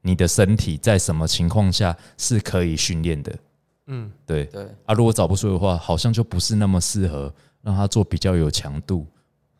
[0.03, 3.39] 你的身体在什么情况下是可以训练的。
[3.87, 4.45] 嗯，对。
[4.47, 9.07] 对，啊，如果找不出的话，好像就不是那么适合让他做比较有强度，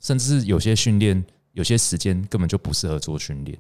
[0.01, 3.59] 甚至是有些训练有些时间根本就不适合做训练。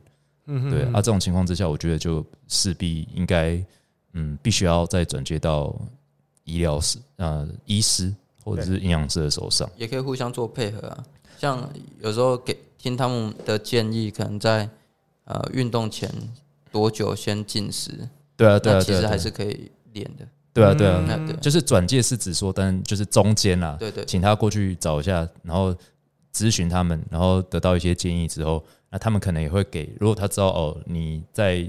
[0.51, 3.63] 嗯对啊，这种情况之下，我觉得就势必应该
[4.15, 5.79] 嗯，必须要再转接到
[6.45, 8.15] 医疗师呃医师
[8.49, 9.69] 或者是营养师的手上。
[9.77, 11.05] 也可以互相做配合啊。
[11.39, 11.69] 像
[12.01, 14.69] 有时候给听他们的建议，可能在
[15.25, 16.11] 呃运动前
[16.73, 20.27] 多久先进食，对啊，对啊，其实还是可以练的。
[20.53, 25.73] 对啊，对啊，那对就是转介是指说，但就是中间啦，对对请他过去找一下，然后
[26.35, 31.65] 咨询他们，然后得到一些建议之后，那他们可能也会给，如果他知道哦你在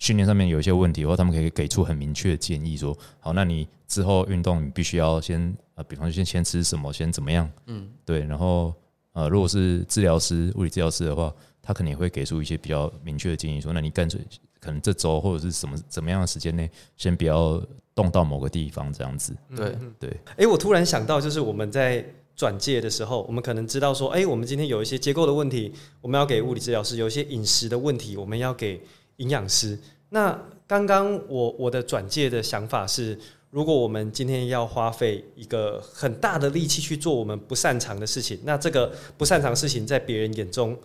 [0.00, 8.74] 训练上面有一些问题的话，他们可以给出很明确的建议，说好，那你之后运动你必须要先呃，比方说先先吃什么，先怎么样，嗯，对，然后
[9.12, 11.32] 呃，如果是治疗师、物理治疗师的话，
[11.62, 14.20] 他可能也会给出一些比较明确的建议，说，那你干脆
[14.58, 17.62] 可能这周或者是什么怎么样的时间内，先不要
[17.94, 19.36] 动到某个地方，这样子。
[19.54, 22.02] 对，对，哎，我突然想到，就是我们在
[22.34, 28.80] 转介的时候，我们可能知道说，哎，我们今天有一些结构的问题，我们要给物理治疗师；有一些饮食的问题，我们要给
[29.20, 29.78] 营养师。
[30.08, 33.18] 那刚刚我我的转介的想法是，
[33.50, 40.76] 如果我们今天要花费一个很大的力气去做我们不擅长的事情，那这个不擅长的事情在别人眼中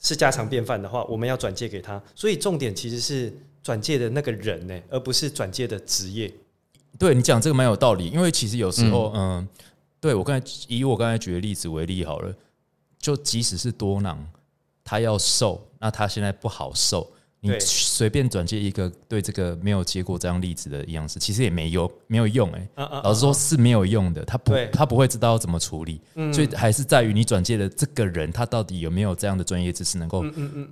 [0.00, 2.02] 是家常便饭的话，我们要转介给他。
[2.14, 6.32] 所以重点其实是转介的那个人呢，而不是转介的职业。
[6.98, 9.46] 对你讲这个蛮有道理，因为其实有时候，嗯，
[10.00, 12.34] 对我刚才以我刚才举的例子为例好了，
[12.98, 14.26] 就即使是多囊，
[14.82, 17.10] 他要瘦，那他现在不好瘦，
[17.46, 26.32] 你随便转接一个对这个没有接过这样例子的营养师，其实也没用，没有用哎、老实说是没有用的，他不他不会知道要怎么处理，嗯。
[26.32, 30.24] 所以还是在于你转接的这个人，他到底有没有这样的专业知识能够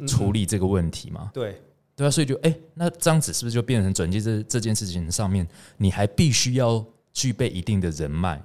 [0.07, 1.31] 处理这个问题嘛？
[1.33, 1.61] 对，
[1.97, 5.47] 对啊，所以就哎、那这样子是不是就变成转接这这件事情上面，
[5.77, 8.43] 你还必须要具备一定的人脉？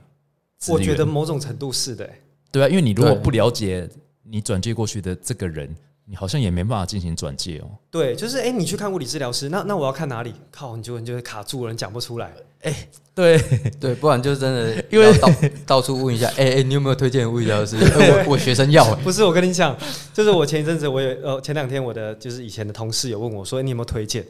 [0.67, 2.21] 我觉得某种程度是的、欸。
[2.51, 3.87] 对啊，因为你如果不了解
[4.23, 5.73] 你转接过去的这个人，
[6.09, 7.69] 你好像也没办法进行转介哦。
[7.91, 10.33] 对，就是哎、你去看物理治疗师，那那我要看哪里？
[10.49, 12.33] 靠，你就你就会卡住了，你讲不出来。
[12.63, 13.37] 哎对，
[13.79, 15.29] 对，不然就真的 因为到
[15.67, 17.77] 到处问一下，哎、哎、你有没有推荐物理治疗师？
[17.99, 19.77] 哎我我学生要、哎不是，我跟你讲，
[20.11, 24.25] 就是我前一阵子我有呃前两天我的就是以前的同事有问我说你有没有推荐？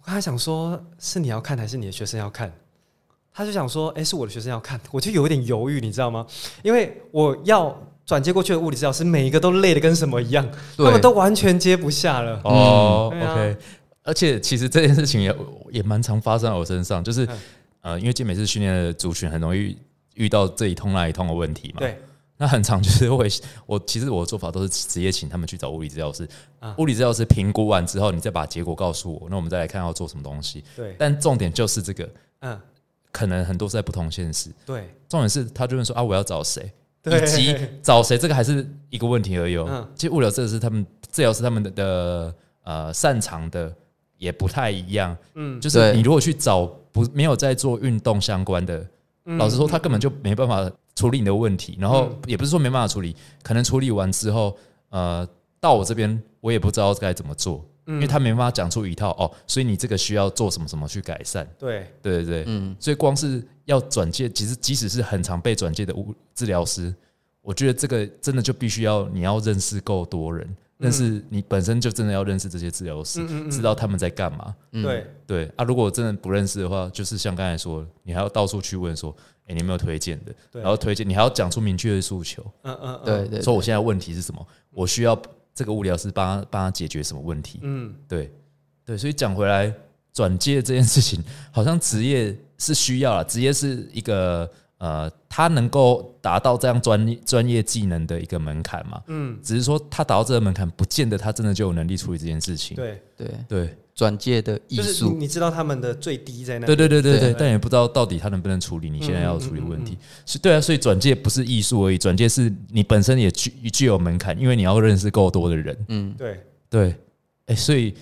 [0.00, 2.50] 我刚才想说是你要看还是你的学生要看？
[3.36, 6.26] 他就想说，哎、是我的学生要看，我就有一点犹豫，你知道吗？
[6.62, 7.76] 因为我要
[8.06, 12.40] 转接过去的物理治疗师，每一个都累的跟什么一样，他们都完全接不下了。
[12.44, 13.32] 哦、对啊。
[13.32, 13.56] O k
[14.04, 15.34] 而且其实这件事情也
[15.70, 17.38] 也蛮常发生在我身上，就是、嗯。
[17.84, 19.76] 呃，因为健美式训练的族群很容易
[20.14, 21.80] 遇到这一通那一通的问题嘛。
[21.80, 21.98] 对，
[22.38, 23.28] 那很常就是会，
[23.66, 26.26] 我其实我的做法都是直接请他们去找物理治疗师，
[26.60, 26.74] 啊。
[26.78, 30.64] 物理治疗师评估完之后，你再把结果告诉我，那我们再来看要做什么东西。
[30.74, 32.08] 对，但重点就是这个，
[32.40, 32.58] 嗯，
[33.12, 36.72] 可能很多是在不同现实，对，重点是他就问说啊，我要找谁，对
[37.04, 39.66] 以及找谁，这个还是一个问题而已哦。
[39.68, 42.34] 嗯其实物流这个是他们治疗师他们的的
[42.64, 43.74] 呃擅长的
[44.16, 45.16] 也不太一样。
[45.34, 48.86] 嗯就是你如果去找不没有在做运动相关的，
[49.26, 51.76] 嗯老实说，他根本就没办法处理你的问题。
[51.78, 54.56] 然后嗯也不是说没办法处理，可能处理完之后，
[54.88, 55.28] 呃，
[55.60, 61.46] 到我这边我也不知道该怎么做，嗯因为他没办法讲出一套哦，所以你这个需要做什么什么去改善。
[61.58, 66.94] 对，对对对，嗯，所以光是要转介，其实即使是很常被转介的物治疗师，
[67.42, 74.54] 我觉得这个真的就必须要你要认识够多人，认识你本身就真的要认识这些治疗师，嗯嗯嗯知道他们在干嘛。
[74.72, 75.52] 嗯对，对。
[75.56, 79.14] 啊，如果真的不认识的话，就是像刚才说，你还要到处去问说，
[79.46, 80.34] 哎、你有没有推荐的？
[80.52, 83.04] 然后推荐，你还要讲出明确的诉求，嗯嗯，嗯。
[83.04, 85.14] 对，对，说我现在问题是什么，我需要
[85.54, 87.60] 这个物疗师帮他帮他解决什么问题。
[87.62, 88.32] 嗯，对
[88.84, 89.72] 对，所以讲回来，
[90.12, 99.02] 转介这件事情，好像职业是需要了，职业是一个呃，他能够达到这样专业专业技能的一个门槛嘛。
[99.06, 102.76] 嗯，只是说他达到这个门槛，不见得他真的就有能力处理这件事情。
[102.76, 109.92] 对，对对转介的艺就是你术，你知道他们的最低在哪，对对对对对，但也不知道到底他能不能处理你现在要处理的问题。
[109.92, 110.04] 嗯。
[110.26, 115.76] 是对啊，所以转介不是艺术而已，转介是你本身也具具有门槛，因为你要认识够多的人。
[115.88, 116.96] 嗯，对，对，
[117.46, 117.94] 哎、所以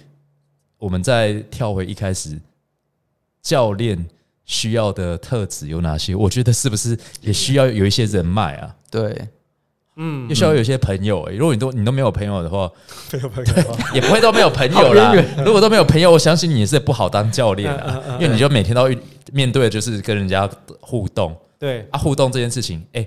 [0.78, 2.40] 我们再跳回一开始，
[3.42, 4.02] 教练
[4.46, 6.14] 需要的特质有哪些？
[6.14, 8.74] 我觉得是不是也需要有一些人脉啊？
[8.90, 9.28] 对，
[9.96, 11.34] 嗯也，需要有一些朋友、欸。
[11.34, 12.70] 如果你都你都没有朋友的话，
[13.12, 15.14] 没有朋友， 也不会都没有朋友啦。
[15.44, 18.12] 如果都没有朋友，我相信你也是不好当教练嗯嗯啊，嗯。
[18.14, 18.98] 因为你就每天都遇
[19.32, 20.48] 面对就是跟人家
[20.80, 21.36] 互动。
[21.58, 23.06] 对，啊，互动这件事情，哎、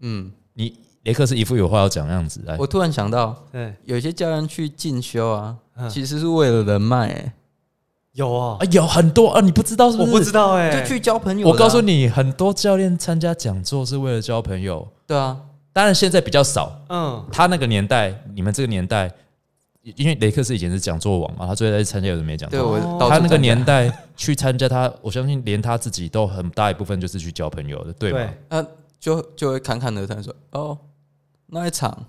[0.00, 0.74] 嗯，你
[1.04, 2.56] 雷克是一副有话要讲的样子，来。
[2.58, 5.88] 我突然想到，对，有一些教练去进修啊，嗯。
[5.88, 7.32] 其实是为了人脉、欸，
[8.12, 10.10] 有哦啊，，有很多啊，你不知道是不是？
[10.12, 15.36] 我不知道哎，就去交朋友啊、我告诉你，很多教练参加讲座是为了交朋友，对啊，
[15.74, 16.72] 当然现在比较少。
[16.88, 19.12] 嗯，他那个年代，你们这个年代，
[19.82, 22.78] 因为雷克斯以前是讲座王嘛，他最后在参加有人没讲座。
[23.00, 28.18] 他那个年代去参加他，我相信连他自己都很大一部分就是去交朋友的，对吗？
[28.18, 28.66] 对，那
[29.00, 30.78] 就就会侃侃而谈说，哦，
[31.48, 32.06] 那一场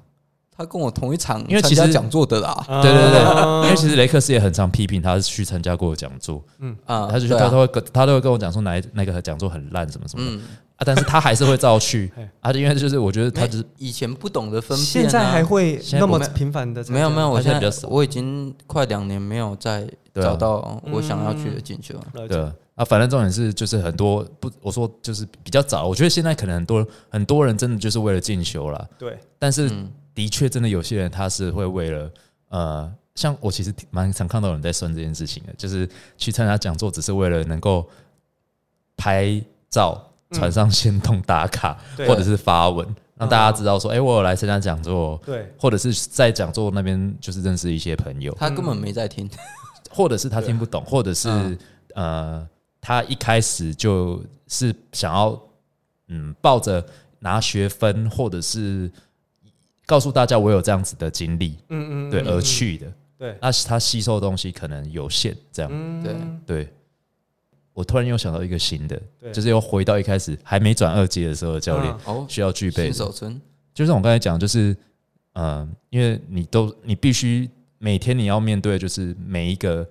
[0.55, 3.63] 他跟我同一场因为其实讲座的啦，对对对。
[3.63, 6.77] 因为其实雷克斯也很常批评他去参加过讲座，嗯。
[6.85, 10.37] 啊，他就他都会跟他都会跟我讲说哪一那个讲座很烂什么什么的。
[10.37, 10.41] 嗯，
[10.77, 12.11] 啊，但是他还是会照去
[12.41, 17.87] 啊，因为就是我觉得他只就是以前不懂得分辨、啊，现在还会那么频繁的没有没有，我现在比较少。
[17.87, 22.05] 我已经快两年没有再找到我想要去的进修了。
[22.13, 22.39] 了对
[22.75, 29.91] 啊，反正重点是就是很多不，我说就是比较早，我觉得现在可能很多很多人真的就是为了进修啦，对，但是嗯。
[30.15, 32.09] 的确真的有些人他是会为了
[32.47, 35.85] 呃，像我其实蛮常看到有人在算这件事情的，就是
[36.17, 37.85] 去参加讲座只是为了能够
[38.95, 40.01] 拍照
[40.31, 42.07] 传上线动打卡，对。
[42.07, 49.29] 或者是发文，让大家知道说，哎、我有来参加讲座，对，或者是在讲座那边就是认识一些朋友，他根本没在听，
[49.91, 51.59] 或者是他听不懂，或者是、嗯。
[51.95, 52.49] 呃，
[52.81, 55.41] 他一开始就是想要
[56.09, 56.85] 嗯抱着
[57.19, 58.91] 拿学分，或者是
[59.85, 62.27] 告诉大家我有这样子的经历，嗯嗯，对嗯。
[62.27, 65.71] 而去的，对，那他吸收的东西可能有限，这样。
[65.73, 66.03] 嗯。
[66.03, 66.15] 对。
[66.45, 66.73] 对。
[67.75, 68.99] 我突然又想到一个新的，
[69.33, 72.15] 就是又回到一开始还没转二阶的时候的教练嗯。
[72.15, 73.39] 哦，需要具备的，新手村，
[73.73, 74.75] 就是我刚才讲，就是
[75.33, 79.85] 呃，因为你都你必须每天你要面对，就是每一个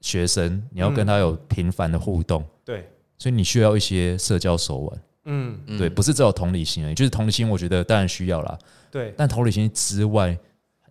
[0.00, 2.88] 学生，你要跟他有频繁的互动，对，
[3.18, 5.02] 所以你需要一些社交手腕。
[5.24, 5.58] 嗯。
[5.66, 5.76] 嗯。
[5.76, 8.56] 对，不是只有同理心而已，就是同理心，我觉得当然需要啦，
[8.88, 10.38] 对，但同理心之外，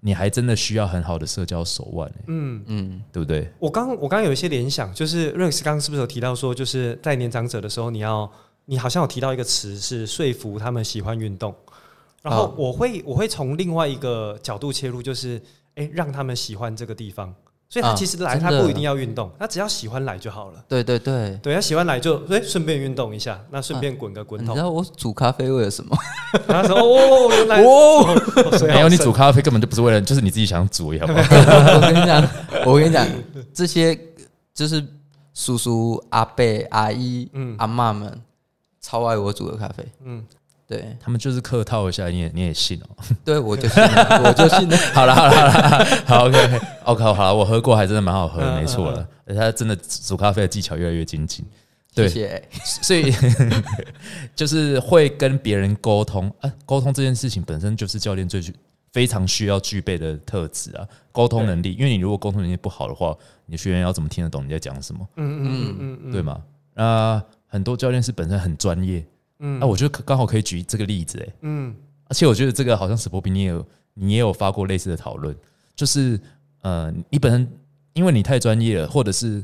[0.06, 2.62] 你还真的需要很好的社交手腕、欸，嗯。
[2.68, 3.50] 嗯，对不对？
[3.58, 8.30] 我刚我刚刚有一些联想，就是 Rex 刚刚是不是有提到说，就是在年长者的时候，你要
[8.66, 11.56] 你好像有提到一个词是说服他们喜欢运动，
[12.22, 15.38] 然后哦我会我会从另外一个角度切入，就是
[15.76, 17.34] 哎、诶让他们喜欢这个地方，
[17.74, 20.64] 所以他啊其实来他不一定要运动，他只要喜欢来就好了。
[20.68, 21.36] 对对对。
[21.42, 24.62] 对他喜欢来就哎顺便运动一下，那顺便滚个滚筒你知。
[24.64, 25.98] 道我煮咖啡为了什么？
[26.48, 31.20] 然后说哦，原来哦，没有，你煮咖啡根本就不是为了，就是你自己想煮，好不好？
[31.74, 32.30] 我跟你讲，
[32.64, 33.08] 我跟你讲，
[33.52, 34.00] 这些
[34.54, 34.86] 就是
[35.34, 38.22] 叔叔、阿伯、阿姨、嗯阿妈们
[38.80, 39.84] 超爱我煮的咖啡。
[40.06, 40.24] 嗯
[40.74, 44.78] 对，他们就是客套一下，你也你也信哦、 对我就信了，我就信了。
[44.94, 49.08] 好了好了好了，好 OK OK OK 好了，我喝过，还真的蛮好喝没错了。
[49.26, 51.46] 而且他真的煮咖啡的技巧越来越精进，
[51.96, 52.50] 对谢谢。
[52.82, 53.14] 所以
[54.36, 58.54] 就是会跟别人沟通啊，沟通这件事情本身就是教练最具
[58.92, 61.74] 非常需要具备的特质啊，沟通能力。
[61.80, 66.42] 因为你如果沟通能力不好的话，你的学员要怎么听得懂你在讲什么，嗯嗯嗯嗯嗯，对吗？
[66.76, 69.06] 那很多教练是本身很专业，
[69.44, 69.60] 嗯。
[69.62, 71.76] 啊，我觉得刚好可以举这个例子、欸，嗯。
[72.10, 75.36] 而且我觉得这个好像史波比你也有你也有发过类似的讨论，
[75.76, 76.20] 就是
[76.62, 77.48] 呃，你本身
[77.94, 79.44] 因为你太专业了，或者是，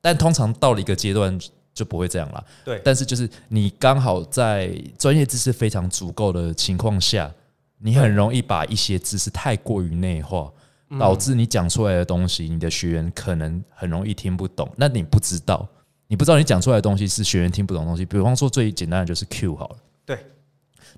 [0.00, 1.38] 但通常到了一个阶段
[1.72, 2.44] 就不会这样了。
[2.64, 2.80] 对。
[2.84, 7.32] 但是就是你刚好在专业知识非常足够的情况下，
[7.78, 10.50] 你很容易把一些知识太过于内化，
[10.90, 10.98] 嗯。
[10.98, 14.70] 导致你讲出来的东西，你的学员可能很容易听不懂。
[14.76, 15.66] 那你不知道，
[16.08, 18.04] 你不知道你讲出来的东西是学员听不懂的东西。
[18.04, 19.76] 比方说最简单的就是 Q 好了。
[20.04, 20.18] 对，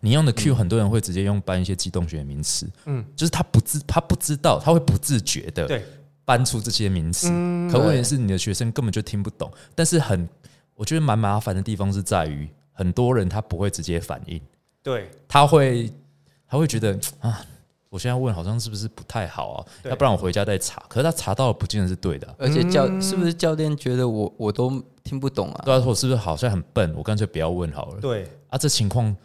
[0.01, 5.85] 你用的 Q，很多人会直接用搬一些机动学名词，嗯嗯，就是他不自他不知道，他会不自觉的对，
[6.24, 7.28] 搬出这些名词。
[7.30, 10.28] 嗯可问题是你的学生根本就听不懂，但是很
[10.74, 14.40] 我觉得蛮麻烦的地方是在于，很多人他不会直接反应，
[14.82, 15.90] 对他会
[16.47, 17.44] 他会觉得啊，
[17.89, 19.66] 我现在问好像是不是不太好啊？
[19.85, 20.82] 要不然我回家再查。
[20.89, 25.62] 可是他查到了不见得是对的啊、而且教是不是教练觉得我我都听不懂啊？
[25.64, 26.93] 对啊，我是不是好像很笨？
[26.97, 28.01] 我干脆不要问好了。
[28.01, 29.16] 对，啊，这情况，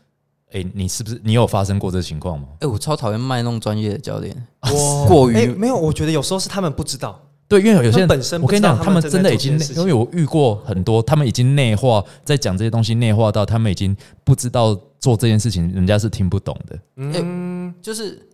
[0.52, 2.48] 哎、你是不是你有发生过这情况吗？
[2.62, 16.80] 哎、我超讨厌卖弄专业的教练，我过于哎没有，我觉得有时候是他们不知道，对，因为有些人本身我跟你讲，他们真的已经因为我遇过很多，他们已经内化，在讲这些东西内化到他们已经不知道做这件事情，人家是听不懂的。
[16.96, 18.26] 嗯，就是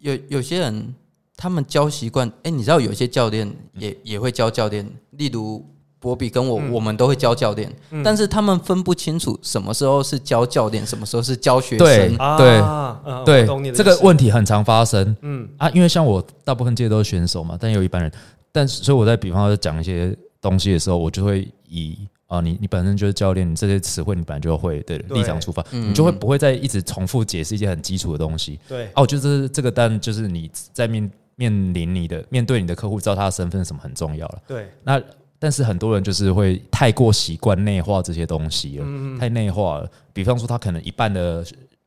[0.00, 0.94] 有有些人
[1.36, 5.64] 他们教习惯，哎、你知道有些教练也也会教教练，例如
[6.00, 6.72] 博比跟我，嗯。
[6.72, 8.02] 我们都会教教练，嗯。
[8.02, 12.16] 但是他们分不清楚什么时候是教教练，什么时候是教学对生。
[12.16, 12.60] 啊，对
[13.04, 15.16] 嗯对这个问题很常发生。
[15.22, 15.48] 嗯。
[15.56, 18.12] 啊，因为像我大部分届都是选手嘛，但有一般人，
[18.52, 25.90] 但是所以我在比方说讲一些东西的时候，我就会以啊，你你本身就是教练，你这些词汇你本来就会的立场出发，嗯。
[25.90, 28.60] 你就会不会再一直重复解释一些很基础的东西。
[28.68, 28.84] 对。
[28.86, 34.38] 啊，我觉得这是这个，但就是你在面面临你的面对你的客户，知道他的身份什么很重要了。
[34.46, 35.00] 对，那
[35.38, 39.90] 但是很多人就是会太过习惯内化这些东西了，嗯太内化了。
[40.12, 41.44] 比方说，他可能一半的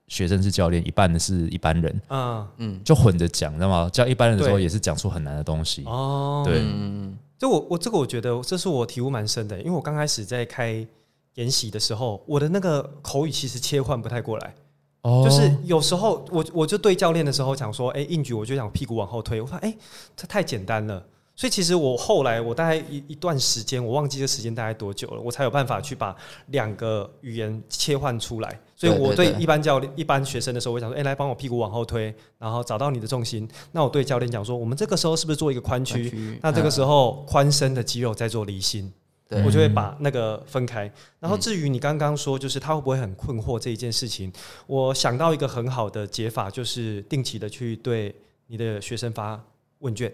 [0.08, 2.82] 学生是教练，一半的是一般人，嗯嗯。
[2.84, 3.90] 就混着讲，知道吗？
[3.92, 5.84] 教一般人的时候也是讲出很难的东西。
[5.86, 10.88] 哦，对，嗯，这我我这个我觉得这是我体悟蛮深的，因为我刚开始在开
[11.36, 14.56] 研习的时候，我的那个口语其实切换不太过来，
[15.02, 15.26] 哦。
[15.26, 19.78] 就是有时候我我就对教练的时候讲说，哎、硬举我就想屁股往后推，我发现哎、
[20.16, 21.04] 这太简单了。
[21.42, 26.16] 所以其实我后来我大概一一段时间，我忘记这时间大概多久了，我才有办法去把
[26.50, 28.62] 两个语言切换出来。
[28.76, 33.50] 所以我对一般教练、一般学生的时候，我想说，哎、来帮我屁股往后推，然后找到你的重心。
[33.72, 36.40] 那我对教练讲说，我们这个时候是不是做一个髋区？
[36.44, 38.94] 那这个时候髋身的肌肉在做离心，
[39.28, 40.82] 对我就会把那个分开。
[41.20, 44.32] 然后至于你刚刚说，就是他会不会很困惑这一件事情，
[44.68, 48.16] 我想到一个很好的解法，就是定期的去对
[48.46, 49.44] 你的学生发
[49.80, 50.14] 问卷。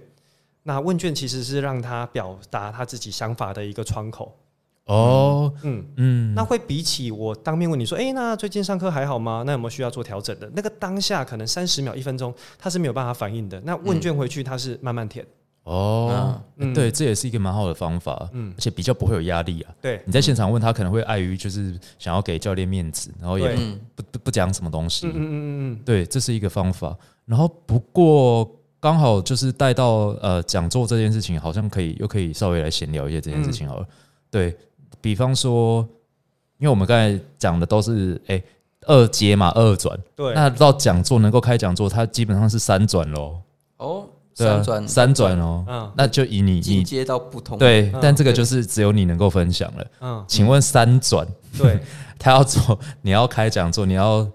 [0.68, 4.38] 那问卷其实是让他表达他自己想法的一个窗口。
[4.84, 9.44] 哦，嗯，嗯，那会比起我当面问你说，诶，那最近上课还好吗？
[9.46, 10.52] 那有没有需要做调整的？
[10.54, 13.62] 那个当下可能三十秒、一分钟，他是没有办法反应的。
[13.62, 15.26] 那问卷回去，他是慢慢填。
[15.64, 19.74] 哦，嗯对，这也是一个蛮好的方法，嗯而且比较不会有压力啊。
[19.82, 23.56] 对，你在现场问他，可能会碍于就是想要给教练面子，然后也
[23.96, 25.12] 不不不讲什么东西嗯。
[25.12, 26.94] 嗯嗯嗯对，这是一个方法。
[27.26, 33.86] 然后不过刚好就是带到呃讲座这件事情，好像可以又可以稍微来闲聊一些这件事情好了。
[34.30, 34.56] 对
[35.02, 35.88] 比方说，
[36.60, 38.42] 因为我们刚才讲的都是哎、
[38.86, 40.34] 二阶嘛二转，对。
[40.34, 43.40] 那到讲座能够开讲座，它基本上是三转喽。
[43.78, 47.58] 哦，对啊三转三转哦，嗯那就以你你进阶到不同。
[47.58, 49.88] 对嗯，但这个就是只有你能够分享了。
[50.02, 51.26] 嗯，请问三转，
[51.58, 51.80] 对
[52.20, 54.28] 他要做，你要开讲座，你要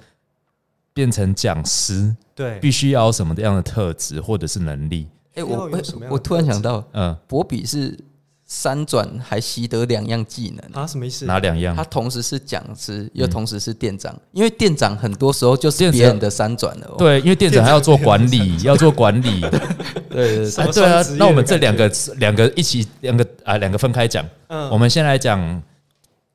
[0.94, 5.09] 变成讲师，对，必须要有什么样的特质或者是能力？
[5.35, 7.98] 哎、我要有什么我突然想到，嗯，博比是
[8.44, 10.82] 三转还习得两样技能。
[10.82, 11.24] 啊，什么意思？
[11.24, 11.82] 哪两样他？
[11.85, 19.40] 同时是讲师，又同时是店长，因为店长很多时候就是别人的三转了、哦。，对，因为店长还要做管理，要做管理。
[20.12, 24.23] 对哎对啊那我们这两个两个一起两个啊两个分开讲。
[24.48, 25.62] 嗯我们先来讲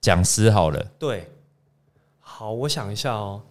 [0.01, 0.83] 讲师好了。
[0.97, 1.29] 对，
[2.19, 3.43] 好，我想一下哦。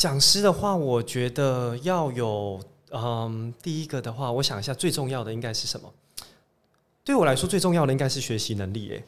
[0.00, 2.58] 讲师的话，我觉得要有，
[2.90, 5.92] 嗯，第一个的话，我想一下，最重要的应该是什么？
[7.04, 8.88] 对我来说，最重要的应该是学习能力。
[8.88, 9.04] 诶，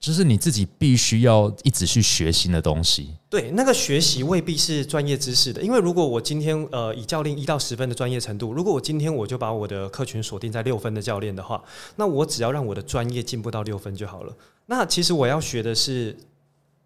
[0.00, 3.10] 就是你自己必须要一直去学新的东西。
[3.28, 11.62] 对，那个学习未必是专业知识的，因为如果我今天呃以教练一到十分的专业程度，如果我今天我就把我的客群锁定在六分的教练的话，
[11.96, 14.34] 那我只要让我的专业进步到六分就好了。
[14.64, 16.16] 那其实我要学的是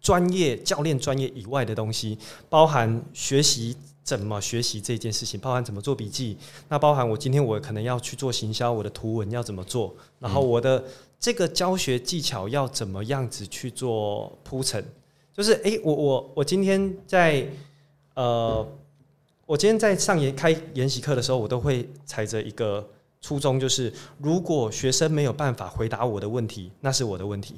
[0.01, 2.17] 专业教练专业以外的东西，
[2.49, 6.35] 包含学习怎么学习这件事情，包含怎么做笔记，
[6.67, 10.83] 那包含我今天我可能要去做行销，我的图文要怎么做，然后我的
[11.19, 14.83] 这个教学技巧要怎么样子去做铺陈。
[15.33, 17.47] 就是诶，我我我今天在
[18.15, 18.67] 呃，
[19.45, 22.85] 我今天在上研开研习课的时候，我都会踩着一个
[23.21, 27.55] 初衷就是，如果学生没有办法回答我的问题，那是我的问题。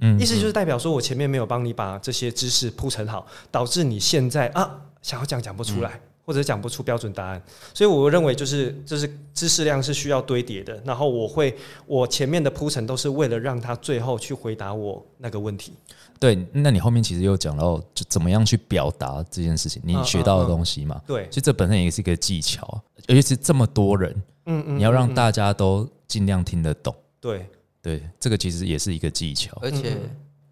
[0.00, 7.42] 嗯意思就是代表说我前面没有帮你把这些知识铺陈好，导致你现在啊想要讲讲不出来，或者讲不出标准答案。
[7.72, 11.56] 所以我认为就是就是知识量是需要堆叠的，然后我会
[11.86, 15.72] 我前面的铺陈都是为了让他最后去回答我那个问题。
[16.18, 24.10] 对，那你后面其实又讲到就怎么样去表达这件事情，你嗯学到的东西嘛，对，其实这本身也是一个技巧啊，尤其是这么多人，
[24.46, 25.14] 嗯嗯你要让嗯。
[25.14, 27.46] 大家都尽量听得懂，对
[27.84, 29.56] 对，这个其实也是一个技巧。
[29.60, 29.98] 而且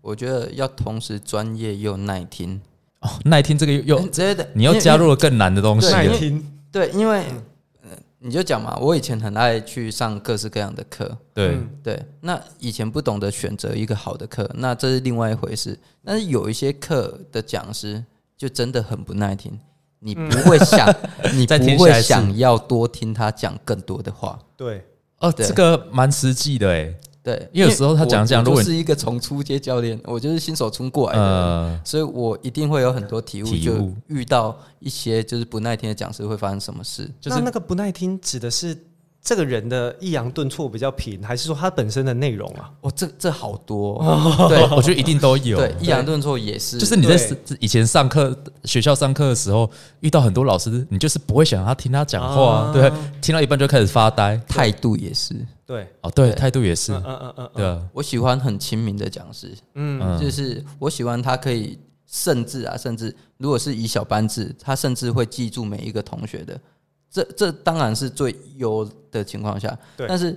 [0.02, 2.60] 我觉得要同时专业又耐听，
[3.00, 3.08] 哦。
[3.24, 4.08] 耐听这个又又
[4.52, 7.90] 你又加入了更难的东西了，耐听，对，因为、呃
[8.24, 11.56] 你就讲嘛，我以前很爱去上各式各样的课，对。
[11.56, 11.68] 嗯。
[11.82, 15.76] 对，那以前不懂得选择一个好的课，那这是另外一回事。
[16.04, 18.04] 但是有一些课的讲师
[18.36, 19.58] 就真的很不耐听，
[19.98, 20.86] 你不会想，
[21.34, 24.38] 你不会想要多听他讲更多的话。
[24.56, 24.84] 对，
[25.18, 25.44] 哦，对。
[25.44, 37.08] 这个蛮实际的哎，对，因为有时候他讲讲我如果我就是一个从初阶教练，我就是新手冲过来的，呃，所以我一定会有很多体悟，就遇到一些就是不耐听的讲师会发生什么事。
[37.20, 38.76] 就是那那个不耐听指的是
[39.22, 42.68] 这个人的抑扬顿挫比较平，还是说他本身的内容啊？
[42.80, 47.16] 哦，这这好多哦、对 我觉得一定都有，对，抑扬顿挫也是，就是你在
[47.60, 49.70] 以前上课学校上课的时候
[50.00, 52.90] 遇到很多老师，你就是不会想让他听他讲话，啊对，
[53.20, 54.36] 听到一半就开始发呆。
[54.48, 55.36] 态度也是。
[55.66, 56.34] 对，哦，对，对。
[56.34, 56.92] 态度也是。
[56.92, 60.00] 嗯，嗯嗯嗯对啊，我喜欢很亲民的讲师，嗯。
[60.02, 66.60] 嗯就是我喜欢他可以，甚至啊，甚至如果是以小班制，他甚至会记住每一个同学的。
[67.10, 70.06] 这这当然是最优的情况下，对。
[70.08, 70.36] 但是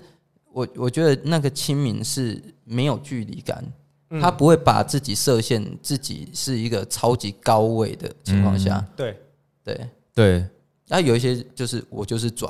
[0.52, 3.64] 我我觉得那个亲民是没有距离感，
[4.10, 4.22] 嗯。
[4.22, 8.88] 他不会把自己设限，自己是一个超级高位的情况下，嗯。
[8.96, 9.20] 对，
[9.64, 9.90] 对。
[10.16, 10.46] 对，
[10.88, 12.48] 那有一些就是我就是拽，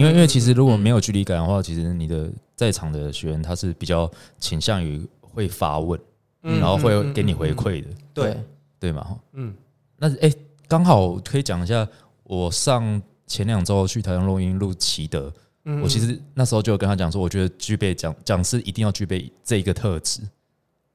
[0.00, 6.00] 因为因为其实如果没有距离感的话，其实你的在场的学员他是比较倾向于会发问，
[6.42, 8.36] 嗯然后会嗯给你回嗯馈的，对，
[8.78, 9.18] 对嘛？
[9.32, 9.54] 嗯
[9.96, 10.32] 那哎，
[10.66, 11.86] 刚好可以讲一下，
[12.24, 15.32] 我上前两周去台湾录音录奇德，
[15.64, 20.22] 嗯我其实那时候就有跟他讲说，我觉得具备讲讲师一定要具备这一个特质，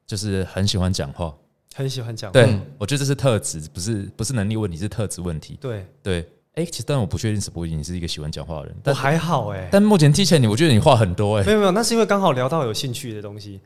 [0.08, 1.34] 就是很喜欢讲话。
[1.78, 5.58] 很喜欢讲，对，嗯我觉得这是特质，不是不是能力问题，是特质问题。
[5.60, 6.26] 对，对，
[6.56, 13.60] 哎、其实但我不确定是不是你是一个喜欢讲话的人，我还好哎，但目前听起来你，我觉得你话很多哎、没有没有，那是因为刚好聊到有兴趣的东西，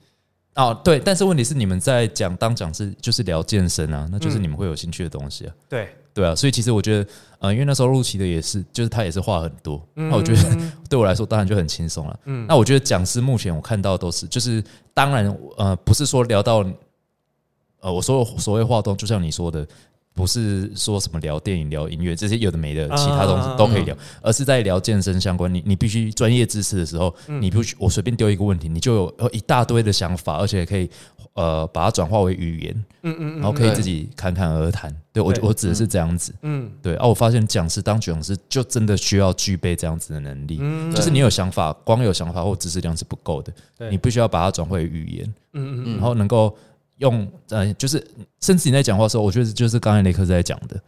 [0.55, 5.53] 哦，对，但是问题是你们在讲当讲师就是聊健身啊，那就是嗯你们会有兴趣的东西啊。
[5.69, 7.09] 对，对啊，所以其实我觉得，
[7.39, 10.57] 呃，因为那时候陆琪的也是，就是他也是话很多，嗯那我觉得
[10.89, 12.19] 对我来说当然就很轻松了。
[12.25, 14.63] 嗯那我觉得讲师目前我看到都是，就是
[14.93, 16.65] 当然，呃，不是说聊到，
[17.81, 19.65] 呃，我所有所谓话都就像你说的，
[20.13, 25.53] 不是说什么聊电影、聊音乐这些有的没的，其他东西都可以聊，而是在聊健身相关。
[25.53, 30.89] 你你必须专业知识的时候，你不许我随便丢一个问题，你就有呃一大堆的想法，而且可以
[31.33, 34.93] 呃把它转化为语言，嗯嗯然后可以自己侃侃而谈。
[35.11, 36.33] 对我我指的是这样子。
[36.41, 36.69] 嗯。
[36.81, 43.89] 对啊，我发现讲师当讲师就真的需要具备这样子的能力，嗯就是你有想法，光有想法或知识量是不够的，对。
[43.89, 45.93] 你必须要把它转化为语言，嗯嗯。
[45.93, 46.55] 然后能够
[46.99, 48.01] 用呃，就是
[48.39, 50.81] 甚至你在讲话的时候，我觉得就是刚才雷克在讲的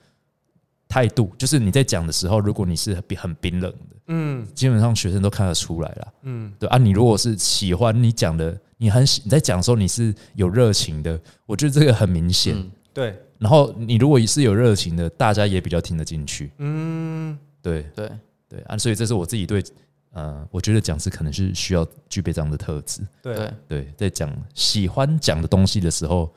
[0.87, 6.13] 态度，就是你在讲的时候，如果你是很很冰冷的，嗯基本上学生都看得出来了。
[6.23, 12.55] 嗯对啊，你如果是喜欢你讲的，你很喜你在讲的时候你是有热情的，我觉得这个很明显。
[12.55, 16.51] 嗯对，然后你如果是有热情的，大家也比较听得进去。
[16.57, 18.11] 嗯对对，
[18.49, 19.63] 对啊，所以这是我自己对
[20.11, 23.01] 呃，我觉得讲师可能是需要具备这样的特质。
[23.21, 26.33] 对对，在讲喜欢讲的东西的时候，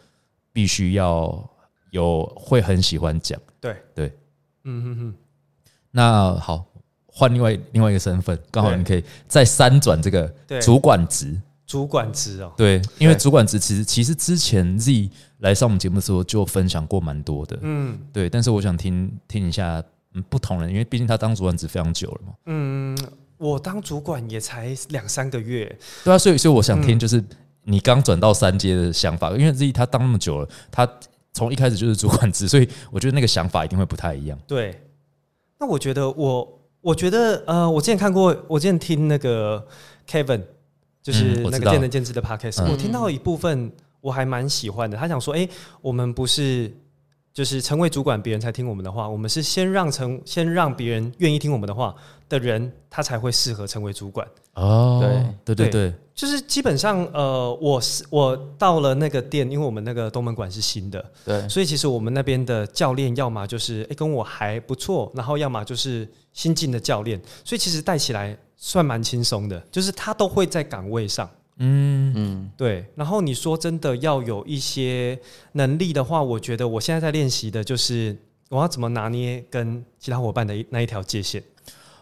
[0.53, 1.51] 必须要
[1.91, 3.41] 有会很喜欢讲。
[3.61, 4.07] 对对，
[4.65, 5.15] 嗯嗯嗯
[5.91, 6.65] 那好，
[7.07, 11.41] 换另外另外一个身份，刚好你可以再三转这个主管职。
[11.67, 17.59] 主管职哦，对，因为主管职其实其实之前 Z 来上我们节目的时候就分享过蛮多的。
[17.63, 19.83] 嗯对，但是我想听听一下
[20.13, 22.35] 嗯不同人，因为毕竟他当主管职非常久了嘛。
[22.47, 22.99] 嗯，
[23.45, 25.66] 我当主管也才两三个月，
[26.03, 27.23] 对啊，所以所以我想嗯听就是
[27.65, 30.89] 你刚转到三阶的想法，因为 Z 他当那么久了，他
[31.33, 34.39] 从一开始就是主管制， 所以我觉得那个想法一定会不太一样。
[34.47, 34.81] 对，
[35.59, 39.66] 那我觉得我，我觉得呃，我之前看过，我之前听那个
[40.09, 40.43] Kevin，
[41.03, 44.97] 就是那个见仁见智的 podcast，、嗯我听到一部分我还蛮喜欢的。
[44.97, 45.47] 他想说，哎、
[45.83, 46.73] 我们不是
[47.33, 51.95] 就是成为主管，别人才听我们的话，我们是先让成先让别人愿意听我们的话
[52.39, 54.27] 的人，他才会适合成为主管。
[54.55, 55.01] 哦，
[55.44, 71.28] 对对对对，就是基本上，呃，我是我到了那个店，因为我们那个东门馆是新的，对，所以其实我们那边的教练，要么就是诶跟我还不错，然后要么就是新进的教练，所以其实带起来算蛮轻松的，就是他都会在岗位上。
[71.59, 75.19] 嗯，嗯，对，然后你说真的要有一些
[75.52, 78.16] 能力的话，我觉得我现在在练习的就是
[78.51, 81.43] 我要怎么拿捏跟其他伙伴的那一条界限。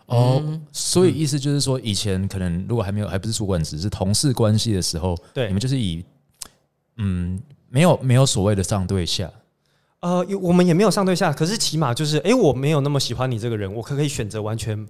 [0.06, 5.46] 哦，所以意思就是说，以前可能如果还没有还不是主管职，是同事关系的时候，对。
[5.46, 6.04] 你们就是以
[6.98, 9.30] 嗯，没有没有所谓的上对下，
[10.00, 14.86] 呃，有我们也没有上对下，可是起码就是，哎，我没有那么喜欢你这个人，我可可以选择完全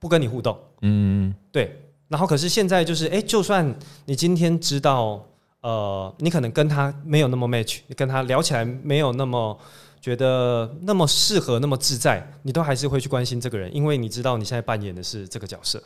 [0.00, 0.58] 不跟你互动。
[0.82, 3.72] 嗯，对，然后可是现在就是，哎，就算
[4.06, 5.24] 你今天知道，
[5.60, 9.56] 呃，你可能跟他没有那么 match，你跟他聊起来没有那么
[10.00, 15.82] 觉得那么适合、那么自在，你都还是会去关心这个人，因为你知道你现在扮演的是这个角色。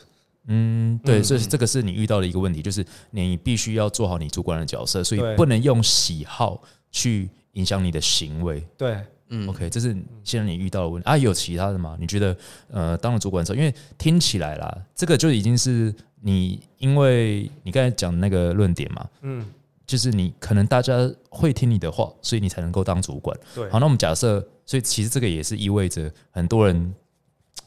[0.47, 6.61] 嗯，对，嗯所以这个是你遇到的一个问题，就是你必须要做好你主管的角色，所以不能用喜好
[6.91, 8.61] 去影响你的行为。
[8.77, 8.97] 对，
[9.29, 11.17] 嗯 OK，这是现在你遇到的问题啊？
[11.17, 11.95] 有其他的吗？
[11.97, 12.35] 你觉得
[12.69, 19.45] 呃，当了主管之后，因为听起来啦，这个就已经是你，因为你刚才讲的那个论点嘛，嗯，
[19.85, 20.93] 就是你可能大家
[21.29, 23.37] 会听你的话，所以你才能够当主管。
[23.53, 26.93] 对，好，那我们假设，所以其实这个也是意味着很多人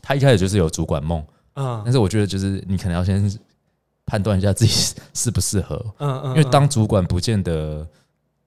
[0.01, 1.24] 他一开始就是有主管梦，
[1.55, 1.82] 嗯。
[1.84, 3.30] 但是我觉得就是你可能要先
[4.06, 7.86] 判断一下自己适不适合，嗯嗯，因为当主管不见得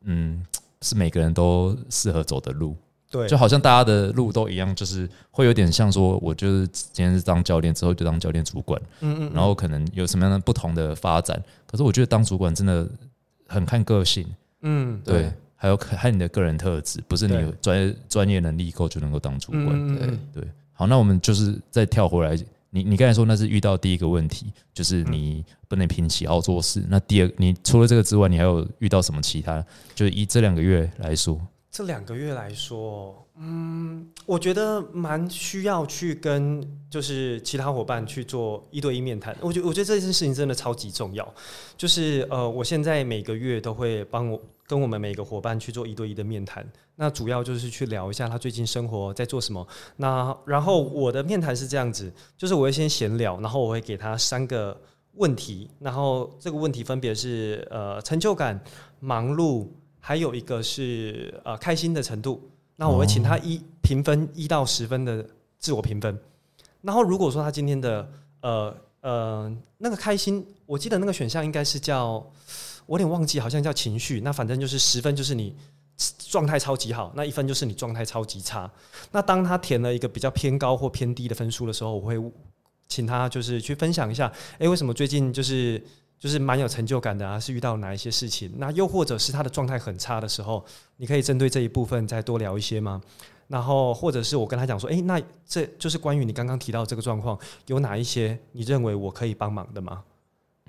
[0.02, 0.46] 嗯
[0.82, 2.76] 是每个人都适合走的路。
[3.12, 11.42] 对，就好像大家的路都一样，就是会有点像说，我就是今天是当教练，之后就当教练主管，嗯嗯，然后可能有什么样的不同的发展。
[11.66, 12.88] 可是我觉得当主管真的
[13.50, 14.26] 很看个性，
[14.62, 17.44] 嗯对，對还有看看你的个人特质，不是对。
[17.44, 19.66] 你专业专业能力够就能够当主管。
[19.66, 20.20] 嗯嗯嗯。
[20.32, 22.38] 对，好，那我们就是再跳回来，
[22.70, 26.82] 你你刚才说那是遇到第一个问题，就是你不能凭喜好做事。
[26.88, 29.62] 那第二，你除了这个之外，你还有遇到什么其他？
[29.94, 31.40] 就是以这两个月来说，
[31.72, 39.34] 这两个月来说，嗯，我觉得蛮需要去跟就是其他伙伴去做一对一面谈。
[39.40, 41.34] 我觉我觉得这件事情真的超级重要。
[41.78, 46.70] 就是呃，我现在每个月都会帮我跟我们每个伙伴去做一对一的面谈。
[46.98, 49.66] 那主要就是去聊一下他最近生活在做什么。
[49.96, 54.78] 那然后我的面谈是这样子，就是我会先闲聊，然后我会给他三个
[55.14, 58.62] 问题，然后这个问题分别是呃成就感、
[59.00, 59.68] 忙碌。
[60.02, 62.50] 还有一个是呃开心的程度，
[62.80, 65.26] 那我会请他一评分一到十分的
[65.60, 66.18] 自我评分。
[66.80, 72.26] 然后如果说他今天的呃呃那个开心，我记得那个选项应该是叫
[72.86, 74.22] 我有点忘记，好像叫情绪。
[74.22, 75.54] 那反正就是十分就是你
[76.30, 78.72] 状态超级好，那一分就是你状态超级差。
[79.12, 82.16] 那当他填了一个比较偏高或偏低的分数的时候，我会
[82.88, 85.84] 请他就是去分享一下，诶，为什么最近就是。
[86.20, 88.52] 就是蛮有成就感的啊，是遇到哪一些事情？
[88.58, 90.64] 那又或者是他的状态很差的时候，
[90.98, 93.02] 你可以针对这一部分再多聊一些吗？
[93.48, 100.04] 然后或者是我跟他讲说，诶，那这就是关于你刚刚提到这个状况，有哪一些你认为我可以帮忙的吗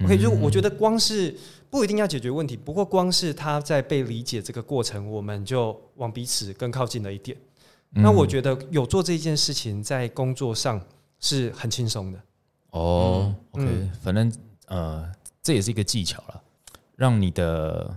[0.03, 1.37] ？OK，就我觉得光是
[1.69, 7.37] 不一定要解决问题，不过光是他在被理解这个过程，我们就往彼此更靠近了一点。
[7.93, 10.81] 嗯那我觉得有做这件事情，在工作上
[11.19, 12.19] 是很轻松的。
[12.71, 14.33] 哦嗯，OK，反正
[14.69, 16.41] 呃，这也是一个技巧了，
[16.97, 17.97] 让你的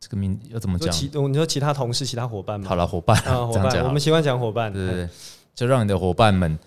[0.00, 0.92] 这个名要怎么讲？
[1.30, 2.68] 你说其他同事、其他伙伴吗？
[2.68, 4.72] 好了，伙伴，啊，伙伴，我们习惯讲伙伴。
[4.72, 5.08] 对对对，
[5.54, 6.58] 就让你的伙伴们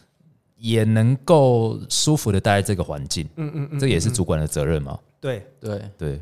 [0.56, 4.98] 也能够舒服的待在这个环境，嗯嗯嗯，这也是嗯主管的责任嘛。
[5.20, 6.22] 对对，对，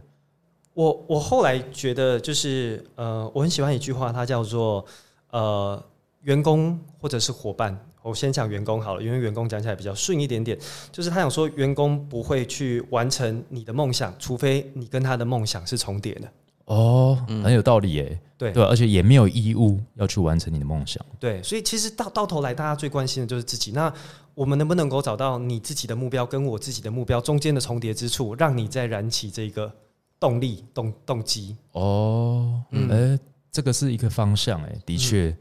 [0.74, 4.84] 我我后来觉得就是呃，我很喜欢一句话，它叫做
[5.30, 5.84] 呃，
[6.22, 7.80] 员工或者是伙伴。
[8.04, 10.58] 我先讲员工好了，因为员工讲起来比较顺一点点。
[10.92, 16.30] 就是他想说，员工不会去完成你的梦想，除非你跟他的梦想是重叠的。
[16.66, 18.20] 哦，嗯很有道理耶。
[18.38, 21.04] 对对，而且也没有义务要去完成你的梦想。
[21.20, 23.72] 对，所以其实到到头来，大家最关心的就是自己。
[23.72, 23.94] 那
[24.34, 29.72] 我们能不能够找到你自己的目标跟我自己的目标中间的重叠之处，让你再燃起这个
[30.20, 31.56] 动力、动动机？
[31.72, 33.20] 哦，嗯哎、
[33.52, 35.34] 这个是一个方向，哎，的确，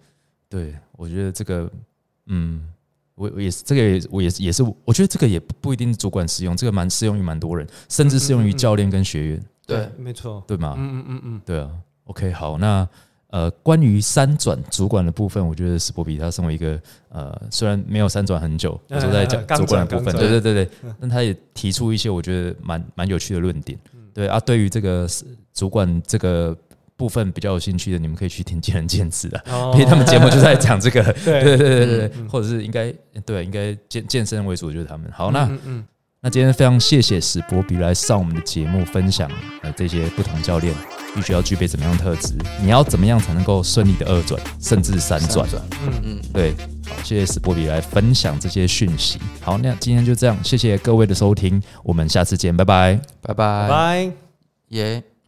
[0.48, 1.68] 对我觉得这个，
[2.26, 2.62] 嗯，
[3.14, 10.42] 我我也是，这个也我也是也是，我觉得这个也不不一定是主管适用，这个蛮适用于蛮多人，甚至适用于教练跟学员，对，没错。
[10.46, 10.74] 对吗？
[10.78, 11.70] 嗯嗯嗯嗯，对啊
[12.04, 12.88] ，OK，好，那
[13.28, 16.78] 呃，关于三转主管的部分，我觉得史波比他身为一个
[17.08, 20.70] 呃，虽然没有三转很久，我说在讲主管的部分，对对对对，
[21.00, 23.78] 但他也提出一些我觉得蛮蛮有趣的论点。
[24.12, 25.08] 对啊，对于这个
[25.54, 26.54] 主管这个
[27.02, 32.94] 部分比较有兴趣的，你们可以去听见仁见智的，哦 因为他们节目就在讲这个， 对对对对对或者是应该
[33.26, 35.10] 对应该健健身为主，就是他们。
[35.12, 35.50] 好，那
[36.20, 39.28] 那今天非常谢谢史博比来上我们的节目，分享
[39.62, 40.72] 呃这些不同教练
[41.12, 45.44] 必须要具备怎么样的特质，你要怎么样才能够顺利的二转甚至三转？
[45.84, 46.54] 嗯嗯，对，
[46.86, 49.18] 好，谢谢史波比来分享这些讯息。
[49.40, 52.94] 好，那今天就这样，谢谢各位的收听，我们下次见，拜拜。
[53.20, 54.12] 拜拜拜拜。
[54.68, 55.02] 耶。